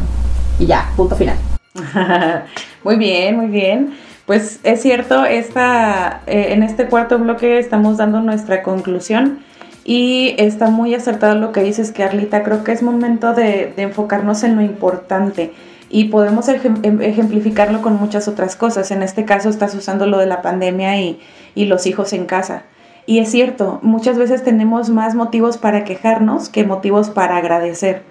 Y 0.62 0.68
ya, 0.68 0.92
punto 0.96 1.16
final. 1.16 1.38
muy 2.84 2.96
bien, 2.98 3.36
muy 3.36 3.48
bien. 3.48 3.96
Pues 4.28 4.60
es 4.62 4.80
cierto, 4.84 5.26
esta, 5.26 6.22
eh, 6.28 6.50
en 6.52 6.62
este 6.62 6.86
cuarto 6.86 7.18
bloque 7.18 7.58
estamos 7.58 7.98
dando 7.98 8.22
nuestra 8.22 8.62
conclusión 8.62 9.40
y 9.84 10.36
está 10.38 10.70
muy 10.70 10.94
acertado 10.94 11.34
lo 11.34 11.52
que 11.52 11.64
dices, 11.64 11.92
Carlita. 11.92 12.44
Creo 12.44 12.64
que 12.64 12.74
es 12.74 12.84
momento 12.84 13.34
de, 13.34 13.74
enfocarnos 13.78 14.44
en 14.44 14.56
lo 14.56 14.62
importante 14.62 15.52
y 15.90 16.06
podemos 16.06 16.48
em, 16.48 17.02
ejemplificarlo 17.02 17.82
con 17.82 17.96
muchas 17.96 18.28
otras 18.28 18.56
cosas. 18.56 18.92
En 18.92 19.02
este 19.02 19.26
caso 19.26 19.50
estás 19.50 19.74
usando 19.74 20.06
lo 20.06 20.20
de 20.20 20.28
la 20.28 20.44
pandemia 20.44 21.02
y, 21.02 21.20
y 21.56 21.66
los 21.66 21.88
hijos 21.88 22.14
en 22.14 22.28
casa. 22.28 22.66
Y 23.08 23.18
es 23.18 23.32
cierto, 23.32 23.80
muchas 23.82 24.20
veces 24.20 24.44
tenemos 24.44 24.92
más 24.92 25.16
motivos 25.16 25.58
para 25.58 25.86
quejarnos 25.86 26.50
que 26.50 26.64
motivos 26.66 27.10
para 27.10 27.38
agradecer. 27.38 28.04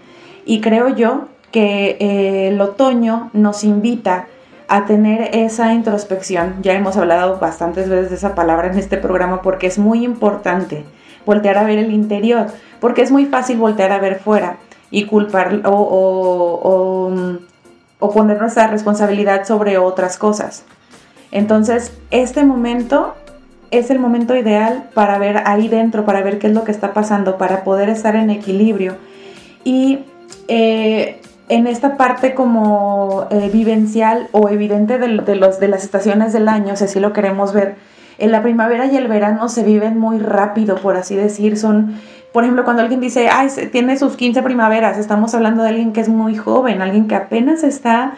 Y 0.44 0.60
creo 0.60 0.88
yo 0.88 1.28
que 1.50 1.96
eh, 2.00 2.48
el 2.48 2.60
otoño 2.60 3.30
nos 3.32 3.64
invita 3.64 4.26
a 4.68 4.86
tener 4.86 5.34
esa 5.34 5.74
introspección. 5.74 6.56
Ya 6.62 6.74
hemos 6.74 6.96
hablado 6.96 7.38
bastantes 7.38 7.88
veces 7.88 8.10
de 8.10 8.16
esa 8.16 8.34
palabra 8.36 8.68
en 8.68 8.78
este 8.78 8.96
programa 8.96 9.42
porque 9.42 9.66
es 9.66 9.78
muy 9.78 10.04
importante 10.04 10.84
voltear 11.26 11.58
a 11.58 11.64
ver 11.64 11.78
el 11.78 11.92
interior, 11.92 12.46
porque 12.78 13.02
es 13.02 13.10
muy 13.10 13.26
fácil 13.26 13.58
voltear 13.58 13.92
a 13.92 13.98
ver 13.98 14.20
fuera 14.20 14.56
y 14.90 15.06
culpar 15.06 15.60
o, 15.64 17.10
poner 18.14 18.40
nuestra 18.40 18.68
responsabilidad 18.68 19.44
sobre 19.44 19.78
otras 19.78 20.18
cosas. 20.18 20.64
Entonces, 21.32 21.92
este 22.10 22.44
momento 22.44 23.14
es 23.70 23.90
el 23.90 23.98
momento 23.98 24.34
ideal 24.36 24.88
para 24.94 25.18
ver 25.18 25.42
ahí 25.46 25.68
dentro, 25.68 26.04
para 26.04 26.22
ver 26.22 26.38
qué 26.38 26.48
es 26.48 26.54
lo 26.54 26.64
que 26.64 26.72
está 26.72 26.92
pasando, 26.92 27.38
para 27.38 27.62
poder 27.62 27.88
estar 27.88 28.16
en 28.16 28.30
equilibrio. 28.30 28.96
Y 29.62 30.00
eh, 30.48 31.20
en 31.50 31.66
esta 31.66 31.96
parte 31.96 32.32
como 32.32 33.26
eh, 33.30 33.50
vivencial 33.52 34.28
o 34.30 34.48
evidente 34.48 34.98
de, 34.98 35.08
los, 35.08 35.58
de 35.58 35.68
las 35.68 35.82
estaciones 35.82 36.32
del 36.32 36.48
año, 36.48 36.76
si 36.76 36.84
así 36.84 37.00
lo 37.00 37.12
queremos 37.12 37.52
ver, 37.52 37.74
en 38.18 38.30
la 38.30 38.40
primavera 38.40 38.86
y 38.86 38.96
el 38.96 39.08
verano 39.08 39.48
se 39.48 39.64
viven 39.64 39.98
muy 39.98 40.20
rápido, 40.20 40.76
por 40.76 40.96
así 40.96 41.16
decir, 41.16 41.58
son, 41.58 41.96
por 42.32 42.44
ejemplo, 42.44 42.62
cuando 42.62 42.82
alguien 42.82 43.00
dice, 43.00 43.28
ay, 43.28 43.48
tiene 43.72 43.98
sus 43.98 44.16
15 44.16 44.42
primaveras, 44.44 44.96
estamos 44.96 45.34
hablando 45.34 45.64
de 45.64 45.70
alguien 45.70 45.92
que 45.92 46.00
es 46.00 46.08
muy 46.08 46.36
joven, 46.36 46.82
alguien 46.82 47.08
que 47.08 47.16
apenas 47.16 47.64
está 47.64 48.14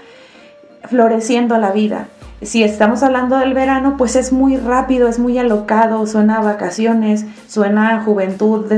floreciendo 0.84 1.56
la 1.56 1.72
vida. 1.72 2.08
Si 2.42 2.62
estamos 2.62 3.02
hablando 3.02 3.38
del 3.38 3.54
verano, 3.54 3.94
pues 3.96 4.14
es 4.14 4.30
muy 4.30 4.58
rápido, 4.58 5.08
es 5.08 5.18
muy 5.18 5.38
alocado, 5.38 6.06
suena 6.06 6.36
a 6.36 6.42
vacaciones, 6.42 7.24
suena 7.46 7.96
a 7.96 8.02
juventud, 8.02 8.70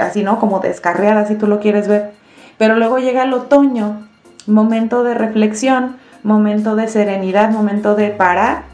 así, 0.00 0.24
¿no? 0.24 0.40
Como 0.40 0.58
descarriada, 0.58 1.26
si 1.26 1.36
tú 1.36 1.46
lo 1.46 1.60
quieres 1.60 1.86
ver. 1.86 2.19
Pero 2.60 2.76
luego 2.76 2.98
llega 2.98 3.22
el 3.22 3.32
otoño, 3.32 4.06
momento 4.46 5.02
de 5.02 5.14
reflexión, 5.14 5.96
momento 6.22 6.76
de 6.76 6.88
serenidad, 6.88 7.48
momento 7.48 7.94
de 7.94 8.08
parar, 8.10 8.64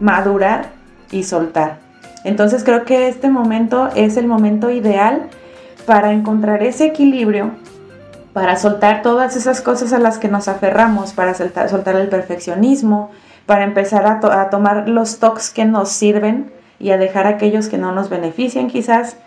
madurar 0.00 0.70
y 1.10 1.22
soltar. 1.22 1.76
Entonces 2.24 2.64
creo 2.64 2.86
que 2.86 3.08
este 3.08 3.28
momento 3.28 3.90
es 3.94 4.16
el 4.16 4.26
momento 4.26 4.70
ideal 4.70 5.28
para 5.84 6.12
encontrar 6.12 6.62
ese 6.62 6.86
equilibrio, 6.86 7.50
para 8.32 8.56
soltar 8.56 9.02
todas 9.02 9.36
esas 9.36 9.60
cosas 9.60 9.92
a 9.92 9.98
las 9.98 10.16
que 10.16 10.28
nos 10.28 10.48
aferramos, 10.48 11.12
para 11.12 11.34
soltar, 11.34 11.96
el 11.96 12.08
perfeccionismo, 12.08 13.10
para 13.44 13.64
empezar 13.64 14.06
a, 14.06 14.48
tomar 14.48 14.88
los 14.88 15.18
toques 15.18 15.50
que 15.50 15.66
nos 15.66 15.90
sirven 15.90 16.50
y 16.78 16.88
a 16.88 16.96
dejar 16.96 17.26
aquellos 17.26 17.68
que 17.68 17.76
no 17.76 17.92
nos 17.92 18.08
benefician 18.08 18.68
quizás, 18.68 19.18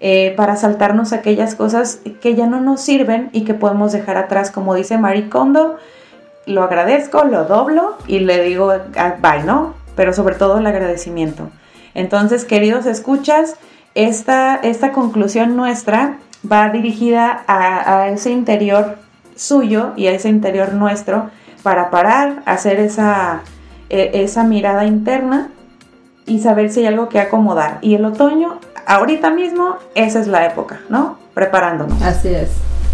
eh, 0.00 0.32
para 0.34 0.56
saltarnos 0.56 1.12
aquellas 1.12 1.54
cosas 1.54 2.00
que 2.22 2.34
ya 2.34 2.46
no 2.46 2.60
nos 2.60 2.80
sirven 2.80 3.28
y 3.32 3.44
que 3.44 3.52
podemos 3.52 3.92
dejar 3.92 4.16
atrás, 4.16 4.50
como 4.50 4.74
dice 4.74 4.96
Marie 4.96 5.28
Kondo, 5.28 5.76
lo 6.46 6.62
agradezco, 6.62 7.24
lo 7.24 7.44
doblo 7.44 7.98
y 8.06 8.20
le 8.20 8.42
digo 8.42 8.72
ah, 8.96 9.16
bye, 9.20 9.44
¿no? 9.44 9.74
Pero 9.96 10.14
sobre 10.14 10.36
todo 10.36 10.58
el 10.58 10.66
agradecimiento. 10.66 11.50
Entonces, 11.94 12.46
queridos 12.46 12.86
escuchas, 12.86 13.56
esta, 13.94 14.56
esta 14.56 14.92
conclusión 14.92 15.56
nuestra 15.56 16.16
va 16.50 16.70
dirigida 16.70 17.42
a, 17.46 18.08
ese 18.08 18.30
interior 18.30 18.96
suyo 19.36 19.92
y 19.96 20.06
a 20.06 20.12
ese 20.12 20.28
interior 20.30 20.72
nuestro 20.72 21.28
para 21.62 21.90
parar, 21.90 22.42
hacer 22.46 22.80
esa, 22.80 23.42
e, 23.90 24.10
esa 24.14 24.44
mirada 24.44 24.86
interna 24.86 25.50
y 26.26 26.40
saber 26.40 26.70
si 26.70 26.80
hay 26.80 26.86
algo 26.86 27.08
que 27.08 27.20
acomodar. 27.20 27.78
Y 27.82 27.94
el 27.94 28.04
otoño, 28.04 28.60
ahorita 28.86 29.30
mismo, 29.30 29.76
esa 29.94 30.20
es 30.20 30.26
la 30.26 30.46
época, 30.46 30.80
¿no? 30.88 31.18
Preparándonos. 31.34 32.00
Así 32.02 32.28
es. 32.28 32.50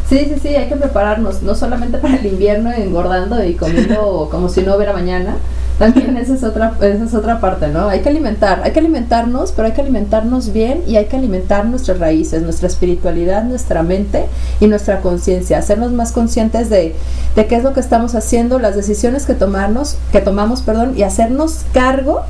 Sí, 0.08 0.18
sí, 0.18 0.34
sí, 0.40 0.48
hay 0.54 0.68
que 0.68 0.76
prepararnos, 0.76 1.42
no 1.42 1.54
solamente 1.54 1.98
para 2.02 2.16
el 2.16 2.26
invierno 2.26 2.72
engordando 2.72 3.42
y 3.44 3.54
comiendo 3.54 4.28
como 4.30 4.48
si 4.48 4.62
no 4.62 4.76
hubiera 4.76 4.92
mañana, 4.92 5.36
también 5.78 6.16
esa 6.16 6.34
es 6.34 6.42
otra 6.42 6.74
esa 6.80 7.04
es 7.04 7.12
otra 7.12 7.38
parte, 7.38 7.68
¿no? 7.68 7.88
Hay 7.88 8.00
que 8.00 8.08
alimentar, 8.08 8.62
hay 8.64 8.72
que 8.72 8.78
alimentarnos, 8.78 9.52
pero 9.52 9.66
hay 9.66 9.74
que 9.74 9.82
alimentarnos 9.82 10.52
bien 10.52 10.82
y 10.86 10.96
hay 10.96 11.04
que 11.04 11.16
alimentar 11.16 11.66
nuestras 11.66 11.98
raíces, 11.98 12.42
nuestra 12.42 12.68
espiritualidad, 12.68 13.44
nuestra 13.44 13.82
mente 13.82 14.24
y 14.58 14.68
nuestra 14.68 15.00
conciencia, 15.00 15.58
hacernos 15.58 15.92
más 15.92 16.12
conscientes 16.12 16.70
de, 16.70 16.94
de 17.34 17.46
qué 17.46 17.56
es 17.56 17.62
lo 17.62 17.74
que 17.74 17.80
estamos 17.80 18.14
haciendo, 18.14 18.58
las 18.58 18.74
decisiones 18.74 19.26
que 19.26 19.34
tomarnos, 19.34 19.98
que 20.12 20.20
tomamos, 20.20 20.62
perdón, 20.62 20.94
y 20.96 21.02
hacernos 21.02 21.66
cargo 21.74 22.22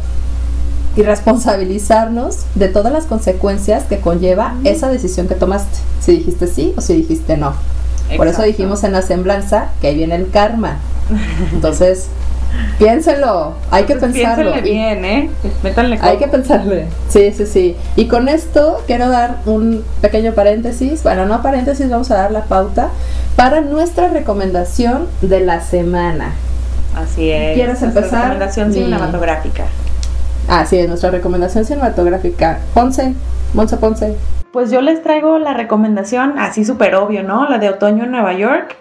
y 0.96 1.02
responsabilizarnos 1.02 2.46
de 2.54 2.68
todas 2.68 2.92
las 2.92 3.04
consecuencias 3.04 3.84
que 3.84 4.00
conlleva 4.00 4.54
esa 4.64 4.88
decisión 4.88 5.28
que 5.28 5.34
tomaste. 5.34 5.78
Si 6.00 6.12
dijiste 6.12 6.46
sí 6.46 6.74
o 6.76 6.80
si 6.80 6.94
dijiste 6.94 7.36
no. 7.36 7.54
Por 8.16 8.28
eso 8.28 8.42
dijimos 8.42 8.84
en 8.84 8.92
la 8.92 9.02
semblanza 9.02 9.68
que 9.80 9.88
ahí 9.88 9.96
viene 9.96 10.14
el 10.14 10.30
karma. 10.30 10.78
Entonces, 11.52 12.08
piénselo, 12.78 13.54
hay 13.70 13.84
que 13.84 13.96
pues 13.96 14.12
pensarlo. 14.12 14.52
bien, 14.62 15.04
¿eh? 15.04 15.30
Hay 16.00 16.16
que 16.16 16.28
pensarle. 16.28 16.86
Sí, 17.08 17.32
sí, 17.36 17.46
sí. 17.46 17.76
Y 17.96 18.06
con 18.06 18.28
esto 18.28 18.82
quiero 18.86 19.08
dar 19.08 19.38
un 19.44 19.84
pequeño 20.00 20.32
paréntesis. 20.32 21.02
Bueno, 21.02 21.26
no 21.26 21.42
paréntesis, 21.42 21.90
vamos 21.90 22.10
a 22.10 22.16
dar 22.16 22.30
la 22.30 22.44
pauta 22.44 22.90
para 23.34 23.60
nuestra 23.60 24.08
recomendación 24.08 25.08
de 25.20 25.40
la 25.40 25.60
semana. 25.60 26.32
Así 26.94 27.30
es. 27.30 27.54
¿Quieres 27.54 27.82
empezar? 27.82 28.22
Recomendación 28.22 28.72
cinematográfica. 28.72 29.64
Ah, 30.48 30.64
sí, 30.64 30.78
es 30.78 30.88
nuestra 30.88 31.10
recomendación 31.10 31.64
cinematográfica. 31.64 32.60
Ponce, 32.72 33.14
Monza 33.52 33.80
Ponce. 33.80 34.16
Pues 34.52 34.70
yo 34.70 34.80
les 34.80 35.02
traigo 35.02 35.38
la 35.38 35.54
recomendación, 35.54 36.38
así 36.38 36.64
súper 36.64 36.94
obvio, 36.94 37.24
¿no? 37.24 37.48
La 37.48 37.58
de 37.58 37.68
Otoño 37.68 38.04
en 38.04 38.12
Nueva 38.12 38.32
York, 38.32 38.76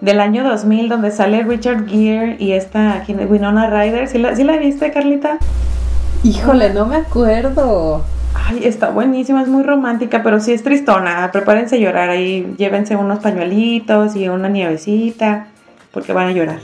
del 0.00 0.18
año 0.18 0.42
2000, 0.44 0.88
donde 0.88 1.10
sale 1.10 1.42
Richard 1.42 1.86
Gere 1.86 2.36
y 2.38 2.52
esta 2.52 3.04
Winona 3.06 3.68
Ryder. 3.68 4.08
¿Sí 4.08 4.18
la, 4.18 4.34
¿Sí 4.34 4.44
la 4.44 4.56
viste, 4.56 4.90
Carlita? 4.92 5.38
Híjole, 6.24 6.72
no 6.72 6.86
me 6.86 6.96
acuerdo. 6.96 8.02
Ay, 8.34 8.62
está 8.64 8.88
buenísima, 8.88 9.42
es 9.42 9.48
muy 9.48 9.62
romántica, 9.62 10.22
pero 10.22 10.40
sí 10.40 10.52
es 10.52 10.62
tristona. 10.62 11.28
Prepárense 11.32 11.76
a 11.76 11.78
llorar 11.78 12.08
ahí, 12.08 12.54
llévense 12.56 12.96
unos 12.96 13.18
pañuelitos 13.18 14.16
y 14.16 14.28
una 14.30 14.48
nievecita, 14.48 15.48
porque 15.92 16.14
van 16.14 16.28
a 16.28 16.32
llorar. 16.32 16.60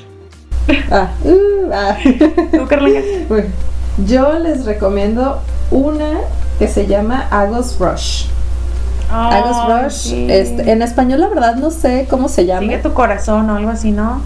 Ah, 0.91 1.11
uh, 1.25 1.71
ah. 1.73 1.97
¿Tú, 2.53 2.67
Carlita? 2.67 3.01
Yo 4.05 4.39
les 4.39 4.65
recomiendo 4.65 5.41
una 5.71 6.19
que 6.59 6.69
se 6.69 6.87
llama 6.87 7.27
Agos 7.31 7.79
Rush. 7.79 8.27
Agos 9.11 9.85
Rush, 9.85 10.13
este, 10.29 10.71
en 10.71 10.83
español 10.83 11.21
la 11.21 11.29
verdad 11.29 11.57
no 11.57 11.71
sé 11.71 12.07
cómo 12.11 12.29
se 12.29 12.45
llama. 12.45 12.63
Sigue 12.63 12.79
tu 12.79 12.93
corazón 12.93 13.49
o 13.51 13.57
algo 13.57 13.71
así, 13.71 13.93
¿no? 13.93 14.21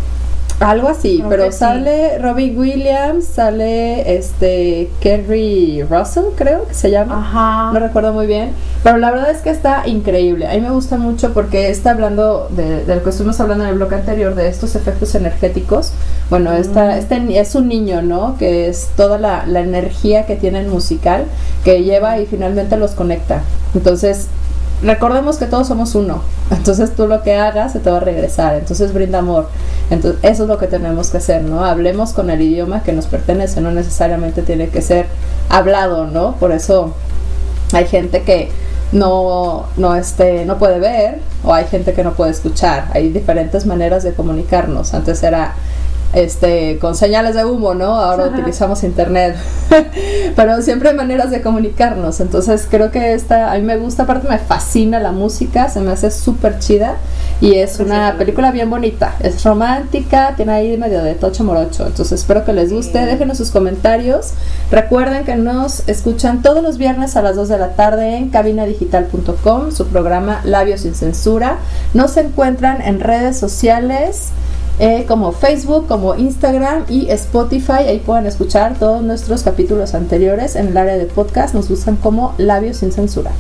Algo 0.60 0.88
así, 0.88 1.24
pero 1.26 1.50
sale 1.52 2.18
Robbie 2.18 2.54
Williams, 2.54 3.24
sale 3.24 4.14
este 4.14 4.90
Kerry 5.00 5.82
Russell, 5.84 6.24
creo 6.36 6.66
que 6.66 6.74
se 6.74 6.90
llama. 6.90 7.18
Ajá. 7.18 7.72
No 7.72 7.80
recuerdo 7.80 8.12
muy 8.12 8.26
bien. 8.26 8.50
Pero 8.82 8.98
la 8.98 9.10
verdad 9.10 9.30
es 9.30 9.38
que 9.38 9.48
está 9.48 9.88
increíble. 9.88 10.46
A 10.46 10.52
mí 10.52 10.60
me 10.60 10.70
gusta 10.70 10.98
mucho 10.98 11.32
porque 11.32 11.70
está 11.70 11.92
hablando 11.92 12.48
de, 12.50 12.84
lo 12.86 13.02
que 13.02 13.08
estuvimos 13.08 13.40
hablando 13.40 13.64
en 13.64 13.70
el 13.70 13.76
bloque 13.76 13.94
anterior, 13.94 14.34
de 14.34 14.48
estos 14.48 14.76
efectos 14.76 15.14
energéticos. 15.14 15.92
Bueno, 16.28 16.52
esta, 16.52 16.98
este 16.98 17.38
es 17.38 17.54
un 17.54 17.66
niño, 17.66 18.02
¿no? 18.02 18.36
Que 18.36 18.68
es 18.68 18.90
toda 18.96 19.16
la, 19.16 19.46
la 19.46 19.60
energía 19.60 20.26
que 20.26 20.36
tiene 20.36 20.60
el 20.60 20.68
musical, 20.68 21.24
que 21.64 21.82
lleva 21.84 22.18
y 22.18 22.26
finalmente 22.26 22.76
los 22.76 22.90
conecta. 22.90 23.42
Entonces, 23.74 24.28
recordemos 24.82 25.36
que 25.36 25.46
todos 25.46 25.68
somos 25.68 25.94
uno. 25.94 26.22
Entonces 26.50 26.94
tú 26.94 27.06
lo 27.06 27.22
que 27.22 27.34
hagas 27.36 27.72
se 27.72 27.80
te 27.80 27.90
va 27.90 27.98
a 27.98 28.00
regresar. 28.00 28.54
Entonces 28.54 28.92
brinda 28.92 29.18
amor. 29.18 29.48
Entonces 29.90 30.20
eso 30.22 30.44
es 30.44 30.48
lo 30.48 30.58
que 30.58 30.66
tenemos 30.66 31.10
que 31.10 31.18
hacer, 31.18 31.42
¿no? 31.42 31.64
Hablemos 31.64 32.12
con 32.12 32.30
el 32.30 32.40
idioma 32.40 32.82
que 32.82 32.92
nos 32.92 33.06
pertenece, 33.06 33.60
no 33.60 33.70
necesariamente 33.70 34.42
tiene 34.42 34.68
que 34.68 34.82
ser 34.82 35.06
hablado, 35.48 36.06
¿no? 36.06 36.36
Por 36.36 36.52
eso 36.52 36.94
hay 37.72 37.86
gente 37.86 38.22
que 38.22 38.50
no, 38.92 39.66
no, 39.76 39.94
este, 39.94 40.44
no 40.44 40.58
puede 40.58 40.80
ver 40.80 41.18
o 41.44 41.52
hay 41.54 41.66
gente 41.66 41.92
que 41.92 42.02
no 42.02 42.14
puede 42.14 42.32
escuchar. 42.32 42.88
Hay 42.92 43.10
diferentes 43.10 43.66
maneras 43.66 44.02
de 44.02 44.12
comunicarnos. 44.12 44.94
Antes 44.94 45.22
era 45.22 45.54
este, 46.12 46.78
con 46.80 46.96
señales 46.96 47.34
de 47.34 47.44
humo, 47.44 47.74
¿no? 47.74 47.94
Ahora 47.94 48.26
utilizamos 48.26 48.82
internet, 48.82 49.36
pero 50.36 50.60
siempre 50.62 50.88
hay 50.88 50.96
maneras 50.96 51.30
de 51.30 51.40
comunicarnos, 51.40 52.20
entonces 52.20 52.66
creo 52.68 52.90
que 52.90 53.14
esta, 53.14 53.52
a 53.52 53.56
mí 53.56 53.62
me 53.62 53.76
gusta, 53.76 54.02
aparte 54.02 54.28
me 54.28 54.38
fascina 54.38 54.98
la 54.98 55.12
música, 55.12 55.68
se 55.68 55.80
me 55.80 55.92
hace 55.92 56.10
súper 56.10 56.58
chida 56.58 56.96
y 57.40 57.54
es 57.54 57.78
una 57.78 58.16
película 58.18 58.50
bien 58.50 58.68
bonita, 58.70 59.14
es 59.20 59.44
romántica, 59.44 60.34
tiene 60.36 60.52
ahí 60.52 60.76
medio 60.76 61.02
de 61.02 61.14
tocho 61.14 61.44
morocho, 61.44 61.86
entonces 61.86 62.20
espero 62.20 62.44
que 62.44 62.52
les 62.52 62.72
guste, 62.72 63.06
déjenos 63.06 63.38
sus 63.38 63.52
comentarios, 63.52 64.32
recuerden 64.70 65.24
que 65.24 65.36
nos 65.36 65.88
escuchan 65.88 66.42
todos 66.42 66.62
los 66.62 66.76
viernes 66.76 67.16
a 67.16 67.22
las 67.22 67.36
2 67.36 67.48
de 67.48 67.58
la 67.58 67.74
tarde 67.74 68.16
en 68.16 68.30
cabinadigital.com, 68.30 69.70
su 69.70 69.86
programa 69.86 70.40
Labios 70.44 70.80
sin 70.80 70.96
Censura, 70.96 71.58
nos 71.94 72.16
encuentran 72.16 72.82
en 72.82 72.98
redes 72.98 73.38
sociales, 73.38 74.30
eh, 74.80 75.04
como 75.06 75.32
Facebook, 75.32 75.86
como 75.86 76.14
Instagram 76.14 76.86
y 76.88 77.10
Spotify. 77.10 77.84
Ahí 77.86 77.98
pueden 77.98 78.24
escuchar 78.24 78.74
todos 78.78 79.02
nuestros 79.02 79.42
capítulos 79.42 79.94
anteriores 79.94 80.56
en 80.56 80.68
el 80.68 80.76
área 80.78 80.96
de 80.96 81.04
podcast. 81.04 81.54
Nos 81.54 81.68
buscan 81.68 81.96
como 81.96 82.34
Labios 82.38 82.78
sin 82.78 82.90
Censura. 82.90 83.30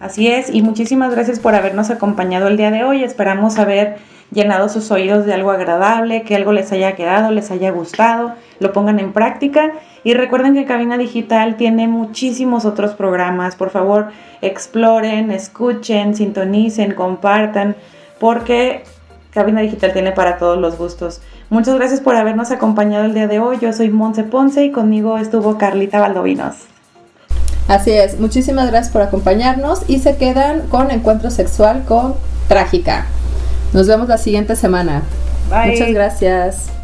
Así 0.00 0.28
es, 0.28 0.54
y 0.54 0.60
muchísimas 0.60 1.12
gracias 1.12 1.40
por 1.40 1.54
habernos 1.54 1.88
acompañado 1.90 2.48
el 2.48 2.58
día 2.58 2.70
de 2.70 2.84
hoy. 2.84 3.02
Esperamos 3.02 3.58
haber 3.58 3.96
llenado 4.32 4.68
sus 4.68 4.90
oídos 4.90 5.24
de 5.24 5.32
algo 5.32 5.50
agradable, 5.50 6.22
que 6.22 6.36
algo 6.36 6.52
les 6.52 6.70
haya 6.72 6.94
quedado, 6.94 7.30
les 7.30 7.50
haya 7.50 7.70
gustado, 7.70 8.34
lo 8.58 8.72
pongan 8.74 8.98
en 8.98 9.12
práctica. 9.12 9.72
Y 10.04 10.12
recuerden 10.12 10.54
que 10.54 10.66
Cabina 10.66 10.98
Digital 10.98 11.56
tiene 11.56 11.88
muchísimos 11.88 12.66
otros 12.66 12.92
programas. 12.92 13.56
Por 13.56 13.70
favor, 13.70 14.08
exploren, 14.42 15.30
escuchen, 15.30 16.14
sintonicen, 16.14 16.92
compartan, 16.92 17.76
porque 18.18 18.84
Cabina 19.32 19.60
Digital 19.60 19.92
tiene 19.92 20.12
para 20.12 20.38
todos 20.38 20.58
los 20.58 20.76
gustos. 20.76 21.20
Muchas 21.48 21.74
gracias 21.76 22.00
por 22.00 22.16
habernos 22.16 22.50
acompañado 22.50 23.04
el 23.04 23.14
día 23.14 23.28
de 23.28 23.38
hoy. 23.38 23.58
Yo 23.60 23.72
soy 23.72 23.90
Monse 23.90 24.24
Ponce 24.24 24.64
y 24.64 24.72
conmigo 24.72 25.18
estuvo 25.18 25.58
Carlita 25.58 26.00
Valdovinos. 26.00 26.56
Así 27.68 27.92
es, 27.92 28.18
muchísimas 28.18 28.68
gracias 28.68 28.92
por 28.92 29.02
acompañarnos 29.02 29.88
y 29.88 30.00
se 30.00 30.16
quedan 30.16 30.62
con 30.68 30.90
Encuentro 30.90 31.30
Sexual 31.30 31.84
con 31.86 32.14
Trágica. 32.48 33.06
Nos 33.72 33.86
vemos 33.86 34.08
la 34.08 34.18
siguiente 34.18 34.56
semana. 34.56 35.02
Muchas 35.66 35.92
gracias. 35.92 36.79